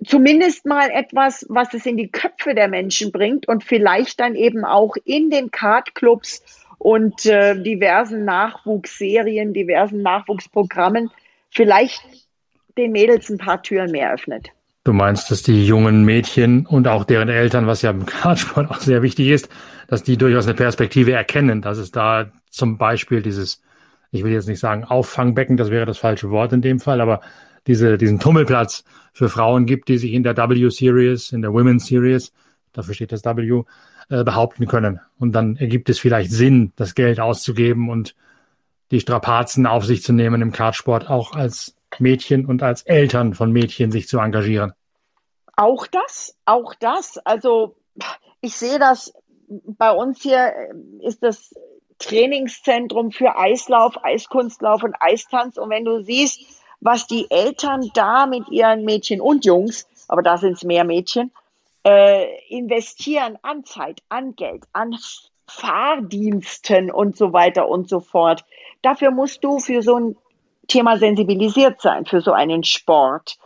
zumindest 0.05 0.65
mal 0.65 0.89
etwas, 0.89 1.45
was 1.49 1.73
es 1.73 1.85
in 1.85 1.97
die 1.97 2.09
Köpfe 2.09 2.55
der 2.55 2.67
Menschen 2.67 3.11
bringt 3.11 3.47
und 3.47 3.63
vielleicht 3.63 4.19
dann 4.19 4.35
eben 4.35 4.65
auch 4.65 4.95
in 5.05 5.29
den 5.29 5.51
Kartclubs 5.51 6.43
und 6.77 7.25
äh, 7.25 7.61
diversen 7.61 8.25
Nachwuchsserien, 8.25 9.53
diversen 9.53 10.01
Nachwuchsprogrammen 10.01 11.09
vielleicht 11.49 12.03
den 12.77 12.91
Mädels 12.91 13.29
ein 13.29 13.37
paar 13.37 13.61
Türen 13.61 13.91
mehr 13.91 14.13
öffnet. 14.13 14.49
Du 14.85 14.91
meinst, 14.91 15.31
dass 15.31 15.43
die 15.43 15.65
jungen 15.65 16.03
Mädchen 16.03 16.65
und 16.65 16.89
auch 16.89 17.05
deren 17.05 17.29
Eltern, 17.29 17.67
was 17.67 17.81
ja 17.81 17.91
im 17.91 18.05
Kartsport 18.05 18.69
auch 18.69 18.79
sehr 18.79 19.01
wichtig 19.01 19.29
ist, 19.29 19.49
dass 19.87 20.03
die 20.03 20.17
durchaus 20.17 20.45
eine 20.45 20.55
Perspektive 20.55 21.13
erkennen, 21.13 21.61
dass 21.61 21.77
es 21.77 21.91
da 21.91 22.31
zum 22.49 22.77
Beispiel 22.77 23.21
dieses, 23.21 23.61
ich 24.11 24.25
will 24.25 24.33
jetzt 24.33 24.47
nicht 24.47 24.59
sagen 24.59 24.83
Auffangbecken, 24.83 25.55
das 25.55 25.71
wäre 25.71 25.85
das 25.85 25.97
falsche 25.97 26.31
Wort 26.31 26.51
in 26.51 26.61
dem 26.61 26.81
Fall, 26.81 26.99
aber 26.99 27.21
diese, 27.65 27.97
diesen 27.97 28.19
Tummelplatz 28.19 28.83
für 29.13 29.29
Frauen 29.29 29.65
gibt, 29.65 29.87
die 29.87 29.97
sich 29.97 30.11
in 30.11 30.23
der 30.23 30.35
W-Series, 30.35 31.31
in 31.31 31.41
der 31.41 31.53
Women's 31.53 31.85
Series, 31.85 32.33
dafür 32.73 32.93
steht 32.93 33.13
das 33.13 33.23
W, 33.23 33.63
äh, 34.09 34.23
behaupten 34.25 34.67
können. 34.67 34.99
Und 35.17 35.31
dann 35.31 35.55
ergibt 35.55 35.89
es 35.89 35.99
vielleicht 35.99 36.31
Sinn, 36.31 36.73
das 36.75 36.93
Geld 36.93 37.21
auszugeben 37.21 37.89
und 37.89 38.15
die 38.91 38.99
Strapazen 38.99 39.65
auf 39.65 39.85
sich 39.85 40.03
zu 40.03 40.11
nehmen 40.11 40.41
im 40.41 40.51
Kartsport, 40.51 41.09
auch 41.09 41.33
als 41.35 41.75
Mädchen 41.99 42.45
und 42.45 42.63
als 42.63 42.83
Eltern 42.83 43.33
von 43.33 43.51
Mädchen 43.51 43.91
sich 43.91 44.07
zu 44.07 44.19
engagieren. 44.19 44.73
Auch 45.55 45.87
das, 45.87 46.35
auch 46.45 46.73
das. 46.75 47.17
Also 47.19 47.75
ich 48.41 48.55
sehe 48.55 48.79
das 48.79 49.13
bei 49.47 49.91
uns 49.91 50.21
hier 50.21 50.53
ist 51.01 51.23
das 51.23 51.53
Trainingszentrum 51.99 53.11
für 53.11 53.37
Eislauf, 53.37 54.03
Eiskunstlauf 54.03 54.83
und 54.83 54.95
Eistanz. 54.99 55.57
Und 55.57 55.69
wenn 55.69 55.85
du 55.85 56.03
siehst, 56.03 56.41
was 56.79 57.07
die 57.07 57.29
Eltern 57.29 57.91
da 57.93 58.25
mit 58.25 58.49
ihren 58.49 58.83
Mädchen 58.83 59.21
und 59.21 59.45
Jungs, 59.45 59.87
aber 60.07 60.21
da 60.21 60.37
sind 60.37 60.53
es 60.53 60.63
mehr 60.63 60.83
Mädchen, 60.83 61.31
äh, 61.85 62.25
investieren 62.49 63.37
an 63.41 63.63
Zeit, 63.63 64.01
an 64.09 64.35
Geld, 64.35 64.63
an 64.73 64.97
Fahrdiensten 65.47 66.91
und 66.91 67.15
so 67.15 67.33
weiter 67.33 67.67
und 67.67 67.89
so 67.89 67.99
fort. 67.99 68.43
Dafür 68.81 69.11
musst 69.11 69.43
du 69.43 69.59
für 69.59 69.81
so 69.81 69.97
ein 69.97 70.15
Thema 70.67 70.97
sensibilisiert 70.97 71.81
sein, 71.81 72.05
für 72.05 72.21
so 72.21 72.31
einen 72.31 72.63
Sport. 72.63 73.37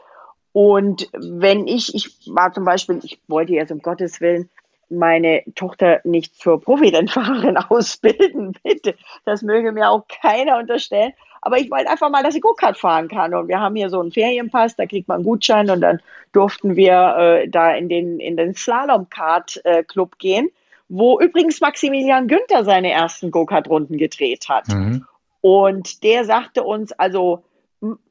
Und 0.53 1.09
wenn 1.13 1.67
ich, 1.67 1.93
ich 1.93 2.09
war 2.27 2.51
zum 2.51 2.65
Beispiel, 2.65 2.99
ich 3.03 3.19
wollte 3.27 3.53
jetzt 3.53 3.71
um 3.71 3.81
Gottes 3.81 4.21
Willen 4.21 4.49
meine 4.89 5.43
Tochter 5.55 5.99
nicht 6.03 6.35
zur 6.35 6.61
Profirennfahrerin 6.61 7.57
ausbilden, 7.69 8.55
bitte. 8.63 8.95
Das 9.25 9.41
möge 9.41 9.71
mir 9.71 9.89
auch 9.89 10.05
keiner 10.07 10.57
unterstellen. 10.57 11.13
Aber 11.41 11.59
ich 11.59 11.69
wollte 11.69 11.89
einfach 11.89 12.09
mal, 12.09 12.23
dass 12.23 12.33
sie 12.33 12.39
Go-Kart 12.39 12.77
fahren 12.77 13.07
kann. 13.07 13.33
Und 13.33 13.47
wir 13.47 13.59
haben 13.59 13.75
hier 13.75 13.89
so 13.89 13.99
einen 13.99 14.11
Ferienpass, 14.11 14.75
da 14.75 14.85
kriegt 14.85 15.07
man 15.07 15.17
einen 15.17 15.25
Gutschein 15.25 15.69
und 15.69 15.81
dann 15.81 16.01
durften 16.31 16.75
wir 16.75 17.15
äh, 17.17 17.47
da 17.47 17.71
in 17.71 17.89
den, 17.89 18.19
in 18.19 18.37
den 18.37 18.55
Slalom-Kart-Club 18.55 20.17
gehen, 20.17 20.49
wo 20.89 21.19
übrigens 21.19 21.61
Maximilian 21.61 22.27
Günther 22.27 22.63
seine 22.63 22.91
ersten 22.91 23.31
Go-Kart-Runden 23.31 23.97
gedreht 23.97 24.49
hat. 24.49 24.67
Mhm. 24.69 25.05
Und 25.47 26.03
der 26.03 26.25
sagte 26.25 26.63
uns, 26.63 26.91
also 26.91 27.45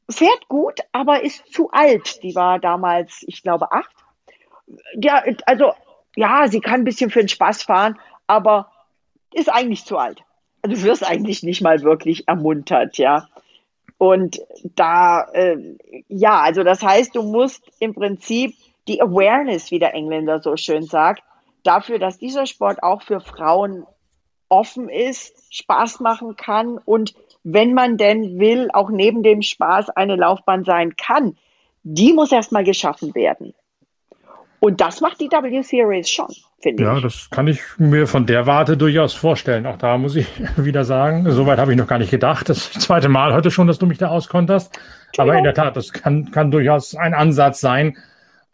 fährt 0.08 0.48
gut, 0.48 0.80
aber 0.92 1.22
ist 1.22 1.52
zu 1.52 1.70
alt. 1.70 2.22
Die 2.22 2.34
war 2.34 2.58
damals, 2.58 3.22
ich 3.26 3.42
glaube, 3.42 3.72
acht. 3.72 3.94
Ja, 4.94 5.22
also 5.44 5.74
ja, 6.16 6.48
sie 6.48 6.60
kann 6.60 6.80
ein 6.80 6.84
bisschen 6.84 7.10
für 7.10 7.18
den 7.18 7.28
Spaß 7.28 7.64
fahren, 7.64 7.98
aber 8.26 8.72
ist 9.34 9.52
eigentlich 9.52 9.84
zu 9.84 9.98
alt. 9.98 10.24
Also 10.62 10.76
du 10.76 10.82
wirst 10.84 11.06
eigentlich 11.06 11.42
nicht 11.42 11.60
mal 11.60 11.82
wirklich 11.82 12.26
ermuntert, 12.26 12.96
ja. 12.96 13.28
Und 13.98 14.40
da, 14.74 15.28
äh, 15.34 15.76
ja, 16.08 16.40
also 16.40 16.62
das 16.62 16.82
heißt, 16.82 17.14
du 17.14 17.22
musst 17.22 17.62
im 17.80 17.92
Prinzip 17.92 18.54
die 18.88 19.02
Awareness, 19.02 19.70
wie 19.70 19.78
der 19.78 19.92
Engländer 19.92 20.40
so 20.40 20.56
schön 20.56 20.84
sagt, 20.84 21.22
dafür, 21.64 21.98
dass 21.98 22.16
dieser 22.16 22.46
Sport 22.46 22.82
auch 22.82 23.02
für 23.02 23.20
Frauen 23.20 23.84
offen 24.48 24.88
ist, 24.88 25.54
Spaß 25.54 26.00
machen 26.00 26.36
kann 26.36 26.78
und 26.78 27.14
wenn 27.48 27.74
man 27.74 27.96
denn 27.96 28.40
will, 28.40 28.70
auch 28.72 28.90
neben 28.90 29.22
dem 29.22 29.40
Spaß 29.40 29.90
eine 29.90 30.16
Laufbahn 30.16 30.64
sein 30.64 30.96
kann, 30.96 31.36
die 31.84 32.12
muss 32.12 32.32
erstmal 32.32 32.64
geschaffen 32.64 33.14
werden. 33.14 33.54
Und 34.58 34.80
das 34.80 35.00
macht 35.00 35.20
die 35.20 35.26
W-Series 35.30 36.10
schon, 36.10 36.26
finde 36.58 36.82
ja, 36.82 36.90
ich. 36.90 36.96
Ja, 36.96 37.02
das 37.02 37.30
kann 37.30 37.46
ich 37.46 37.60
mir 37.78 38.08
von 38.08 38.26
der 38.26 38.46
Warte 38.46 38.76
durchaus 38.76 39.14
vorstellen. 39.14 39.64
Auch 39.64 39.78
da 39.78 39.96
muss 39.96 40.16
ich 40.16 40.26
wieder 40.56 40.82
sagen, 40.82 41.30
soweit 41.30 41.60
habe 41.60 41.70
ich 41.70 41.78
noch 41.78 41.86
gar 41.86 42.00
nicht 42.00 42.10
gedacht. 42.10 42.48
Das 42.48 42.72
zweite 42.72 43.08
Mal 43.08 43.32
heute 43.32 43.52
schon, 43.52 43.68
dass 43.68 43.78
du 43.78 43.86
mich 43.86 43.98
da 43.98 44.08
auskonterst. 44.08 44.76
Aber 45.16 45.38
in 45.38 45.44
der 45.44 45.54
Tat, 45.54 45.76
das 45.76 45.92
kann, 45.92 46.32
kann 46.32 46.50
durchaus 46.50 46.96
ein 46.96 47.14
Ansatz 47.14 47.60
sein, 47.60 47.96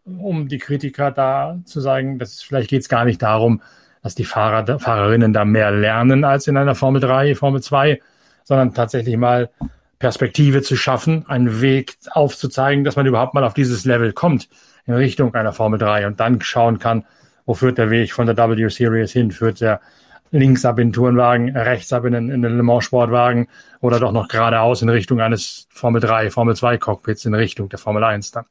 um 0.05 0.47
die 0.47 0.59
Kritiker 0.59 1.09
da 1.09 1.57
zu 1.65 1.81
sagen, 1.81 2.19
dass 2.19 2.43
vielleicht 2.43 2.69
geht 2.69 2.81
es 2.81 2.89
gar 2.89 3.05
nicht 3.05 3.23
darum, 3.23 3.63
dass 4.03 4.13
die 4.13 4.25
Fahrer, 4.25 4.77
Fahrerinnen 4.77 5.33
da 5.33 5.45
mehr 5.45 5.71
lernen 5.71 6.23
als 6.25 6.45
in 6.47 6.57
einer 6.57 6.75
Formel 6.75 7.01
3, 7.01 7.33
Formel 7.33 7.63
2, 7.63 7.99
sondern 8.43 8.73
tatsächlich 8.73 9.17
mal 9.17 9.49
Perspektive 9.99 10.61
zu 10.61 10.75
schaffen, 10.75 11.25
einen 11.27 11.61
Weg 11.61 11.97
aufzuzeigen, 12.11 12.83
dass 12.83 12.95
man 12.95 13.05
überhaupt 13.05 13.33
mal 13.33 13.43
auf 13.43 13.53
dieses 13.53 13.85
Level 13.85 14.11
kommt 14.13 14.49
in 14.85 14.93
Richtung 14.93 15.33
einer 15.33 15.53
Formel 15.53 15.79
3 15.79 16.07
und 16.07 16.19
dann 16.19 16.41
schauen 16.41 16.79
kann, 16.79 17.05
wo 17.45 17.53
führt 17.53 17.77
der 17.77 17.89
Weg 17.89 18.13
von 18.13 18.25
der 18.25 18.37
W 18.37 18.67
Series 18.69 19.11
hin? 19.11 19.31
Führt 19.31 19.61
der 19.61 19.81
links 20.31 20.65
ab 20.65 20.79
in 20.79 20.87
den 20.87 20.93
Tourenwagen, 20.93 21.55
rechts 21.55 21.93
ab 21.93 22.05
in 22.05 22.13
den, 22.13 22.29
in 22.29 22.41
den 22.41 22.57
Le 22.57 22.63
Mans 22.63 22.83
Sportwagen 22.83 23.47
oder 23.81 23.99
doch 23.99 24.11
noch 24.11 24.27
geradeaus 24.27 24.81
in 24.81 24.89
Richtung 24.89 25.21
eines 25.21 25.67
Formel 25.69 26.01
3, 26.01 26.31
Formel 26.31 26.55
2 26.55 26.77
Cockpits 26.79 27.25
in 27.25 27.35
Richtung 27.35 27.69
der 27.69 27.79
Formel 27.79 28.03
1 28.03 28.31
dann? 28.31 28.45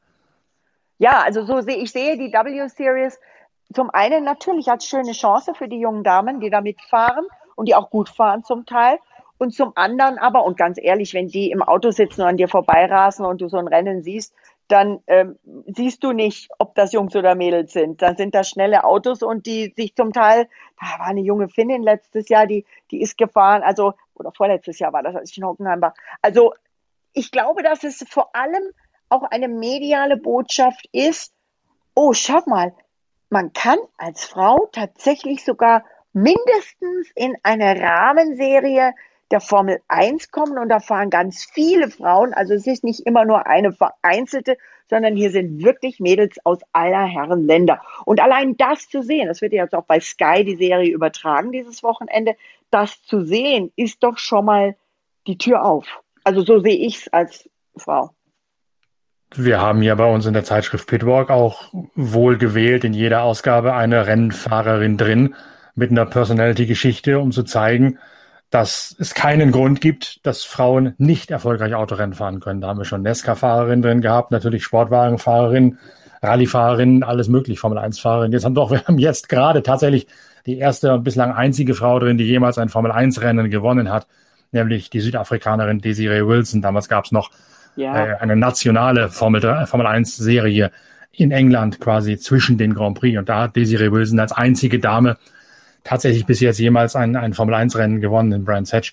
Ja, 0.98 1.22
also 1.22 1.44
so 1.44 1.60
sehe 1.60 1.76
ich 1.76 1.90
sehe 1.90 2.16
die 2.16 2.32
W 2.32 2.68
Series 2.68 3.18
zum 3.74 3.90
einen 3.90 4.24
natürlich 4.24 4.68
als 4.68 4.86
schöne 4.86 5.12
Chance 5.12 5.54
für 5.54 5.68
die 5.68 5.80
jungen 5.80 6.04
Damen, 6.04 6.40
die 6.40 6.50
da 6.50 6.60
mitfahren 6.60 7.26
und 7.56 7.66
die 7.66 7.74
auch 7.74 7.90
gut 7.90 8.08
fahren 8.08 8.44
zum 8.44 8.66
Teil. 8.66 8.98
Und 9.42 9.52
zum 9.52 9.72
anderen 9.74 10.18
aber, 10.18 10.44
und 10.44 10.56
ganz 10.56 10.78
ehrlich, 10.80 11.14
wenn 11.14 11.26
die 11.26 11.50
im 11.50 11.64
Auto 11.64 11.90
sitzen 11.90 12.20
und 12.20 12.28
an 12.28 12.36
dir 12.36 12.46
vorbeirasen 12.46 13.26
und 13.26 13.40
du 13.40 13.48
so 13.48 13.56
ein 13.56 13.66
Rennen 13.66 14.04
siehst, 14.04 14.32
dann 14.68 15.00
ähm, 15.08 15.36
siehst 15.66 16.04
du 16.04 16.12
nicht, 16.12 16.48
ob 16.60 16.76
das 16.76 16.92
Jungs 16.92 17.16
oder 17.16 17.34
Mädels 17.34 17.72
sind. 17.72 18.02
Dann 18.02 18.16
sind 18.16 18.36
das 18.36 18.48
schnelle 18.48 18.84
Autos 18.84 19.20
und 19.20 19.46
die 19.46 19.72
sich 19.76 19.96
zum 19.96 20.12
Teil, 20.12 20.48
da 20.80 21.00
war 21.00 21.06
eine 21.06 21.22
junge 21.22 21.48
Finnin 21.48 21.82
letztes 21.82 22.28
Jahr, 22.28 22.46
die, 22.46 22.64
die 22.92 23.00
ist 23.02 23.18
gefahren, 23.18 23.64
also, 23.64 23.94
oder 24.14 24.30
vorletztes 24.30 24.78
Jahr 24.78 24.92
war 24.92 25.02
das, 25.02 25.16
als 25.16 25.32
ich 25.32 25.38
in 25.38 25.44
Hockenheim 25.44 25.80
war. 25.80 25.94
Also, 26.20 26.54
ich 27.12 27.32
glaube, 27.32 27.64
dass 27.64 27.82
es 27.82 28.06
vor 28.08 28.36
allem 28.36 28.70
auch 29.08 29.24
eine 29.24 29.48
mediale 29.48 30.18
Botschaft 30.18 30.88
ist, 30.92 31.34
oh, 31.96 32.12
schau 32.12 32.42
mal, 32.46 32.76
man 33.28 33.52
kann 33.52 33.78
als 33.98 34.24
Frau 34.24 34.68
tatsächlich 34.70 35.44
sogar 35.44 35.84
mindestens 36.12 37.10
in 37.16 37.36
eine 37.42 37.80
Rahmenserie 37.80 38.94
der 39.32 39.40
Formel 39.40 39.80
1 39.88 40.30
kommen 40.30 40.58
und 40.58 40.68
da 40.68 40.78
fahren 40.78 41.10
ganz 41.10 41.44
viele 41.44 41.90
Frauen. 41.90 42.34
Also 42.34 42.54
es 42.54 42.66
ist 42.66 42.84
nicht 42.84 43.00
immer 43.06 43.24
nur 43.24 43.46
eine 43.46 43.72
vereinzelte, 43.72 44.56
sondern 44.88 45.16
hier 45.16 45.30
sind 45.30 45.64
wirklich 45.64 46.00
Mädels 46.00 46.36
aus 46.44 46.58
aller 46.72 47.04
Herren 47.04 47.46
Länder. 47.46 47.80
Und 48.04 48.20
allein 48.20 48.56
das 48.58 48.88
zu 48.88 49.02
sehen, 49.02 49.28
das 49.28 49.40
wird 49.40 49.54
jetzt 49.54 49.74
auch 49.74 49.86
bei 49.86 50.00
Sky 50.00 50.44
die 50.44 50.56
Serie 50.56 50.92
übertragen 50.92 51.50
dieses 51.50 51.82
Wochenende, 51.82 52.36
das 52.70 53.02
zu 53.02 53.24
sehen, 53.24 53.72
ist 53.74 54.02
doch 54.02 54.18
schon 54.18 54.44
mal 54.44 54.76
die 55.26 55.38
Tür 55.38 55.64
auf. 55.64 55.86
Also 56.24 56.42
so 56.42 56.60
sehe 56.60 56.76
ich 56.76 56.98
es 56.98 57.08
als 57.12 57.48
Frau. 57.76 58.10
Wir 59.34 59.62
haben 59.62 59.82
ja 59.82 59.94
bei 59.94 60.12
uns 60.12 60.26
in 60.26 60.34
der 60.34 60.44
Zeitschrift 60.44 60.86
Pitwalk 60.86 61.30
auch 61.30 61.72
wohl 61.94 62.36
gewählt 62.36 62.84
in 62.84 62.92
jeder 62.92 63.22
Ausgabe 63.22 63.72
eine 63.72 64.06
Rennfahrerin 64.06 64.98
drin 64.98 65.34
mit 65.74 65.90
einer 65.90 66.04
Personality-Geschichte, 66.04 67.18
um 67.18 67.32
zu 67.32 67.44
zeigen, 67.44 67.98
dass 68.52 68.94
es 68.98 69.14
keinen 69.14 69.50
Grund 69.50 69.80
gibt, 69.80 70.24
dass 70.26 70.44
Frauen 70.44 70.92
nicht 70.98 71.30
erfolgreich 71.30 71.74
Autorennen 71.74 72.12
fahren 72.12 72.38
können. 72.38 72.60
Da 72.60 72.68
haben 72.68 72.78
wir 72.78 72.84
schon 72.84 73.00
Nesca-Fahrerin 73.00 73.80
drin 73.80 74.02
gehabt, 74.02 74.30
natürlich 74.30 74.62
Sportwagenfahrerin, 74.62 75.78
Rallye-Fahrerin, 76.22 77.02
alles 77.02 77.28
möglich, 77.28 77.58
Formel-1-Fahrerin. 77.60 78.30
Jetzt 78.30 78.44
haben 78.44 78.54
doch, 78.54 78.70
wir 78.70 78.84
haben 78.84 78.98
jetzt 78.98 79.30
gerade 79.30 79.62
tatsächlich 79.62 80.06
die 80.44 80.58
erste 80.58 80.92
und 80.92 81.02
bislang 81.02 81.32
einzige 81.32 81.72
Frau 81.72 81.98
drin, 81.98 82.18
die 82.18 82.24
jemals 82.24 82.58
ein 82.58 82.68
Formel-1-Rennen 82.68 83.48
gewonnen 83.50 83.90
hat, 83.90 84.06
nämlich 84.52 84.90
die 84.90 85.00
Südafrikanerin 85.00 85.78
Desiree 85.78 86.26
Wilson. 86.26 86.60
Damals 86.60 86.90
gab 86.90 87.06
es 87.06 87.12
noch 87.12 87.30
ja. 87.74 88.06
äh, 88.06 88.16
eine 88.16 88.36
nationale 88.36 89.08
Formel, 89.08 89.40
Formel 89.66 89.86
1-Serie 89.86 90.70
in 91.10 91.30
England 91.30 91.80
quasi 91.80 92.18
zwischen 92.18 92.58
den 92.58 92.74
Grand 92.74 92.98
Prix. 92.98 93.18
Und 93.18 93.30
da 93.30 93.44
hat 93.44 93.56
Desiree 93.56 93.92
Wilson 93.92 94.20
als 94.20 94.32
einzige 94.32 94.78
Dame 94.78 95.16
tatsächlich 95.84 96.26
bis 96.26 96.40
jetzt 96.40 96.58
jemals 96.58 96.96
ein, 96.96 97.16
ein 97.16 97.34
Formel-1-Rennen 97.34 98.00
gewonnen 98.00 98.32
in 98.32 98.44
Brands 98.44 98.72
Hatch. 98.72 98.92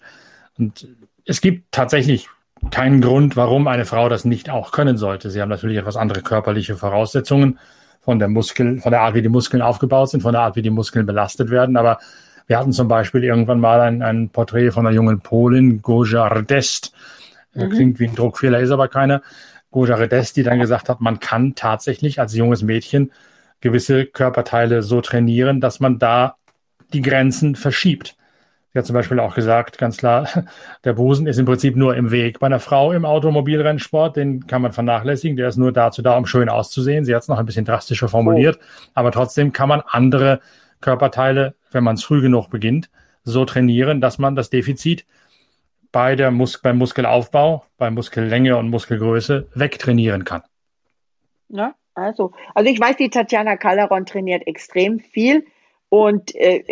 Und 0.58 0.88
es 1.26 1.42
gibt 1.42 1.72
tatsächlich 1.72 2.28
keinen 2.72 3.02
Grund, 3.02 3.38
warum 3.38 3.68
eine 3.68 3.86
Frau 3.86 4.10
das 4.10 4.26
nicht 4.26 4.50
auch 4.50 4.72
können 4.72 4.98
sollte. 4.98 5.30
Sie 5.30 5.42
haben 5.42 5.50
natürlich 5.50 5.78
etwas 5.78 5.96
andere 5.96 6.22
körperliche 6.22 6.76
Voraussetzungen 6.76 7.60
von 8.02 8.20
der 8.20 8.28
Muskel, 8.28 8.80
von 8.80 8.92
der 8.92 9.02
Art, 9.02 9.16
wie 9.16 9.22
die 9.22 9.30
Muskeln 9.30 9.62
aufgebaut 9.62 10.10
sind, 10.10 10.22
von 10.22 10.34
der 10.34 10.42
Art, 10.42 10.56
wie 10.56 10.62
die 10.62 10.70
Muskeln 10.70 11.06
belastet 11.06 11.50
werden. 11.50 11.78
Aber 11.78 12.00
wir 12.48 12.58
hatten 12.58 12.72
zum 12.72 12.88
Beispiel 12.88 13.24
irgendwann 13.24 13.60
mal 13.60 13.80
ein, 13.82 14.02
ein 14.02 14.30
Porträt 14.30 14.72
von 14.72 14.86
einer 14.86 14.96
jungen 14.96 15.20
Polin, 15.22 15.82
Goja 15.82 16.28
Rdest. 16.28 16.94
Mhm. 17.54 17.70
Klingt 17.70 18.00
wie 18.00 18.08
ein 18.08 18.16
Druckfehler, 18.16 18.60
ist 18.60 18.72
aber 18.72 18.88
keiner. 18.88 19.22
Goja 19.72 19.96
Rdest, 19.96 20.36
die 20.38 20.44
dann 20.44 20.60
gesagt 20.60 20.90
hat, 20.90 21.00
man 21.00 21.20
kann 21.20 21.56
tatsächlich 21.56 22.20
als 22.20 22.36
junges 22.36 22.64
Mädchen 22.64 23.12
gewisse 23.62 24.06
Körperteile 24.06 24.82
so 24.82 25.02
trainieren, 25.02 25.62
dass 25.62 25.80
man 25.80 26.00
da 26.00 26.38
die 26.94 27.02
Grenzen 27.02 27.56
verschiebt. 27.56 28.16
Sie 28.72 28.78
hat 28.78 28.86
zum 28.86 28.94
Beispiel 28.94 29.20
auch 29.20 29.34
gesagt, 29.34 29.80
ganz 29.80 29.98
klar, 29.98 30.28
der 30.84 30.94
Busen 30.94 31.26
ist 31.26 31.40
im 31.40 31.46
Prinzip 31.46 31.76
nur 31.76 31.96
im 31.96 32.12
Weg. 32.12 32.40
Bei 32.40 32.46
einer 32.46 32.60
Frau 32.60 32.92
im 32.92 33.06
Automobilrennsport, 33.06 34.16
den 34.16 34.46
kann 34.46 34.62
man 34.62 34.74
vernachlässigen, 34.74 35.38
der 35.38 35.50
ist 35.50 35.58
nur 35.58 35.72
dazu 35.72 36.02
da, 36.02 36.18
um 36.18 36.26
schön 36.26 36.50
auszusehen. 36.50 37.04
Sie 37.04 37.16
hat 37.16 37.24
es 37.24 37.28
noch 37.28 37.40
ein 37.40 37.46
bisschen 37.46 37.66
drastischer 37.66 38.10
formuliert, 38.10 38.60
oh. 38.60 38.92
aber 38.94 39.12
trotzdem 39.12 39.54
kann 39.54 39.70
man 39.70 39.82
andere 39.88 40.40
Körperteile, 40.82 41.56
wenn 41.72 41.84
man 41.84 41.96
es 41.96 42.04
früh 42.04 42.22
genug 42.22 42.50
beginnt, 42.50 42.90
so 43.24 43.44
trainieren, 43.44 44.02
dass 44.02 44.18
man 44.18 44.36
das 44.36 44.50
Defizit 44.50 45.06
bei 45.92 46.16
der 46.16 46.30
Mus 46.32 46.60
beim 46.62 46.78
Muskelaufbau, 46.78 47.66
bei 47.78 47.90
Muskellänge 47.90 48.56
und 48.58 48.70
Muskelgröße 48.70 49.48
wegtrainieren 49.56 50.24
kann. 50.24 50.44
Ja, 51.50 51.74
also, 51.96 52.32
also 52.54 52.70
ich 52.70 52.80
weiß, 52.80 52.98
die 52.98 53.10
Tatjana 53.10 53.58
Calderon 53.58 54.06
trainiert 54.06 54.46
extrem 54.46 55.00
viel 55.00 55.46
und 55.90 56.36
äh, 56.36 56.64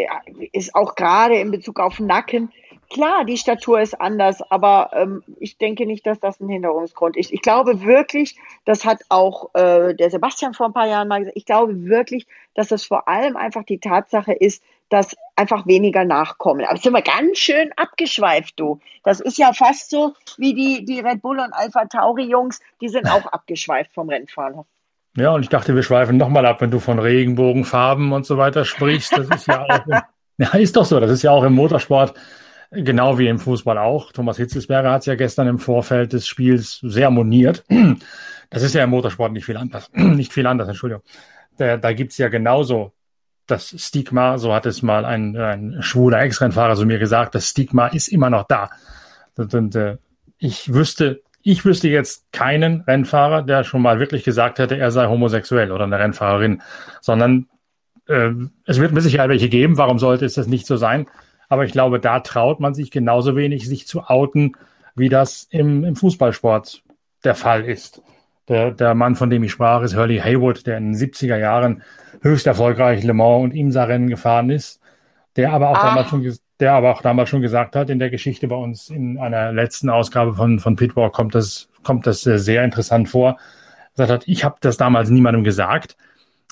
ist 0.51 0.75
auch 0.75 0.95
gerade 0.95 1.35
in 1.35 1.51
Bezug 1.51 1.79
auf 1.79 1.99
Nacken 1.99 2.51
Klar, 2.89 3.25
die 3.25 3.37
Statur 3.37 3.81
ist 3.81 3.99
anders, 3.99 4.41
aber 4.49 4.91
ähm, 4.93 5.21
ich 5.39 5.57
denke 5.57 5.85
nicht, 5.85 6.05
dass 6.05 6.21
das 6.21 6.39
ein 6.39 6.47
Hinderungsgrund 6.47 7.17
ist. 7.17 7.33
Ich 7.33 7.41
glaube 7.41 7.83
wirklich, 7.83 8.37
das 8.63 8.85
hat 8.85 9.01
auch 9.09 9.53
äh, 9.55 9.93
der 9.93 10.09
Sebastian 10.09 10.53
vor 10.53 10.67
ein 10.67 10.73
paar 10.73 10.87
Jahren 10.87 11.09
mal 11.09 11.19
gesagt, 11.19 11.37
ich 11.37 11.45
glaube 11.45 11.85
wirklich, 11.85 12.27
dass 12.53 12.69
das 12.69 12.85
vor 12.85 13.09
allem 13.09 13.35
einfach 13.35 13.63
die 13.63 13.79
Tatsache 13.79 14.31
ist, 14.31 14.63
dass 14.87 15.17
einfach 15.35 15.67
weniger 15.67 16.05
nachkommen. 16.05 16.65
Aber 16.65 16.77
sind 16.77 16.93
wir 16.93 17.01
ganz 17.01 17.39
schön 17.39 17.73
abgeschweift, 17.75 18.57
du. 18.57 18.79
Das 19.03 19.19
ist 19.19 19.37
ja 19.37 19.51
fast 19.51 19.89
so 19.89 20.13
wie 20.37 20.53
die, 20.53 20.85
die 20.85 21.01
Red 21.01 21.21
Bull 21.21 21.39
und 21.39 21.51
Alpha 21.51 21.85
Tauri 21.85 22.23
Jungs, 22.23 22.61
die 22.79 22.87
sind 22.87 23.05
auch 23.07 23.25
abgeschweift 23.25 23.91
vom 23.93 24.07
Rennfahren. 24.07 24.63
Ja, 25.17 25.31
und 25.31 25.43
ich 25.43 25.49
dachte, 25.49 25.75
wir 25.75 25.83
schweifen 25.83 26.15
nochmal 26.15 26.45
ab, 26.45 26.61
wenn 26.61 26.71
du 26.71 26.79
von 26.79 26.99
Regenbogenfarben 26.99 28.11
und 28.13 28.25
so 28.25 28.37
weiter 28.37 28.63
sprichst. 28.63 29.17
Das 29.17 29.27
ist 29.29 29.47
ja 29.47 29.63
auch, 29.63 29.85
ja, 30.37 30.49
ist 30.53 30.75
doch 30.75 30.85
so. 30.85 30.99
Das 30.99 31.11
ist 31.11 31.23
ja 31.23 31.31
auch 31.31 31.43
im 31.43 31.53
Motorsport 31.53 32.13
Genau 32.71 33.17
wie 33.17 33.27
im 33.27 33.39
Fußball 33.39 33.77
auch. 33.77 34.11
Thomas 34.11 34.37
Hitzelsberger 34.37 34.91
hat 34.91 35.01
es 35.01 35.05
ja 35.05 35.15
gestern 35.15 35.47
im 35.47 35.59
Vorfeld 35.59 36.11
des 36.11 36.27
Spiels 36.27 36.79
sehr 36.81 37.09
moniert. 37.09 37.63
Das 38.49 38.63
ist 38.63 38.73
ja 38.73 38.85
im 38.85 38.91
Motorsport 38.91 39.33
nicht 39.33 39.43
viel 39.43 39.57
anders. 39.57 39.91
nicht 39.93 40.31
viel 40.31 40.47
anders, 40.47 40.69
Entschuldigung. 40.69 41.03
Da, 41.57 41.75
da 41.75 41.91
gibt's 41.91 42.17
ja 42.17 42.29
genauso 42.29 42.93
das 43.45 43.75
Stigma, 43.77 44.37
so 44.37 44.53
hat 44.53 44.65
es 44.65 44.81
mal 44.81 45.03
ein, 45.03 45.35
ein 45.35 45.77
schwuler 45.81 46.21
Ex-Rennfahrer 46.21 46.77
so 46.77 46.85
mir 46.85 46.97
gesagt, 46.97 47.35
das 47.35 47.49
Stigma 47.49 47.87
ist 47.87 48.07
immer 48.07 48.29
noch 48.29 48.43
da. 48.47 48.69
Und, 49.35 49.53
und 49.53 49.75
äh, 49.75 49.97
ich 50.37 50.73
wüsste, 50.73 51.23
ich 51.47 51.63
wüsste 51.63 51.87
jetzt 51.87 52.29
keinen 52.33 52.81
Rennfahrer, 52.81 53.41
der 53.41 53.63
schon 53.63 53.81
mal 53.81 54.01
wirklich 54.01 54.25
gesagt 54.25 54.59
hätte, 54.59 54.77
er 54.77 54.91
sei 54.91 55.07
homosexuell 55.07 55.71
oder 55.71 55.85
eine 55.85 55.97
Rennfahrerin, 55.97 56.61
sondern 56.99 57.47
äh, 58.07 58.31
es 58.65 58.81
wird 58.81 58.91
mit 58.91 59.01
Sicherheit 59.01 59.29
welche 59.29 59.47
geben. 59.47 59.77
Warum 59.77 59.97
sollte 59.97 60.25
es 60.25 60.33
das 60.33 60.47
nicht 60.47 60.67
so 60.67 60.75
sein? 60.75 61.07
Aber 61.47 61.63
ich 61.63 61.71
glaube, 61.71 62.01
da 62.01 62.19
traut 62.19 62.59
man 62.59 62.73
sich 62.73 62.91
genauso 62.91 63.37
wenig, 63.37 63.65
sich 63.65 63.87
zu 63.87 64.01
outen, 64.01 64.57
wie 64.95 65.07
das 65.07 65.47
im, 65.49 65.85
im 65.85 65.95
Fußballsport 65.95 66.83
der 67.23 67.35
Fall 67.35 67.63
ist. 67.63 68.01
Der, 68.49 68.71
der 68.71 68.93
Mann, 68.93 69.15
von 69.15 69.29
dem 69.29 69.43
ich 69.43 69.51
sprach, 69.53 69.83
ist 69.83 69.95
Hurley 69.95 70.19
Haywood, 70.19 70.67
der 70.67 70.77
in 70.77 70.91
den 70.91 70.95
70er 70.99 71.37
Jahren 71.37 71.81
höchst 72.21 72.45
erfolgreich 72.45 73.03
Le 73.03 73.13
Mans 73.13 73.45
und 73.45 73.53
IMSA-Rennen 73.53 74.09
gefahren 74.09 74.49
ist, 74.49 74.81
der 75.37 75.53
aber 75.53 75.69
auch 75.69 75.77
ah. 75.77 75.87
damals 75.87 76.09
schon 76.09 76.23
der 76.59 76.73
aber 76.73 76.91
auch 76.91 77.01
damals 77.01 77.29
schon 77.29 77.41
gesagt 77.41 77.75
hat, 77.75 77.89
in 77.89 77.99
der 77.99 78.09
Geschichte 78.09 78.47
bei 78.47 78.55
uns 78.55 78.89
in 78.89 79.17
einer 79.17 79.51
letzten 79.51 79.89
Ausgabe 79.89 80.33
von, 80.33 80.59
von 80.59 80.75
Pitwalk 80.75 81.13
kommt 81.13 81.35
das, 81.35 81.69
kommt 81.83 82.07
das 82.07 82.21
sehr 82.21 82.63
interessant 82.63 83.09
vor. 83.09 83.37
Er 83.95 84.07
sagt 84.07 84.11
hat, 84.11 84.27
ich 84.27 84.43
habe 84.43 84.57
das 84.61 84.77
damals 84.77 85.09
niemandem 85.09 85.43
gesagt, 85.43 85.97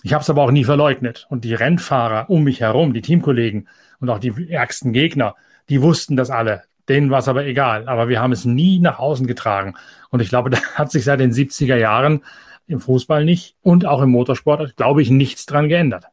ich 0.04 0.14
habe 0.14 0.22
es 0.22 0.30
aber 0.30 0.44
auch 0.44 0.52
nie 0.52 0.64
verleugnet. 0.64 1.26
Und 1.30 1.44
die 1.44 1.56
Rennfahrer 1.56 2.30
um 2.30 2.44
mich 2.44 2.62
herum, 2.62 2.94
die 2.94 3.02
Teamkollegen, 3.02 3.68
und 4.00 4.10
auch 4.10 4.20
die 4.20 4.52
ärgsten 4.52 4.94
Gegner, 4.94 5.36
die 5.70 5.82
wussten 5.82 6.16
das 6.16 6.30
alle. 6.30 6.64
Denen 6.88 7.10
war 7.10 7.20
es 7.20 7.28
aber 7.28 7.46
egal. 7.46 7.88
Aber 7.88 8.08
wir 8.08 8.22
haben 8.22 8.32
es 8.32 8.46
nie 8.46 8.80
nach 8.80 9.00
außen 9.00 9.26
getragen. 9.26 9.74
Und 10.12 10.22
ich 10.22 10.30
glaube, 10.30 10.50
da 10.52 10.62
hat 10.76 10.92
sich 10.92 11.06
seit 11.06 11.20
den 11.20 11.32
70er 11.32 11.76
Jahren 11.76 12.22
im 12.68 12.80
Fußball 12.80 13.26
nicht 13.26 13.56
und 13.62 13.86
auch 13.86 14.02
im 14.02 14.12
Motorsport, 14.12 14.76
glaube 14.76 15.02
ich, 15.02 15.10
nichts 15.10 15.48
dran 15.48 15.70
geändert. 15.70 16.06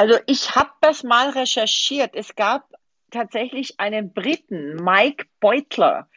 Also 0.00 0.18
ich 0.24 0.56
habe 0.56 0.70
das 0.80 1.02
mal 1.02 1.28
recherchiert. 1.28 2.14
Es 2.14 2.34
gab 2.34 2.72
tatsächlich 3.10 3.78
einen 3.78 4.14
Briten, 4.14 4.76
Mike 4.76 5.26
Beutler, 5.40 6.08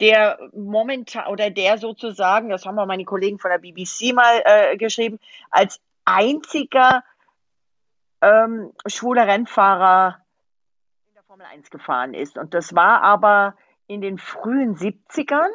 der 0.00 0.40
momentan 0.52 1.28
oder 1.28 1.48
der 1.48 1.78
sozusagen, 1.78 2.48
das 2.48 2.66
haben 2.66 2.74
wir 2.74 2.84
meine 2.84 3.04
Kollegen 3.04 3.38
von 3.38 3.52
der 3.52 3.58
BBC 3.58 4.12
mal 4.12 4.42
äh, 4.44 4.76
geschrieben, 4.76 5.20
als 5.52 5.80
einziger 6.04 7.04
ähm, 8.22 8.72
schwuler 8.88 9.28
Rennfahrer 9.28 10.20
in 11.06 11.14
der 11.14 11.22
Formel 11.22 11.46
1 11.46 11.70
gefahren 11.70 12.14
ist. 12.14 12.38
Und 12.38 12.54
das 12.54 12.74
war 12.74 13.02
aber 13.02 13.54
in 13.86 14.00
den 14.00 14.18
frühen 14.18 14.74
70ern. 14.74 15.50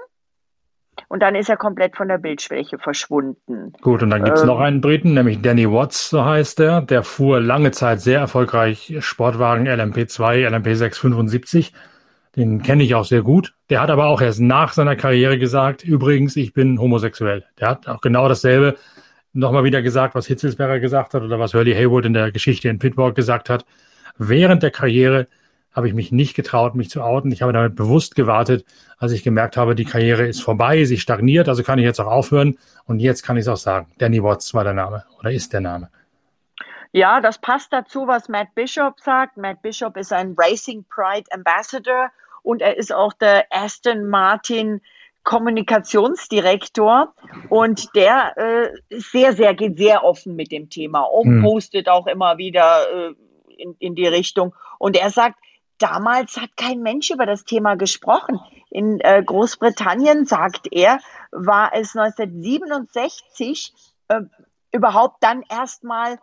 Und 1.07 1.21
dann 1.21 1.35
ist 1.35 1.49
er 1.49 1.57
komplett 1.57 1.95
von 1.95 2.07
der 2.07 2.17
Bildschwäche 2.17 2.77
verschwunden. 2.77 3.73
Gut, 3.81 4.03
und 4.03 4.09
dann 4.09 4.23
gibt 4.23 4.37
es 4.37 4.43
ähm, 4.43 4.47
noch 4.47 4.59
einen 4.59 4.81
Briten, 4.81 5.13
nämlich 5.13 5.41
Danny 5.41 5.69
Watts, 5.69 6.09
so 6.09 6.23
heißt 6.23 6.59
er. 6.59 6.81
Der 6.81 7.03
fuhr 7.03 7.39
lange 7.39 7.71
Zeit 7.71 8.01
sehr 8.01 8.19
erfolgreich 8.19 8.95
Sportwagen 8.99 9.67
LMP2, 9.67 10.47
LMP675. 10.47 11.71
Den 12.35 12.63
kenne 12.63 12.83
ich 12.83 12.95
auch 12.95 13.05
sehr 13.05 13.21
gut. 13.21 13.53
Der 13.69 13.79
hat 13.81 13.91
aber 13.91 14.07
auch 14.07 14.21
erst 14.21 14.39
nach 14.39 14.73
seiner 14.73 14.95
Karriere 14.95 15.37
gesagt, 15.37 15.83
übrigens, 15.83 16.35
ich 16.35 16.53
bin 16.53 16.79
homosexuell. 16.79 17.43
Der 17.59 17.69
hat 17.69 17.87
auch 17.87 18.01
genau 18.01 18.27
dasselbe 18.27 18.75
nochmal 19.33 19.63
wieder 19.63 19.81
gesagt, 19.81 20.15
was 20.15 20.27
Hitzelsberger 20.27 20.79
gesagt 20.79 21.13
hat 21.13 21.21
oder 21.21 21.39
was 21.39 21.53
Hurley 21.53 21.73
Haywood 21.73 22.05
in 22.05 22.13
der 22.13 22.31
Geschichte 22.31 22.69
in 22.69 22.79
Pittsburgh 22.79 23.15
gesagt 23.15 23.49
hat. 23.49 23.65
Während 24.17 24.63
der 24.63 24.71
Karriere 24.71 25.27
habe 25.73 25.87
ich 25.87 25.93
mich 25.93 26.11
nicht 26.11 26.35
getraut, 26.35 26.75
mich 26.75 26.89
zu 26.89 27.01
outen. 27.01 27.31
Ich 27.31 27.41
habe 27.41 27.53
damit 27.53 27.75
bewusst 27.75 28.15
gewartet, 28.15 28.65
als 28.97 29.11
ich 29.11 29.23
gemerkt 29.23 29.57
habe, 29.57 29.75
die 29.75 29.85
Karriere 29.85 30.27
ist 30.27 30.41
vorbei, 30.41 30.85
sie 30.85 30.97
stagniert, 30.97 31.49
also 31.49 31.63
kann 31.63 31.79
ich 31.79 31.85
jetzt 31.85 31.99
auch 31.99 32.11
aufhören. 32.11 32.57
Und 32.85 32.99
jetzt 32.99 33.23
kann 33.23 33.37
ich 33.37 33.41
es 33.41 33.47
auch 33.47 33.57
sagen. 33.57 33.87
Danny 33.97 34.23
Watts 34.23 34.53
war 34.53 34.63
der 34.63 34.73
Name 34.73 35.03
oder 35.19 35.31
ist 35.31 35.53
der 35.53 35.61
Name. 35.61 35.89
Ja, 36.91 37.21
das 37.21 37.39
passt 37.39 37.73
dazu, 37.73 38.05
was 38.07 38.29
Matt 38.29 38.53
Bishop 38.53 38.99
sagt. 38.99 39.37
Matt 39.37 39.63
Bishop 39.63 39.97
ist 39.97 40.13
ein 40.13 40.35
Racing 40.37 40.85
Pride 40.93 41.25
Ambassador 41.31 42.11
und 42.43 42.61
er 42.61 42.77
ist 42.77 42.93
auch 42.93 43.13
der 43.13 43.45
Aston 43.49 44.07
Martin 44.07 44.79
Kommunikationsdirektor 45.23 47.13
und 47.49 47.95
der 47.95 48.37
äh, 48.37 48.99
sehr, 48.99 49.33
sehr 49.33 49.53
geht 49.53 49.77
sehr 49.77 50.03
offen 50.03 50.35
mit 50.35 50.51
dem 50.51 50.69
Thema 50.69 51.01
um, 51.01 51.37
mhm. 51.37 51.43
postet 51.43 51.87
auch 51.87 52.07
immer 52.07 52.37
wieder 52.37 52.85
äh, 52.93 53.13
in, 53.57 53.75
in 53.79 53.95
die 53.95 54.07
Richtung. 54.07 54.53
Und 54.79 54.97
er 54.97 55.09
sagt, 55.09 55.39
damals 55.83 56.37
hat 56.37 56.55
kein 56.55 56.81
Mensch 56.81 57.11
über 57.11 57.25
das 57.25 57.43
Thema 57.43 57.75
gesprochen. 57.75 58.39
In 58.69 59.01
äh, 59.01 59.21
Großbritannien, 59.21 60.25
sagt 60.25 60.67
er, 60.71 60.99
war 61.31 61.71
es 61.73 61.95
1967 61.95 63.73
äh, 64.07 64.21
überhaupt 64.71 65.17
dann 65.21 65.43
erstmal 65.49 66.19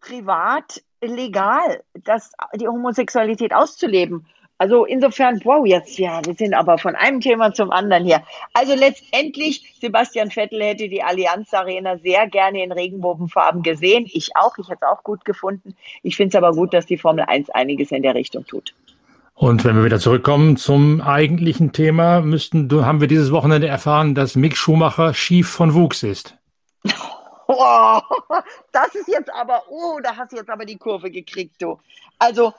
privat 0.00 0.82
legal, 1.00 1.82
das, 1.94 2.32
die 2.54 2.68
Homosexualität 2.68 3.54
auszuleben. 3.54 4.26
Also 4.60 4.84
insofern, 4.84 5.40
wow, 5.44 5.64
jetzt, 5.64 5.98
ja, 5.98 6.20
wir 6.24 6.34
sind 6.34 6.52
aber 6.52 6.78
von 6.78 6.96
einem 6.96 7.20
Thema 7.20 7.54
zum 7.54 7.70
anderen 7.70 8.04
hier. 8.04 8.24
Also 8.52 8.74
letztendlich, 8.74 9.76
Sebastian 9.80 10.32
Vettel 10.32 10.60
hätte 10.62 10.88
die 10.88 11.02
Allianz 11.02 11.54
Arena 11.54 11.96
sehr 11.98 12.26
gerne 12.26 12.64
in 12.64 12.72
Regenbogenfarben 12.72 13.62
gesehen. 13.62 14.06
Ich 14.12 14.36
auch, 14.36 14.58
ich 14.58 14.68
hätte 14.68 14.80
es 14.82 14.88
auch 14.88 15.04
gut 15.04 15.24
gefunden. 15.24 15.76
Ich 16.02 16.16
finde 16.16 16.36
es 16.36 16.42
aber 16.42 16.54
gut, 16.54 16.74
dass 16.74 16.86
die 16.86 16.98
Formel 16.98 17.24
1 17.28 17.50
einiges 17.50 17.92
in 17.92 18.02
der 18.02 18.16
Richtung 18.16 18.44
tut. 18.46 18.74
Und 19.38 19.64
wenn 19.64 19.76
wir 19.76 19.84
wieder 19.84 20.00
zurückkommen 20.00 20.56
zum 20.56 21.00
eigentlichen 21.00 21.72
Thema, 21.72 22.22
müssten, 22.22 22.68
haben 22.84 23.00
wir 23.00 23.06
dieses 23.06 23.30
Wochenende 23.30 23.68
erfahren, 23.68 24.16
dass 24.16 24.34
Mick 24.34 24.56
Schumacher 24.56 25.14
schief 25.14 25.48
von 25.48 25.74
Wuchs 25.74 26.02
ist. 26.02 26.36
Oh, 27.50 27.98
das 28.72 28.94
ist 28.94 29.08
jetzt 29.08 29.32
aber, 29.32 29.62
oh, 29.70 29.98
da 30.02 30.14
hast 30.14 30.32
du 30.32 30.36
jetzt 30.36 30.50
aber 30.50 30.66
die 30.66 30.76
Kurve 30.76 31.10
gekriegt, 31.10 31.62
du. 31.62 31.80
Also, 32.18 32.52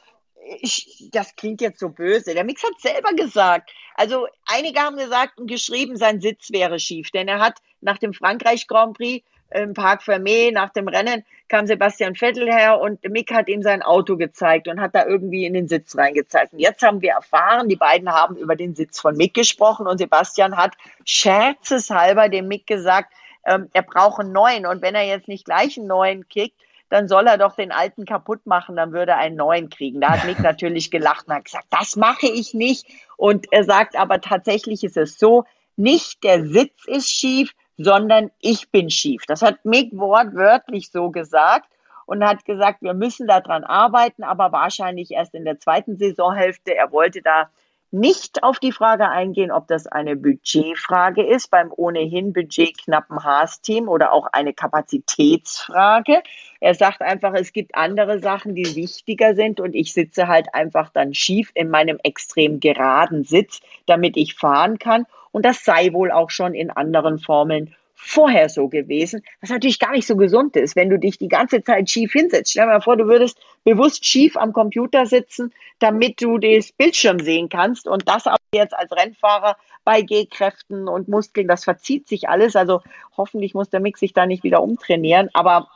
ich, 0.62 1.10
das 1.12 1.36
klingt 1.36 1.62
jetzt 1.62 1.80
so 1.80 1.90
böse. 1.90 2.34
Der 2.34 2.44
Mix 2.44 2.64
hat 2.64 2.74
selber 2.82 3.14
gesagt. 3.14 3.70
Also 3.94 4.26
einige 4.48 4.80
haben 4.80 4.98
gesagt 4.98 5.38
und 5.38 5.46
geschrieben, 5.46 5.96
sein 5.96 6.22
Sitz 6.22 6.50
wäre 6.52 6.80
schief, 6.80 7.12
denn 7.12 7.28
er 7.28 7.40
hat 7.40 7.60
nach 7.82 8.00
dem 8.00 8.14
Frankreich 8.16 8.68
Grand 8.68 8.98
Prix 8.98 9.24
im 9.52 9.74
Park 9.74 10.04
Fermé, 10.04 10.52
nach 10.52 10.70
dem 10.70 10.88
Rennen 10.88 11.24
kam 11.48 11.66
Sebastian 11.66 12.16
Vettel 12.16 12.52
her 12.52 12.80
und 12.80 13.04
Mick 13.10 13.34
hat 13.34 13.48
ihm 13.48 13.64
sein 13.64 13.82
Auto 13.82 14.16
gezeigt 14.16 14.68
und 14.68 14.80
hat 14.80 14.94
da 14.94 15.06
irgendwie 15.06 15.46
in 15.46 15.54
den 15.54 15.68
Sitz 15.68 15.98
reingezeigt. 15.98 16.54
Und 16.54 16.60
jetzt 16.60 16.84
haben 16.84 17.02
wir 17.02 17.14
erfahren, 17.14 17.68
die 17.68 17.76
beiden 17.76 18.10
haben 18.10 18.36
über 18.36 18.56
den 18.56 18.76
Sitz 18.76 19.00
von 19.00 19.18
Mick 19.18 19.34
gesprochen 19.34 19.88
und 19.88 19.98
Sebastian 19.98 20.56
hat 20.58 20.76
scherzeshalber 21.06 22.30
dem 22.30 22.48
Mick 22.48 22.68
gesagt, 22.68 23.12
ähm, 23.46 23.70
er 23.74 23.82
braucht 23.82 24.20
einen 24.20 24.32
neuen 24.32 24.66
und 24.66 24.82
wenn 24.82 24.94
er 24.94 25.06
jetzt 25.06 25.28
nicht 25.28 25.46
gleich 25.46 25.78
einen 25.78 25.88
neuen 25.88 26.28
kriegt, 26.30 26.56
dann 26.90 27.08
soll 27.08 27.28
er 27.28 27.38
doch 27.38 27.56
den 27.56 27.72
alten 27.72 28.06
kaputt 28.06 28.46
machen, 28.46 28.76
dann 28.76 28.92
würde 28.92 29.12
er 29.14 29.20
einen 29.20 29.36
neuen 29.36 29.70
kriegen. 29.70 30.02
Da 30.02 30.10
hat 30.10 30.26
Mick 30.26 30.40
natürlich 30.44 30.92
gelacht 30.92 31.28
und 31.28 31.34
hat 31.34 31.46
gesagt, 31.46 31.68
das 31.70 31.96
mache 31.96 32.28
ich 32.28 32.54
nicht. 32.54 32.86
Und 33.18 33.48
er 33.52 33.64
sagt 33.64 33.96
aber 33.96 34.22
tatsächlich 34.22 34.84
ist 34.84 34.98
es 34.98 35.18
so, 35.18 35.46
nicht 35.76 36.24
der 36.24 36.46
Sitz 36.46 36.86
ist 36.86 37.10
schief, 37.10 37.54
sondern 37.80 38.30
ich 38.42 38.70
bin 38.72 38.90
schief. 38.90 39.24
Das 39.26 39.42
hat 39.42 39.64
Mick 39.64 39.92
wortwörtlich 39.94 40.92
so 40.92 41.10
gesagt 41.12 41.72
und 42.06 42.26
hat 42.26 42.44
gesagt, 42.44 42.82
wir 42.82 42.94
müssen 42.94 43.26
daran 43.26 43.64
arbeiten, 43.64 44.24
aber 44.24 44.52
wahrscheinlich 44.52 45.12
erst 45.12 45.34
in 45.34 45.46
der 45.46 45.60
zweiten 45.60 45.98
Saisonhälfte. 45.98 46.76
Er 46.76 46.92
wollte 46.92 47.22
da 47.22 47.50
nicht 47.92 48.44
auf 48.44 48.60
die 48.60 48.74
Frage 48.74 49.10
eingehen, 49.10 49.52
ob 49.52 49.68
das 49.68 49.88
eine 49.88 50.18
Budgetfrage 50.18 51.26
ist 51.26 51.50
beim 51.50 51.72
ohnehin 51.76 52.34
budgetknappen 52.34 53.24
Haas-Team 53.24 53.88
oder 53.88 54.12
auch 54.12 54.28
eine 54.32 54.54
Kapazitätsfrage. 54.54 56.22
Er 56.60 56.76
sagt 56.76 57.02
einfach, 57.02 57.34
es 57.34 57.54
gibt 57.54 57.76
andere 57.76 58.20
Sachen, 58.20 58.56
die 58.56 58.76
wichtiger 58.76 59.36
sind 59.36 59.60
und 59.62 59.74
ich 59.74 59.94
sitze 59.94 60.28
halt 60.28 60.54
einfach 60.54 60.90
dann 60.90 61.14
schief 61.14 61.50
in 61.56 61.70
meinem 61.70 61.98
extrem 62.04 62.60
geraden 62.60 63.24
Sitz, 63.24 63.62
damit 63.86 64.18
ich 64.18 64.36
fahren 64.36 64.78
kann. 64.78 65.06
Und 65.32 65.46
das 65.46 65.64
sei 65.64 65.94
wohl 65.94 66.12
auch 66.12 66.30
schon 66.30 66.54
in 66.54 66.70
anderen 66.72 67.20
Formeln 67.20 67.76
vorher 68.02 68.48
so 68.48 68.70
gewesen, 68.70 69.24
was 69.42 69.50
natürlich 69.50 69.78
gar 69.78 69.92
nicht 69.92 70.08
so 70.08 70.16
gesund 70.16 70.56
ist, 70.56 70.78
wenn 70.78 70.90
du 70.90 70.98
dich 70.98 71.18
die 71.18 71.28
ganze 71.28 71.62
Zeit 71.64 71.90
schief 71.90 72.14
hinsetzt. 72.14 72.52
Stell 72.52 72.66
dir 72.66 72.72
mal 72.72 72.82
vor, 72.82 72.96
du 72.96 73.08
würdest 73.08 73.38
bewusst 73.66 74.06
schief 74.06 74.38
am 74.38 74.54
Computer 74.54 75.06
sitzen, 75.06 75.54
damit 75.80 76.22
du 76.22 76.38
das 76.38 76.72
Bildschirm 76.72 77.20
sehen 77.20 77.50
kannst 77.50 77.88
und 77.88 78.08
das 78.08 78.26
auch 78.26 78.38
jetzt 78.54 78.74
als 78.74 78.92
Rennfahrer 78.94 79.58
bei 79.84 80.02
Gehkräften 80.02 80.88
und 80.88 81.10
Muskeln, 81.10 81.48
das 81.48 81.66
verzieht 81.66 82.08
sich 82.08 82.30
alles. 82.30 82.56
Also 82.56 82.82
hoffentlich 83.18 83.54
muss 83.54 83.70
der 83.70 83.82
Mick 83.82 83.98
sich 83.98 84.14
da 84.14 84.26
nicht 84.26 84.44
wieder 84.44 84.64
umtrainieren, 84.64 85.30
aber 85.34 85.68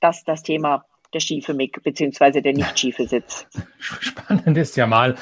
das 0.00 0.18
ist 0.18 0.28
das 0.28 0.42
Thema 0.42 0.84
der 1.12 1.20
schiefe 1.20 1.54
Mick, 1.54 1.82
beziehungsweise 1.82 2.42
der 2.42 2.52
nicht 2.52 2.78
schiefe 2.78 3.06
Sitz. 3.06 3.46
Spannend 3.78 4.56
ist 4.56 4.76
ja 4.76 4.86
mal 4.86 5.16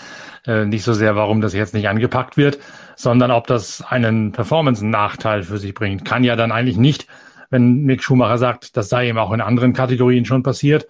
äh, 0.46 0.64
nicht 0.64 0.82
so 0.82 0.92
sehr, 0.92 1.16
warum 1.16 1.40
das 1.40 1.54
jetzt 1.54 1.74
nicht 1.74 1.88
angepackt 1.88 2.36
wird, 2.36 2.58
sondern 2.96 3.30
ob 3.30 3.46
das 3.46 3.82
einen 3.82 4.32
Performance-Nachteil 4.32 5.42
für 5.42 5.58
sich 5.58 5.74
bringt. 5.74 6.04
Kann 6.04 6.24
ja 6.24 6.36
dann 6.36 6.52
eigentlich 6.52 6.76
nicht, 6.76 7.06
wenn 7.50 7.82
Mick 7.82 8.02
Schumacher 8.02 8.38
sagt, 8.38 8.76
das 8.76 8.88
sei 8.88 9.08
ihm 9.08 9.18
auch 9.18 9.32
in 9.32 9.40
anderen 9.40 9.72
Kategorien 9.72 10.24
schon 10.24 10.42
passiert. 10.42 10.86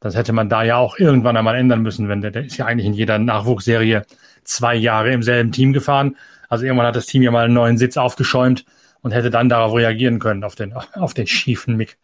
Das 0.00 0.16
hätte 0.16 0.32
man 0.32 0.48
da 0.48 0.64
ja 0.64 0.76
auch 0.76 0.98
irgendwann 0.98 1.36
einmal 1.36 1.54
ändern 1.54 1.82
müssen, 1.82 2.08
wenn 2.08 2.20
der, 2.20 2.32
der 2.32 2.44
ist 2.44 2.56
ja 2.56 2.66
eigentlich 2.66 2.86
in 2.86 2.94
jeder 2.94 3.18
Nachwuchsserie 3.18 4.02
zwei 4.42 4.74
Jahre 4.74 5.12
im 5.12 5.22
selben 5.22 5.52
Team 5.52 5.72
gefahren. 5.72 6.16
Also 6.48 6.64
irgendwann 6.64 6.88
hat 6.88 6.96
das 6.96 7.06
Team 7.06 7.22
ja 7.22 7.30
mal 7.30 7.44
einen 7.44 7.54
neuen 7.54 7.78
Sitz 7.78 7.96
aufgeschäumt 7.96 8.64
und 9.00 9.12
hätte 9.12 9.30
dann 9.30 9.48
darauf 9.48 9.74
reagieren 9.74 10.18
können, 10.18 10.42
auf 10.42 10.56
den, 10.56 10.72
auf 10.72 11.14
den 11.14 11.26
schiefen 11.26 11.76
Mick. 11.76 11.98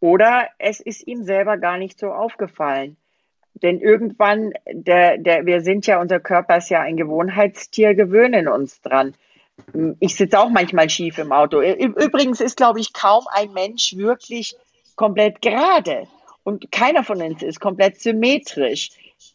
Oder 0.00 0.48
es 0.58 0.80
ist 0.80 1.06
ihm 1.06 1.24
selber 1.24 1.56
gar 1.56 1.78
nicht 1.78 1.98
so 1.98 2.08
aufgefallen. 2.08 2.96
Denn 3.62 3.80
irgendwann, 3.80 4.52
der, 4.70 5.16
der, 5.16 5.46
wir 5.46 5.62
sind 5.62 5.86
ja, 5.86 6.00
unser 6.00 6.20
Körper 6.20 6.58
ist 6.58 6.68
ja 6.68 6.80
ein 6.82 6.96
Gewohnheitstier, 6.96 7.94
gewöhnen 7.94 8.48
uns 8.48 8.82
dran. 8.82 9.14
Ich 10.00 10.16
sitze 10.16 10.38
auch 10.38 10.50
manchmal 10.50 10.90
schief 10.90 11.16
im 11.16 11.32
Auto. 11.32 11.62
Übrigens 11.62 12.42
ist, 12.42 12.58
glaube 12.58 12.80
ich, 12.80 12.92
kaum 12.92 13.24
ein 13.30 13.52
Mensch 13.52 13.96
wirklich 13.96 14.54
komplett 14.96 15.40
gerade. 15.40 16.06
Und 16.44 16.70
keiner 16.70 17.02
von 17.02 17.22
uns 17.22 17.42
ist 17.42 17.58
komplett 17.58 17.98
symmetrisch. 17.98 18.90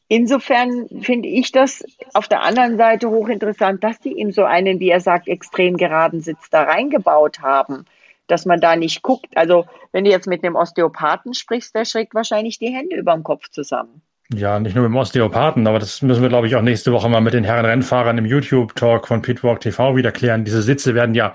Insofern 0.08 0.88
finde 1.02 1.28
ich 1.28 1.52
das 1.52 1.84
auf 2.14 2.28
der 2.28 2.44
anderen 2.44 2.78
Seite 2.78 3.10
hochinteressant, 3.10 3.84
dass 3.84 4.00
die 4.00 4.14
ihm 4.14 4.32
so 4.32 4.44
einen, 4.44 4.80
wie 4.80 4.90
er 4.90 5.00
sagt, 5.00 5.28
extrem 5.28 5.78
geraden 5.78 6.22
Sitz 6.22 6.50
da 6.52 6.64
reingebaut 6.64 7.40
haben 7.40 7.86
dass 8.32 8.46
man 8.46 8.60
da 8.60 8.76
nicht 8.76 9.02
guckt. 9.02 9.36
Also 9.36 9.66
wenn 9.92 10.06
du 10.06 10.10
jetzt 10.10 10.28
mit 10.28 10.44
einem 10.44 10.56
Osteopathen 10.56 11.34
sprichst, 11.34 11.76
der 11.76 11.86
schrägt 11.86 12.16
wahrscheinlich 12.16 12.60
die 12.60 12.74
Hände 12.74 12.96
über 12.96 13.14
dem 13.14 13.24
Kopf 13.24 13.50
zusammen. 13.50 14.02
Ja, 14.34 14.60
nicht 14.60 14.76
nur 14.76 14.84
mit 14.84 14.94
dem 14.94 14.98
Osteopathen, 14.98 15.68
aber 15.68 15.80
das 15.80 16.02
müssen 16.02 16.22
wir, 16.22 16.30
glaube 16.30 16.48
ich, 16.48 16.56
auch 16.56 16.62
nächste 16.62 16.94
Woche 16.94 17.10
mal 17.10 17.20
mit 17.20 17.34
den 17.34 17.44
Herren 17.44 17.66
Rennfahrern 17.66 18.18
im 18.18 18.26
YouTube-Talk 18.26 19.08
von 19.08 19.22
Pitwalk 19.22 19.60
TV 19.60 19.96
wieder 19.98 20.14
klären. 20.14 20.46
Diese 20.46 20.62
Sitze 20.62 20.96
werden 20.96 21.16
ja 21.16 21.34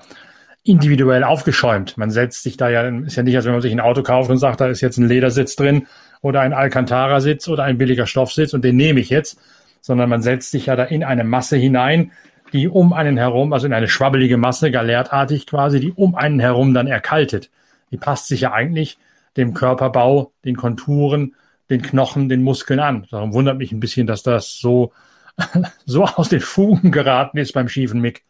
individuell 0.63 1.23
aufgeschäumt. 1.23 1.97
Man 1.97 2.09
setzt 2.09 2.43
sich 2.43 2.57
da 2.57 2.69
ja, 2.69 2.87
ist 2.87 3.15
ja 3.15 3.23
nicht, 3.23 3.35
als 3.35 3.45
wenn 3.45 3.53
man 3.53 3.61
sich 3.61 3.71
ein 3.71 3.79
Auto 3.79 4.01
kauft 4.01 4.31
und 4.31 4.37
sagt, 4.37 4.59
da 4.59 4.67
ist 4.67 4.81
jetzt 4.81 4.97
ein 4.97 5.07
Ledersitz 5.07 5.55
drin 5.55 5.87
oder 6.21 6.41
ein 6.41 6.53
Alcantara-Sitz 6.53 7.47
oder 7.47 7.63
ein 7.63 7.77
billiger 7.77 8.07
Stoffsitz 8.07 8.53
und 8.53 8.65
den 8.65 8.75
nehme 8.75 8.99
ich 8.99 9.09
jetzt, 9.09 9.39
sondern 9.81 10.09
man 10.09 10.23
setzt 10.23 10.51
sich 10.51 10.65
ja 10.65 10.75
da 10.75 10.83
in 10.83 11.03
eine 11.03 11.23
Masse 11.23 11.55
hinein, 11.55 12.11
die 12.53 12.67
um 12.67 12.93
einen 12.93 13.17
herum, 13.17 13.53
also 13.53 13.67
in 13.67 13.73
eine 13.73 13.87
schwabbelige 13.87 14.37
Masse, 14.37 14.71
galertartig 14.71 15.47
quasi, 15.47 15.79
die 15.79 15.91
um 15.91 16.15
einen 16.15 16.39
herum 16.39 16.73
dann 16.73 16.87
erkaltet. 16.87 17.49
Die 17.91 17.97
passt 17.97 18.27
sich 18.27 18.41
ja 18.41 18.53
eigentlich 18.53 18.97
dem 19.35 19.53
Körperbau, 19.53 20.31
den 20.45 20.57
Konturen, 20.57 21.35
den 21.69 21.81
Knochen, 21.81 22.29
den 22.29 22.43
Muskeln 22.43 22.79
an. 22.79 23.07
Darum 23.11 23.33
wundert 23.33 23.57
mich 23.57 23.71
ein 23.71 23.79
bisschen, 23.79 24.07
dass 24.07 24.23
das 24.23 24.57
so, 24.57 24.91
so 25.85 26.03
aus 26.05 26.29
den 26.29 26.39
Fugen 26.39 26.91
geraten 26.91 27.37
ist 27.37 27.53
beim 27.53 27.69
schiefen 27.69 28.01
Mick. 28.01 28.23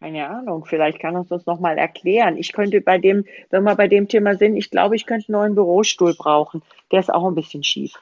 Keine 0.00 0.28
Ahnung, 0.28 0.64
vielleicht 0.64 1.00
kann 1.00 1.16
uns 1.16 1.28
das 1.28 1.44
nochmal 1.46 1.76
erklären. 1.76 2.36
Ich 2.36 2.52
könnte 2.52 2.80
bei 2.80 2.98
dem, 2.98 3.24
wenn 3.50 3.64
wir 3.64 3.74
bei 3.74 3.88
dem 3.88 4.06
Thema 4.06 4.36
sind, 4.36 4.56
ich 4.56 4.70
glaube, 4.70 4.94
ich 4.94 5.06
könnte 5.06 5.28
einen 5.28 5.40
neuen 5.40 5.54
Bürostuhl 5.56 6.14
brauchen. 6.14 6.62
Der 6.92 7.00
ist 7.00 7.12
auch 7.12 7.26
ein 7.26 7.34
bisschen 7.34 7.64
schief. 7.64 7.94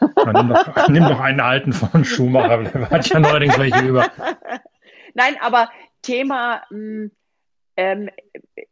Nimm 0.00 0.48
doch, 0.48 0.88
nimm 0.88 1.04
doch 1.04 1.20
einen 1.20 1.40
alten 1.40 1.72
von 1.72 2.04
Schumacher, 2.04 2.64
der 2.64 2.90
hat 2.90 3.08
ja 3.08 3.20
neuerdings 3.20 3.58
welche 3.58 3.80
über. 3.80 4.10
Nein, 5.14 5.36
aber 5.40 5.70
Thema, 6.02 6.62
hm, 6.68 7.10
ähm, 7.76 8.10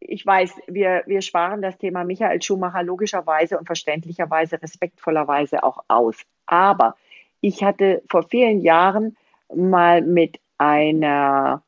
ich 0.00 0.24
weiß, 0.24 0.52
wir, 0.66 1.02
wir 1.06 1.22
sparen 1.22 1.62
das 1.62 1.78
Thema 1.78 2.04
Michael 2.04 2.42
Schumacher 2.42 2.82
logischerweise 2.82 3.58
und 3.58 3.66
verständlicherweise, 3.66 4.60
respektvollerweise 4.60 5.62
auch 5.62 5.84
aus. 5.88 6.16
Aber 6.46 6.96
ich 7.40 7.64
hatte 7.64 8.02
vor 8.08 8.22
vielen 8.22 8.60
Jahren 8.60 9.16
mal 9.54 10.02
mit 10.02 10.38
einer 10.58 11.62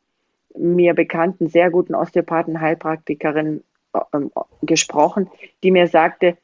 mir 0.56 0.94
bekannten, 0.94 1.48
sehr 1.48 1.70
guten 1.70 1.94
Osteopathen, 1.94 2.60
Heilpraktikerin 2.60 3.64
äh, 3.92 4.00
gesprochen, 4.62 5.30
die 5.62 5.72
mir 5.72 5.88
sagte, 5.88 6.36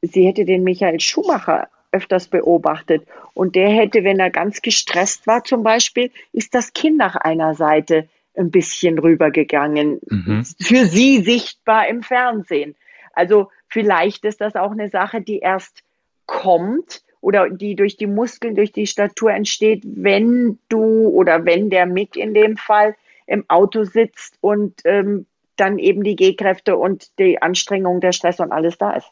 sie 0.00 0.26
hätte 0.26 0.46
den 0.46 0.64
Michael 0.64 1.00
Schumacher 1.00 1.68
öfters 1.92 2.28
beobachtet. 2.28 3.06
Und 3.34 3.56
der 3.56 3.68
hätte, 3.68 4.04
wenn 4.04 4.18
er 4.18 4.30
ganz 4.30 4.62
gestresst 4.62 5.26
war 5.26 5.44
zum 5.44 5.62
Beispiel, 5.62 6.10
ist 6.32 6.54
das 6.54 6.72
Kinn 6.72 6.96
nach 6.96 7.16
einer 7.16 7.54
Seite 7.54 8.08
ein 8.36 8.50
bisschen 8.50 8.98
rübergegangen. 8.98 10.00
Mhm. 10.08 10.44
Für 10.60 10.86
sie 10.86 11.22
sichtbar 11.22 11.88
im 11.88 12.02
Fernsehen. 12.02 12.76
Also 13.12 13.50
vielleicht 13.68 14.24
ist 14.24 14.40
das 14.40 14.56
auch 14.56 14.70
eine 14.70 14.88
Sache, 14.88 15.20
die 15.20 15.40
erst 15.40 15.82
kommt 16.26 17.02
oder 17.20 17.50
die 17.50 17.74
durch 17.74 17.96
die 17.96 18.06
Muskeln, 18.06 18.54
durch 18.54 18.72
die 18.72 18.86
Statur 18.86 19.32
entsteht, 19.32 19.82
wenn 19.84 20.58
du 20.68 21.08
oder 21.08 21.44
wenn 21.44 21.70
der 21.70 21.86
Mick 21.86 22.16
in 22.16 22.34
dem 22.34 22.56
Fall 22.56 22.96
im 23.26 23.44
Auto 23.48 23.84
sitzt 23.84 24.36
und 24.40 24.80
ähm, 24.84 25.26
dann 25.56 25.78
eben 25.78 26.02
die 26.02 26.16
Gehkräfte 26.16 26.76
und 26.76 27.18
die 27.18 27.42
Anstrengung, 27.42 28.00
der 28.00 28.12
Stress 28.12 28.40
und 28.40 28.52
alles 28.52 28.78
da 28.78 28.92
ist. 28.92 29.10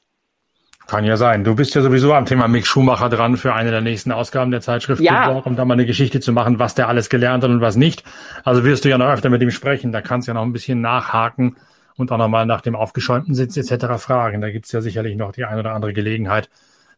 Kann 0.89 1.05
ja 1.05 1.19
sein. 1.19 1.45
Du 1.45 1.55
bist 1.55 1.75
ja 1.75 1.83
sowieso 1.83 2.15
am 2.15 2.25
Thema 2.25 2.49
Mick 2.49 2.67
Schumacher 2.67 3.11
dran 3.11 3.37
für 3.37 3.53
eine 3.53 3.71
der 3.71 3.83
nächsten 3.83 4.11
Ausgaben 4.11 4.51
der 4.51 4.63
Zeitschrift, 4.63 5.03
ja. 5.03 5.29
um 5.29 5.55
da 5.55 5.67
mal 5.67 5.75
eine 5.75 5.85
Geschichte 5.85 6.19
zu 6.19 6.33
machen, 6.33 6.59
was 6.59 6.75
der 6.75 6.89
alles 6.89 7.11
gelernt 7.11 7.45
hat 7.45 7.51
und 7.51 7.61
was 7.61 7.77
nicht. 7.77 8.05
Also 8.43 8.65
wirst 8.65 8.87
du 8.87 8.89
ja 8.89 8.97
noch 8.97 9.11
öfter 9.11 9.29
mit 9.29 9.43
ihm 9.43 9.51
sprechen. 9.51 9.93
Da 9.93 10.01
kannst 10.01 10.27
du 10.27 10.31
ja 10.31 10.35
noch 10.35 10.45
ein 10.45 10.55
bisschen 10.55 10.81
nachhaken 10.81 11.57
und 11.99 12.11
auch 12.11 12.17
nochmal 12.17 12.47
nach 12.47 12.63
dem 12.63 12.75
aufgeschäumten 12.75 13.35
Sitz 13.35 13.59
etc. 13.59 14.03
fragen. 14.03 14.41
Da 14.41 14.51
gibt's 14.51 14.73
ja 14.73 14.81
sicherlich 14.81 15.15
noch 15.15 15.33
die 15.33 15.45
eine 15.45 15.61
oder 15.61 15.75
andere 15.75 15.93
Gelegenheit, 15.93 16.49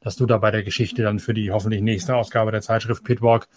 dass 0.00 0.14
du 0.14 0.24
da 0.24 0.38
bei 0.38 0.53
der 0.53 0.62
Geschichte 0.62 1.03
dann 1.03 1.18
für 1.18 1.35
die 1.35 1.50
hoffentlich 1.50 1.83
nächste 1.83 2.14
Ausgabe 2.14 2.53
der 2.53 2.61
Zeitschrift 2.61 3.03
Pitwalk 3.03 3.48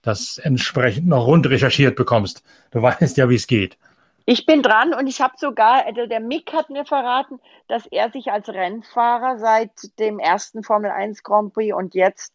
das 0.00 0.38
entsprechend 0.38 1.06
noch 1.06 1.26
rund 1.26 1.46
recherchiert 1.50 1.96
bekommst. 1.96 2.42
Du 2.70 2.80
weißt 2.82 3.18
ja, 3.18 3.28
wie 3.28 3.34
es 3.34 3.46
geht. 3.46 3.76
Ich 4.24 4.46
bin 4.46 4.62
dran 4.62 4.94
und 4.94 5.06
ich 5.06 5.20
habe 5.20 5.34
sogar, 5.36 5.84
also 5.86 6.06
der 6.06 6.20
Mick 6.20 6.52
hat 6.52 6.70
mir 6.70 6.84
verraten, 6.84 7.40
dass 7.66 7.86
er 7.86 8.10
sich 8.10 8.30
als 8.30 8.48
Rennfahrer 8.48 9.38
seit 9.38 9.98
dem 9.98 10.18
ersten 10.18 10.62
Formel 10.62 10.90
1 10.90 11.22
Grand 11.22 11.52
Prix 11.52 11.74
und 11.74 11.94
jetzt 11.94 12.32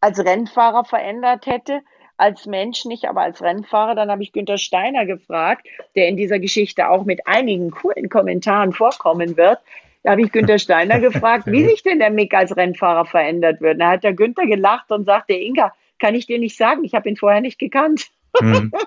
als 0.00 0.18
Rennfahrer 0.24 0.84
verändert 0.84 1.46
hätte. 1.46 1.80
Als 2.18 2.46
Mensch 2.46 2.86
nicht, 2.86 3.06
aber 3.06 3.20
als 3.20 3.42
Rennfahrer. 3.42 3.94
Dann 3.94 4.10
habe 4.10 4.22
ich 4.22 4.32
Günther 4.32 4.56
Steiner 4.56 5.04
gefragt, 5.04 5.66
der 5.94 6.08
in 6.08 6.16
dieser 6.16 6.38
Geschichte 6.38 6.88
auch 6.88 7.04
mit 7.04 7.26
einigen 7.26 7.70
coolen 7.70 8.08
Kommentaren 8.08 8.72
vorkommen 8.72 9.36
wird. 9.36 9.58
Da 10.02 10.12
habe 10.12 10.22
ich 10.22 10.32
Günther 10.32 10.58
Steiner 10.58 10.98
gefragt, 10.98 11.44
wie 11.46 11.64
sich 11.68 11.82
denn 11.82 11.98
der 11.98 12.10
Mick 12.10 12.32
als 12.32 12.56
Rennfahrer 12.56 13.04
verändert 13.04 13.60
wird. 13.60 13.78
Da 13.80 13.90
hat 13.90 14.04
der 14.04 14.14
Günther 14.14 14.46
gelacht 14.46 14.90
und 14.90 15.04
sagte, 15.04 15.34
Inga, 15.34 15.74
kann 15.98 16.14
ich 16.14 16.26
dir 16.26 16.38
nicht 16.38 16.56
sagen, 16.56 16.84
ich 16.84 16.94
habe 16.94 17.08
ihn 17.08 17.16
vorher 17.16 17.42
nicht 17.42 17.58
gekannt. 17.58 18.06
Hm. 18.38 18.72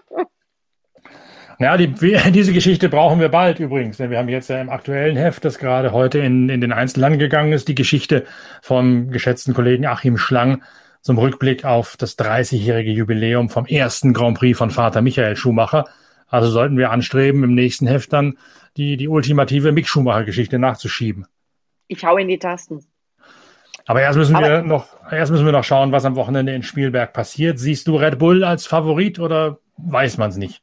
Ja, 1.60 1.76
die, 1.76 1.88
diese 2.32 2.54
Geschichte 2.54 2.90
brauchen 2.90 3.20
wir 3.20 3.30
bald 3.30 3.60
übrigens, 3.60 3.98
denn 3.98 4.10
wir 4.10 4.18
haben 4.18 4.30
jetzt 4.30 4.50
ja 4.50 4.62
im 4.62 4.70
aktuellen 4.70 5.18
Heft, 5.18 5.44
das 5.44 5.60
gerade 5.60 5.92
heute 5.92 6.20
in, 6.20 6.48
in 6.50 6.62
den 6.62 6.72
Einzelland 6.72 7.20
gegangen 7.20 7.52
ist, 7.52 7.68
die 7.68 7.76
Geschichte 7.76 8.26
vom 8.62 9.12
geschätzten 9.12 9.54
Kollegen 9.54 9.86
Achim 9.86 10.18
Schlang 10.18 10.64
zum 11.02 11.18
Rückblick 11.18 11.66
auf 11.66 11.98
das 11.98 12.18
30-jährige 12.18 12.92
Jubiläum 12.92 13.50
vom 13.50 13.66
ersten 13.66 14.14
Grand 14.14 14.38
Prix 14.38 14.58
von 14.58 14.72
Vater 14.72 15.02
Michael 15.02 15.36
Schumacher. 15.36 15.86
Also 16.28 16.50
sollten 16.50 16.78
wir 16.78 16.92
anstreben, 16.92 17.44
im 17.44 17.56
nächsten 17.56 17.88
Heft 17.88 18.14
dann 18.14 18.38
die, 18.78 18.98
die 18.98 19.08
ultimative 19.08 19.72
Mick 19.72 19.88
Schumacher-Geschichte 19.88 20.60
nachzuschieben. 20.60 21.26
Ich 21.88 22.06
hau 22.06 22.18
in 22.18 22.28
die 22.28 22.38
Tasten. 22.38 22.86
Aber 23.86 24.02
erst 24.02 24.18
müssen 24.18 24.36
Aber 24.36 24.48
wir 24.48 24.62
noch, 24.62 24.88
erst 25.12 25.32
müssen 25.32 25.46
wir 25.46 25.52
noch 25.52 25.64
schauen, 25.64 25.92
was 25.92 26.06
am 26.06 26.16
Wochenende 26.16 26.54
in 26.54 26.64
Spielberg 26.64 27.12
passiert. 27.12 27.60
Siehst 27.60 27.88
du 27.88 27.96
Red 27.96 28.20
Bull 28.20 28.44
als 28.44 28.68
Favorit 28.68 29.20
oder 29.20 29.60
weiß 29.78 30.18
man 30.18 30.30
es 30.30 30.38
nicht? 30.38 30.62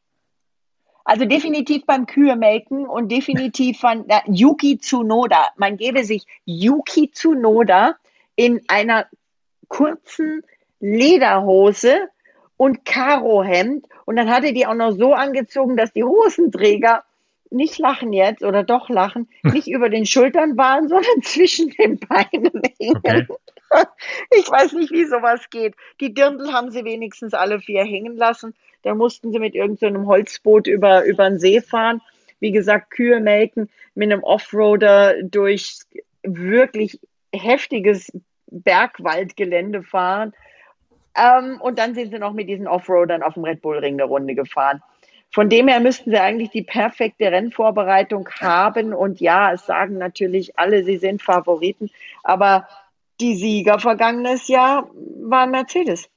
Also 1.07 1.25
definitiv 1.25 1.87
beim 1.87 2.07
Kühe-Melken 2.07 2.85
und 2.85 3.13
definitiv 3.13 3.79
von 3.79 4.09
äh, 4.09 4.21
Yuki 4.27 4.79
Tsunoda. 4.79 5.51
Man 5.57 5.77
gebe 5.77 6.03
sich 6.03 6.27
Yuki 6.47 7.13
Tsunoda 7.13 7.95
in 8.35 8.61
einer 8.67 9.07
kurzen 9.69 10.43
Lederhose 10.81 12.09
und 12.57 12.85
Karohemd 12.85 13.87
und 14.05 14.17
dann 14.17 14.29
hatte 14.29 14.53
die 14.53 14.67
auch 14.67 14.75
noch 14.75 14.91
so 14.91 15.15
angezogen, 15.15 15.77
dass 15.77 15.93
die 15.93 16.03
Hosenträger 16.03 17.05
nicht 17.51 17.79
lachen 17.79 18.13
jetzt 18.13 18.43
oder 18.43 18.65
doch 18.65 18.89
lachen, 18.89 19.29
nicht 19.45 19.69
über 19.69 19.89
den 19.89 20.07
Schultern 20.07 20.57
waren, 20.57 20.89
sondern 20.89 21.23
zwischen 21.23 21.71
den 21.71 22.01
Beinen 22.01 22.63
hingen. 22.81 22.97
Okay. 22.97 23.27
Ich 24.31 24.51
weiß 24.51 24.73
nicht, 24.73 24.93
wie 24.93 25.05
sowas 25.05 25.49
geht. 25.51 25.75
Die 26.01 26.13
Dirndl 26.15 26.53
haben 26.53 26.71
sie 26.71 26.85
wenigstens 26.85 27.35
alle 27.35 27.61
vier 27.61 27.85
hängen 27.85 28.17
lassen. 28.17 28.55
Da 28.83 28.95
mussten 28.95 29.33
sie 29.33 29.39
mit 29.39 29.55
irgendeinem 29.55 30.05
so 30.05 30.09
Holzboot 30.09 30.67
über, 30.67 31.05
über 31.05 31.29
den 31.29 31.39
See 31.39 31.61
fahren. 31.61 32.01
Wie 32.39 32.53
gesagt, 32.53 32.91
Kühe 32.91 33.21
melken, 33.21 33.71
mit 33.95 34.13
einem 34.13 34.23
Offroader 34.23 35.23
durch 35.23 35.81
wirklich 36.23 37.01
heftiges 37.33 38.13
Bergwaldgelände 38.47 39.83
fahren. 39.83 40.35
Ähm, 41.17 41.61
und 41.61 41.79
dann 41.79 41.95
sind 41.95 42.11
sie 42.11 42.19
noch 42.19 42.33
mit 42.33 42.49
diesen 42.49 42.69
Offroadern 42.69 43.23
auf 43.23 43.35
dem 43.35 43.45
Red 43.45 43.63
Bull 43.63 43.79
Ring 43.79 43.95
eine 43.95 44.05
Runde 44.05 44.35
gefahren. 44.35 44.83
Von 45.33 45.49
dem 45.49 45.69
her 45.69 45.81
müssten 45.81 46.11
sie 46.11 46.19
eigentlich 46.19 46.51
die 46.51 46.63
perfekte 46.63 47.31
Rennvorbereitung 47.31 48.29
haben. 48.41 48.95
Und 48.95 49.21
ja, 49.21 49.53
es 49.53 49.67
sagen 49.67 49.99
natürlich 49.99 50.59
alle, 50.59 50.85
sie 50.85 50.99
sind 50.99 51.23
Favoriten. 51.23 51.91
Aber 52.23 52.69
die 53.21 53.37
Sieger 53.37 53.79
vergangenes 53.79 54.49
Jahr 54.49 54.89
waren 55.23 55.51
Mercedes. 55.51 56.09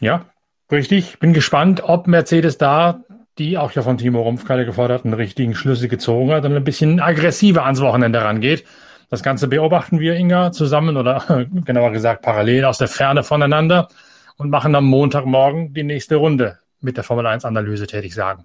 Ja, 0.00 0.26
richtig. 0.70 1.18
Bin 1.18 1.32
gespannt, 1.32 1.82
ob 1.84 2.06
Mercedes 2.06 2.58
da, 2.58 3.04
die 3.38 3.58
auch 3.58 3.72
ja 3.72 3.82
von 3.82 3.98
Timo 3.98 4.22
Rumpf 4.22 4.44
gerade 4.44 4.64
geforderten 4.64 5.12
richtigen 5.12 5.54
Schlüsse 5.54 5.88
gezogen 5.88 6.32
hat 6.32 6.44
und 6.44 6.54
ein 6.54 6.64
bisschen 6.64 7.00
aggressiver 7.00 7.64
ans 7.64 7.80
Wochenende 7.80 8.22
rangeht. 8.22 8.64
Das 9.10 9.22
Ganze 9.22 9.48
beobachten 9.48 10.00
wir, 10.00 10.14
Inga, 10.14 10.52
zusammen 10.52 10.96
oder 10.96 11.46
genauer 11.64 11.92
gesagt 11.92 12.22
parallel 12.22 12.64
aus 12.64 12.78
der 12.78 12.88
Ferne 12.88 13.22
voneinander 13.22 13.88
und 14.36 14.50
machen 14.50 14.74
am 14.74 14.86
Montagmorgen 14.86 15.72
die 15.74 15.84
nächste 15.84 16.16
Runde 16.16 16.58
mit 16.80 16.96
der 16.96 17.04
Formel 17.04 17.26
1 17.26 17.44
Analyse 17.44 17.86
tätig 17.86 18.14
sagen. 18.14 18.44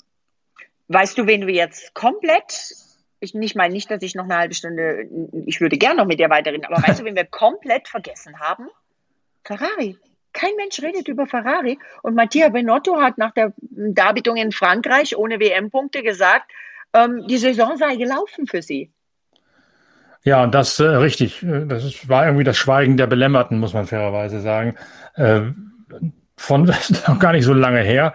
Weißt 0.87 1.17
du, 1.17 1.27
wen 1.27 1.45
wir 1.45 1.53
jetzt 1.53 1.93
komplett, 1.93 2.73
ich 3.19 3.33
nicht 3.33 3.55
meine 3.55 3.73
nicht, 3.73 3.91
dass 3.91 4.01
ich 4.01 4.15
noch 4.15 4.25
eine 4.25 4.37
halbe 4.37 4.53
Stunde, 4.53 5.07
ich 5.45 5.61
würde 5.61 5.77
gerne 5.77 5.97
noch 5.97 6.05
mit 6.05 6.19
dir 6.19 6.29
weiterreden, 6.29 6.65
aber 6.65 6.81
weißt 6.81 7.01
du, 7.01 7.05
wen 7.05 7.15
wir 7.15 7.25
komplett 7.29 7.87
vergessen 7.87 8.39
haben? 8.39 8.67
Ferrari. 9.43 9.97
Kein 10.31 10.55
Mensch 10.57 10.81
redet 10.81 11.07
über 11.07 11.25
Ferrari. 11.25 11.79
Und 12.03 12.15
Mattia 12.15 12.49
Benotto 12.49 13.01
hat 13.01 13.17
nach 13.17 13.33
der 13.33 13.53
Darbietung 13.59 14.37
in 14.37 14.51
Frankreich 14.51 15.17
ohne 15.17 15.39
WM-Punkte 15.39 16.03
gesagt, 16.03 16.51
ähm, 16.93 17.27
die 17.27 17.37
Saison 17.37 17.77
sei 17.77 17.95
gelaufen 17.95 18.45
für 18.47 18.61
sie. 18.61 18.91
Ja, 20.23 20.43
und 20.43 20.53
das 20.53 20.79
äh, 20.79 20.83
richtig. 20.83 21.39
Das 21.41 21.83
ist, 21.83 22.09
war 22.09 22.25
irgendwie 22.25 22.43
das 22.43 22.57
Schweigen 22.57 22.97
der 22.97 23.07
Belämmerten, 23.07 23.59
muss 23.59 23.73
man 23.73 23.87
fairerweise 23.87 24.41
sagen. 24.41 24.75
Äh, 25.15 25.41
von 26.37 26.63
noch 27.07 27.19
gar 27.19 27.31
nicht 27.31 27.45
so 27.45 27.53
lange 27.53 27.81
her. 27.81 28.13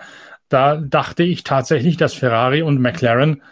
Da 0.49 0.77
dachte 0.77 1.25
ich 1.25 1.43
tatsächlich, 1.43 1.97
dass 1.97 2.15
Ferrari 2.15 2.63
und 2.63 2.81
McLaren 2.81 3.43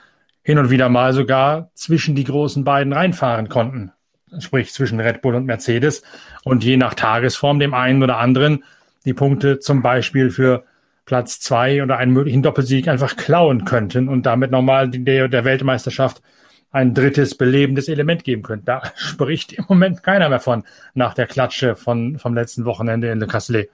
hin 0.43 0.59
und 0.59 0.71
wieder 0.71 0.89
mal 0.89 1.13
sogar 1.13 1.71
zwischen 1.75 2.15
die 2.15 2.25
großen 2.25 2.65
beiden 2.65 2.93
reinfahren 2.93 3.49
konnten. 3.49 3.93
Sprich 4.39 4.73
zwischen 4.73 4.99
Red 4.99 5.23
Bull 5.23 5.35
und 5.35 5.47
Mercedes 5.47 6.03
und 6.45 6.65
je 6.65 6.77
nach 6.77 6.95
Tagesform 6.95 7.59
dem 7.59 7.75
einen 7.75 8.03
oder 8.03 8.19
anderen 8.19 8.65
die 9.05 9.15
Punkte 9.15 9.59
zum 9.59 9.83
Beispiel 9.83 10.31
für 10.31 10.65
Platz 11.05 11.41
zwei 11.41 11.83
oder 11.83 11.99
einen 11.99 12.13
möglichen 12.13 12.43
Doppelsieg 12.43 12.89
einfach 12.89 13.17
klauen 13.17 13.65
könnten 13.65 14.09
und 14.09 14.25
damit 14.25 14.51
nochmal 14.51 14.89
der, 14.89 15.29
der 15.29 15.45
Weltmeisterschaft 15.45 16.23
ein 16.71 16.95
drittes 16.95 17.37
belebendes 17.37 17.89
Element 17.89 18.25
geben 18.25 18.43
könnten. 18.43 18.65
Da 18.65 18.83
spricht 18.95 19.53
im 19.53 19.67
Moment 19.69 20.03
keiner 20.03 20.29
mehr 20.29 20.41
von 20.41 20.65
nach 20.95 21.15
der 21.15 21.27
Klatsche 21.27 21.77
von, 21.77 22.19
vom 22.19 22.35
letzten 22.35 22.65
Wochenende 22.65 23.11
in 23.11 23.21
Le 23.21 23.27
Castellet. 23.27 23.71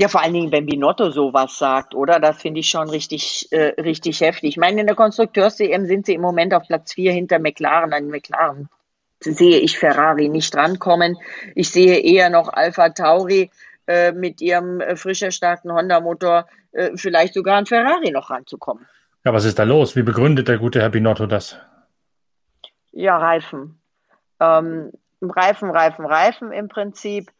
Ja, 0.00 0.06
vor 0.06 0.22
allen 0.22 0.32
Dingen, 0.32 0.52
wenn 0.52 0.66
Binotto 0.66 1.10
sowas 1.10 1.58
sagt, 1.58 1.92
oder? 1.92 2.20
Das 2.20 2.40
finde 2.40 2.60
ich 2.60 2.70
schon 2.70 2.88
richtig, 2.88 3.48
äh, 3.50 3.80
richtig 3.80 4.20
heftig. 4.20 4.50
Ich 4.50 4.56
meine, 4.56 4.80
in 4.80 4.86
der 4.86 4.94
Konstrukteurs-CM 4.94 5.86
sind 5.86 6.06
sie 6.06 6.14
im 6.14 6.20
Moment 6.20 6.54
auf 6.54 6.68
Platz 6.68 6.92
vier 6.92 7.12
hinter 7.12 7.40
McLaren. 7.40 7.92
An 7.92 8.06
McLaren 8.06 8.68
sehe 9.18 9.58
ich 9.58 9.76
Ferrari 9.76 10.28
nicht 10.28 10.54
rankommen. 10.54 11.18
Ich 11.56 11.70
sehe 11.70 11.98
eher 11.98 12.30
noch 12.30 12.48
Alpha 12.52 12.90
Tauri 12.90 13.50
äh, 13.88 14.12
mit 14.12 14.40
ihrem 14.40 14.80
äh, 14.80 14.94
frischer 14.94 15.32
starken 15.32 15.72
Honda-Motor 15.72 16.46
äh, 16.70 16.90
vielleicht 16.94 17.34
sogar 17.34 17.56
an 17.56 17.66
Ferrari 17.66 18.12
noch 18.12 18.30
ranzukommen. 18.30 18.86
Ja, 19.24 19.32
was 19.32 19.44
ist 19.44 19.58
da 19.58 19.64
los? 19.64 19.96
Wie 19.96 20.02
begründet 20.02 20.46
der 20.46 20.58
gute 20.58 20.80
Herr 20.80 20.90
Binotto 20.90 21.26
das? 21.26 21.56
Ja, 22.92 23.18
Reifen. 23.18 23.80
Ähm, 24.38 24.92
Reifen, 25.20 25.70
Reifen, 25.70 26.06
Reifen 26.06 26.52
im 26.52 26.68
Prinzip. 26.68 27.32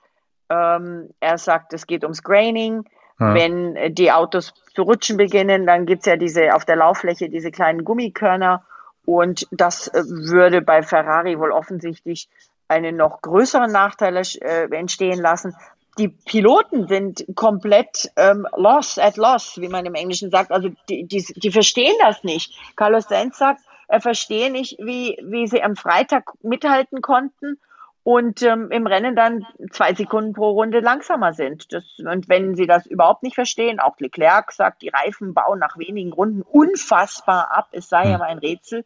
Ähm, 0.51 1.11
er 1.21 1.39
sagt, 1.39 1.73
es 1.73 1.87
geht 1.87 2.05
ums 2.05 2.23
Graining. 2.23 2.85
Ja. 3.19 3.35
Wenn 3.35 3.77
äh, 3.77 3.91
die 3.91 4.13
Autos 4.13 4.55
zu 4.75 4.83
rutschen 4.83 5.17
beginnen, 5.17 5.67
dann 5.67 5.87
gibt's 5.87 6.07
ja 6.07 6.17
diese 6.17 6.55
auf 6.55 6.65
der 6.65 6.77
Lauffläche 6.77 7.29
diese 7.29 7.51
kleinen 7.51 7.85
Gummikörner. 7.85 8.65
Und 9.05 9.47
das 9.51 9.89
äh, 9.89 10.03
würde 10.07 10.63
bei 10.63 10.83
Ferrari 10.83 11.39
wohl 11.39 11.51
offensichtlich 11.51 12.29
einen 12.69 12.97
noch 12.97 13.23
größeren 13.23 13.73
Nachteil 13.73 14.17
äh, 14.17 14.65
entstehen 14.75 15.21
lassen. 15.21 15.57
Die 15.99 16.09
Piloten 16.09 16.87
sind 16.87 17.25
komplett 17.35 18.11
ähm, 18.17 18.47
lost 18.57 19.01
at 19.01 19.17
loss, 19.17 19.57
wie 19.57 19.69
man 19.69 19.85
im 19.85 19.95
Englischen 19.95 20.31
sagt. 20.31 20.53
Also 20.53 20.69
die, 20.89 21.05
die, 21.05 21.25
die 21.35 21.51
verstehen 21.51 21.95
das 22.01 22.23
nicht. 22.23 22.55
Carlos 22.77 23.09
Sainz 23.09 23.39
sagt, 23.39 23.61
er 23.89 24.01
verstehe 24.01 24.53
nicht, 24.53 24.79
wie, 24.79 25.19
wie 25.25 25.47
sie 25.49 25.63
am 25.63 25.75
Freitag 25.75 26.31
mithalten 26.43 27.01
konnten 27.01 27.59
und 28.09 28.41
ähm, 28.41 28.71
im 28.71 28.87
Rennen 28.87 29.15
dann 29.15 29.45
zwei 29.71 29.93
Sekunden 29.93 30.33
pro 30.33 30.53
Runde 30.53 30.81
langsamer 30.81 31.35
sind. 31.35 31.75
Das, 31.75 31.85
und 31.99 32.27
wenn 32.27 32.55
sie 32.55 32.67
das 32.67 32.87
überhaupt 32.87 33.23
nicht 33.23 33.35
verstehen, 33.35 33.81
auch 33.81 34.01
Leclerc 34.01 34.51
sagt, 34.51 34.81
die 34.81 34.89
Reifen 34.89 35.35
bauen 35.35 35.59
nach 35.59 35.77
wenigen 35.77 36.15
Runden 36.15 36.41
unfassbar 36.41 37.51
ab, 37.55 37.69
es 37.73 37.91
sei 37.91 38.15
aber 38.15 38.25
ein 38.25 38.39
Rätsel. 38.39 38.83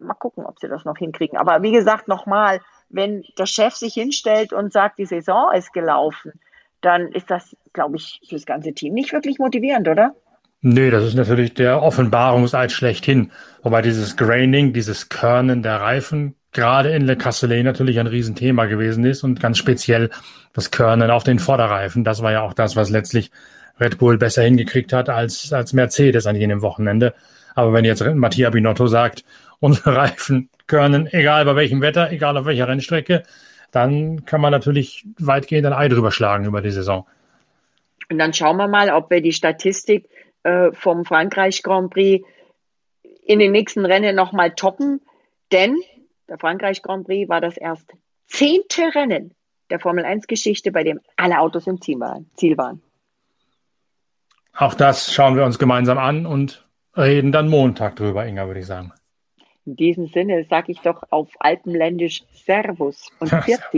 Mal 0.00 0.14
gucken, 0.14 0.46
ob 0.46 0.60
sie 0.60 0.68
das 0.68 0.86
noch 0.86 0.96
hinkriegen. 0.96 1.36
Aber 1.36 1.60
wie 1.60 1.72
gesagt, 1.72 2.08
nochmal, 2.08 2.62
wenn 2.88 3.22
der 3.36 3.44
Chef 3.44 3.74
sich 3.74 3.92
hinstellt 3.92 4.54
und 4.54 4.72
sagt, 4.72 4.98
die 4.98 5.04
Saison 5.04 5.52
ist 5.52 5.74
gelaufen, 5.74 6.32
dann 6.80 7.08
ist 7.08 7.30
das, 7.30 7.54
glaube 7.74 7.96
ich, 7.96 8.22
für 8.26 8.36
das 8.36 8.46
ganze 8.46 8.72
Team 8.72 8.94
nicht 8.94 9.12
wirklich 9.12 9.38
motivierend, 9.38 9.88
oder? 9.88 10.14
Nee, 10.60 10.90
das 10.90 11.04
ist 11.04 11.14
natürlich 11.14 11.54
der 11.54 11.82
Offenbarungseid 11.82 12.72
schlechthin. 12.72 13.30
Wobei 13.62 13.80
dieses 13.80 14.16
Graining, 14.16 14.72
dieses 14.72 15.08
Körnen 15.08 15.62
der 15.62 15.80
Reifen 15.80 16.34
gerade 16.52 16.90
in 16.90 17.02
Le 17.02 17.16
Castellet 17.16 17.64
natürlich 17.64 18.00
ein 18.00 18.06
Riesenthema 18.06 18.64
gewesen 18.64 19.04
ist 19.04 19.22
und 19.22 19.40
ganz 19.40 19.58
speziell 19.58 20.10
das 20.52 20.70
Körnen 20.70 21.10
auf 21.10 21.22
den 21.22 21.38
Vorderreifen. 21.38 22.04
Das 22.04 22.22
war 22.22 22.32
ja 22.32 22.42
auch 22.42 22.54
das, 22.54 22.74
was 22.74 22.90
letztlich 22.90 23.30
Red 23.80 23.98
Bull 23.98 24.18
besser 24.18 24.42
hingekriegt 24.42 24.92
hat 24.92 25.08
als, 25.08 25.52
als 25.52 25.72
Mercedes 25.72 26.26
an 26.26 26.34
jenem 26.34 26.62
Wochenende. 26.62 27.14
Aber 27.54 27.72
wenn 27.72 27.84
jetzt 27.84 28.04
Mattia 28.04 28.50
Binotto 28.50 28.86
sagt, 28.88 29.24
unsere 29.60 29.94
Reifen 29.96 30.48
körnen, 30.66 31.06
egal 31.12 31.44
bei 31.44 31.54
welchem 31.54 31.80
Wetter, 31.80 32.10
egal 32.10 32.36
auf 32.36 32.46
welcher 32.46 32.66
Rennstrecke, 32.66 33.22
dann 33.70 34.24
kann 34.24 34.40
man 34.40 34.50
natürlich 34.50 35.04
weitgehend 35.18 35.66
ein 35.66 35.72
Ei 35.72 35.88
drüber 35.88 36.10
schlagen 36.10 36.46
über 36.46 36.62
die 36.62 36.70
Saison. 36.70 37.06
Und 38.10 38.18
dann 38.18 38.32
schauen 38.32 38.56
wir 38.56 38.68
mal, 38.68 38.90
ob 38.90 39.10
wir 39.10 39.20
die 39.20 39.32
Statistik 39.32 40.08
äh, 40.48 40.72
vom 40.72 41.04
Frankreich 41.04 41.62
Grand 41.62 41.90
Prix 41.90 42.26
in 43.24 43.38
den 43.38 43.52
nächsten 43.52 43.84
Rennen 43.84 44.16
nochmal 44.16 44.54
toppen. 44.54 45.00
Denn 45.52 45.76
der 46.28 46.38
Frankreich 46.38 46.82
Grand 46.82 47.06
Prix 47.06 47.28
war 47.28 47.40
das 47.40 47.56
erst 47.56 47.92
zehnte 48.26 48.94
Rennen 48.94 49.34
der 49.70 49.80
Formel 49.80 50.04
1 50.04 50.26
Geschichte, 50.26 50.72
bei 50.72 50.82
dem 50.82 51.00
alle 51.16 51.40
Autos 51.40 51.66
im 51.66 51.80
Ziel 51.80 51.98
waren. 51.98 52.82
Auch 54.54 54.74
das 54.74 55.12
schauen 55.12 55.36
wir 55.36 55.44
uns 55.44 55.58
gemeinsam 55.58 55.98
an 55.98 56.24
und 56.26 56.66
reden 56.96 57.32
dann 57.32 57.48
Montag 57.48 57.96
drüber, 57.96 58.26
Inga, 58.26 58.46
würde 58.46 58.60
ich 58.60 58.66
sagen. 58.66 58.92
In 59.66 59.76
diesem 59.76 60.06
Sinne 60.08 60.46
sage 60.48 60.72
ich 60.72 60.80
doch 60.80 61.02
auf 61.10 61.28
alpenländisch 61.38 62.24
Servus 62.32 63.10
und 63.20 63.28
Pfiat 63.28 63.60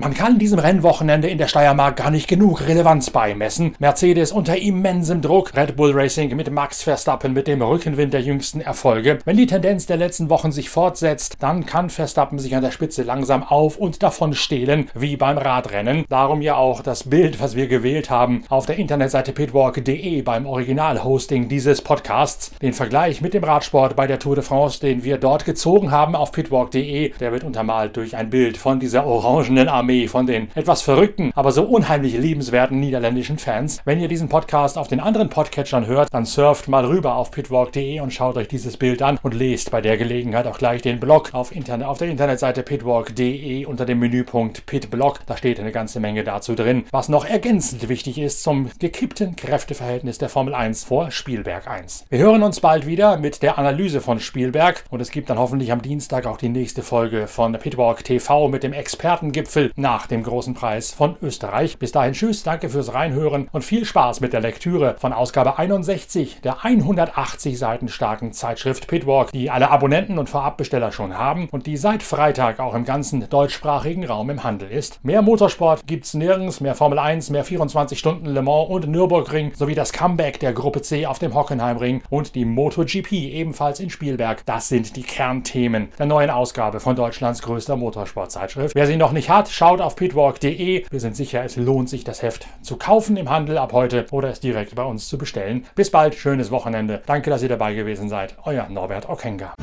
Man 0.00 0.14
kann 0.14 0.38
diesem 0.38 0.58
Rennwochenende 0.58 1.28
in 1.28 1.36
der 1.36 1.46
Steiermark 1.46 1.96
gar 1.96 2.10
nicht 2.10 2.26
genug 2.26 2.66
Relevanz 2.66 3.10
beimessen. 3.10 3.74
Mercedes 3.80 4.32
unter 4.32 4.56
immensem 4.56 5.20
Druck, 5.20 5.54
Red 5.54 5.76
Bull 5.76 5.92
Racing 5.92 6.34
mit 6.36 6.50
Max 6.50 6.82
Verstappen 6.82 7.34
mit 7.34 7.46
dem 7.46 7.60
Rückenwind 7.60 8.14
der 8.14 8.22
jüngsten 8.22 8.62
Erfolge. 8.62 9.18
Wenn 9.26 9.36
die 9.36 9.44
Tendenz 9.44 9.84
der 9.84 9.98
letzten 9.98 10.30
Wochen 10.30 10.52
sich 10.52 10.70
fortsetzt, 10.70 11.36
dann 11.40 11.66
kann 11.66 11.90
Verstappen 11.90 12.38
sich 12.38 12.56
an 12.56 12.62
der 12.62 12.70
Spitze 12.70 13.02
langsam 13.02 13.42
auf 13.42 13.76
und 13.76 14.02
davon 14.02 14.32
stehlen, 14.32 14.88
wie 14.94 15.18
beim 15.18 15.36
Radrennen. 15.36 16.06
Darum 16.08 16.40
ja 16.40 16.56
auch 16.56 16.80
das 16.80 17.04
Bild, 17.04 17.38
was 17.38 17.54
wir 17.54 17.66
gewählt 17.66 18.08
haben, 18.08 18.44
auf 18.48 18.64
der 18.64 18.78
Internetseite 18.78 19.32
pitwalk.de 19.32 20.22
beim 20.22 20.46
Originalhosting 20.46 21.50
dieses 21.50 21.82
Podcasts. 21.82 22.52
Den 22.62 22.72
Vergleich 22.72 23.20
mit 23.20 23.34
dem 23.34 23.44
Radsport 23.44 23.96
bei 23.96 24.06
der 24.06 24.18
Tour 24.18 24.36
de 24.36 24.44
France, 24.44 24.80
den 24.80 25.04
wir 25.04 25.18
dort 25.18 25.44
gezogen 25.44 25.90
haben 25.90 26.16
auf 26.16 26.32
pitwalk.de, 26.32 27.12
der 27.20 27.32
wird 27.32 27.44
untermalt 27.44 27.98
durch 27.98 28.16
ein 28.16 28.30
Bild 28.30 28.56
von 28.56 28.80
dieser 28.80 29.04
orangenen 29.04 29.68
Armee 29.68 29.89
Armee 29.90 30.06
von 30.06 30.26
den 30.26 30.48
etwas 30.54 30.82
verrückten, 30.82 31.32
aber 31.34 31.50
so 31.50 31.64
unheimlich 31.64 32.16
liebenswerten 32.16 32.78
niederländischen 32.78 33.38
Fans. 33.38 33.80
Wenn 33.84 33.98
ihr 33.98 34.06
diesen 34.06 34.28
Podcast 34.28 34.78
auf 34.78 34.86
den 34.86 35.00
anderen 35.00 35.28
Podcatchern 35.28 35.86
hört, 35.86 36.14
dann 36.14 36.24
surft 36.24 36.68
mal 36.68 36.84
rüber 36.84 37.16
auf 37.16 37.32
pitwalk.de 37.32 37.98
und 37.98 38.12
schaut 38.12 38.36
euch 38.36 38.46
dieses 38.46 38.76
Bild 38.76 39.02
an 39.02 39.18
und 39.22 39.34
lest 39.34 39.72
bei 39.72 39.80
der 39.80 39.96
Gelegenheit 39.96 40.46
auch 40.46 40.58
gleich 40.58 40.82
den 40.82 41.00
Blog 41.00 41.30
auf, 41.32 41.50
Internet, 41.50 41.88
auf 41.88 41.98
der 41.98 42.08
Internetseite 42.08 42.62
pitwalk.de 42.62 43.66
unter 43.66 43.84
dem 43.84 43.98
Menüpunkt 43.98 44.64
Pitblog. 44.66 45.20
Da 45.26 45.36
steht 45.36 45.58
eine 45.58 45.72
ganze 45.72 45.98
Menge 45.98 46.22
dazu 46.22 46.54
drin, 46.54 46.84
was 46.92 47.08
noch 47.08 47.24
ergänzend 47.24 47.88
wichtig 47.88 48.18
ist 48.18 48.44
zum 48.44 48.70
gekippten 48.78 49.34
Kräfteverhältnis 49.34 50.18
der 50.18 50.28
Formel 50.28 50.54
1 50.54 50.84
vor 50.84 51.10
Spielberg 51.10 51.66
1. 51.66 52.06
Wir 52.10 52.20
hören 52.20 52.44
uns 52.44 52.60
bald 52.60 52.86
wieder 52.86 53.16
mit 53.16 53.42
der 53.42 53.58
Analyse 53.58 54.00
von 54.00 54.20
Spielberg 54.20 54.84
und 54.88 55.00
es 55.00 55.10
gibt 55.10 55.30
dann 55.30 55.38
hoffentlich 55.38 55.72
am 55.72 55.82
Dienstag 55.82 56.26
auch 56.26 56.36
die 56.36 56.48
nächste 56.48 56.82
Folge 56.82 57.26
von 57.26 57.52
Pitwalk 57.54 58.04
TV 58.04 58.46
mit 58.48 58.62
dem 58.62 58.72
Expertengipfel 58.72 59.72
nach 59.80 60.06
dem 60.06 60.22
großen 60.22 60.54
Preis 60.54 60.92
von 60.92 61.16
Österreich. 61.22 61.78
Bis 61.78 61.92
dahin 61.92 62.12
tschüss, 62.12 62.42
danke 62.42 62.68
fürs 62.68 62.94
Reinhören 62.94 63.48
und 63.52 63.64
viel 63.64 63.84
Spaß 63.84 64.20
mit 64.20 64.32
der 64.32 64.40
Lektüre 64.40 64.96
von 64.98 65.12
Ausgabe 65.12 65.58
61 65.58 66.40
der 66.42 66.64
180 66.64 67.58
Seiten 67.58 67.88
starken 67.88 68.32
Zeitschrift 68.32 68.86
Pitwalk, 68.86 69.32
die 69.32 69.50
alle 69.50 69.70
Abonnenten 69.70 70.18
und 70.18 70.28
Vorabbesteller 70.28 70.92
schon 70.92 71.16
haben 71.16 71.48
und 71.50 71.66
die 71.66 71.76
seit 71.76 72.02
Freitag 72.02 72.60
auch 72.60 72.74
im 72.74 72.84
ganzen 72.84 73.28
deutschsprachigen 73.28 74.04
Raum 74.04 74.30
im 74.30 74.44
Handel 74.44 74.70
ist. 74.70 75.04
Mehr 75.04 75.22
Motorsport 75.22 75.86
gibt's 75.86 76.14
nirgends, 76.14 76.60
mehr 76.60 76.74
Formel 76.74 76.98
1, 76.98 77.30
mehr 77.30 77.44
24 77.44 77.98
Stunden 77.98 78.26
Le 78.26 78.42
Mans 78.42 78.68
und 78.68 78.88
Nürburgring 78.88 79.52
sowie 79.54 79.74
das 79.74 79.92
Comeback 79.92 80.40
der 80.40 80.52
Gruppe 80.52 80.82
C 80.82 81.06
auf 81.06 81.18
dem 81.18 81.34
Hockenheimring 81.34 82.02
und 82.10 82.34
die 82.34 82.44
MotoGP 82.44 83.12
ebenfalls 83.12 83.80
in 83.80 83.90
Spielberg. 83.90 84.44
Das 84.46 84.68
sind 84.68 84.96
die 84.96 85.02
Kernthemen 85.02 85.88
der 85.98 86.06
neuen 86.06 86.30
Ausgabe 86.30 86.80
von 86.80 86.96
Deutschlands 86.96 87.42
größter 87.42 87.76
Motorsportzeitschrift. 87.76 88.74
Wer 88.74 88.86
sie 88.86 88.96
noch 88.96 89.12
nicht 89.12 89.30
hat, 89.30 89.48
schaut 89.70 89.80
auf 89.80 89.94
pitwalk.de. 89.94 90.84
Wir 90.90 91.00
sind 91.00 91.14
sicher, 91.14 91.44
es 91.44 91.54
lohnt 91.54 91.88
sich, 91.88 92.02
das 92.02 92.22
Heft 92.22 92.48
zu 92.60 92.76
kaufen 92.76 93.16
im 93.16 93.30
Handel 93.30 93.56
ab 93.56 93.72
heute 93.72 94.04
oder 94.10 94.28
es 94.28 94.40
direkt 94.40 94.74
bei 94.74 94.82
uns 94.82 95.08
zu 95.08 95.16
bestellen. 95.16 95.64
Bis 95.76 95.92
bald, 95.92 96.16
schönes 96.16 96.50
Wochenende. 96.50 97.02
Danke, 97.06 97.30
dass 97.30 97.44
ihr 97.44 97.48
dabei 97.48 97.74
gewesen 97.74 98.08
seid. 98.08 98.34
Euer 98.42 98.68
Norbert 98.68 99.08
Okenga. 99.08 99.54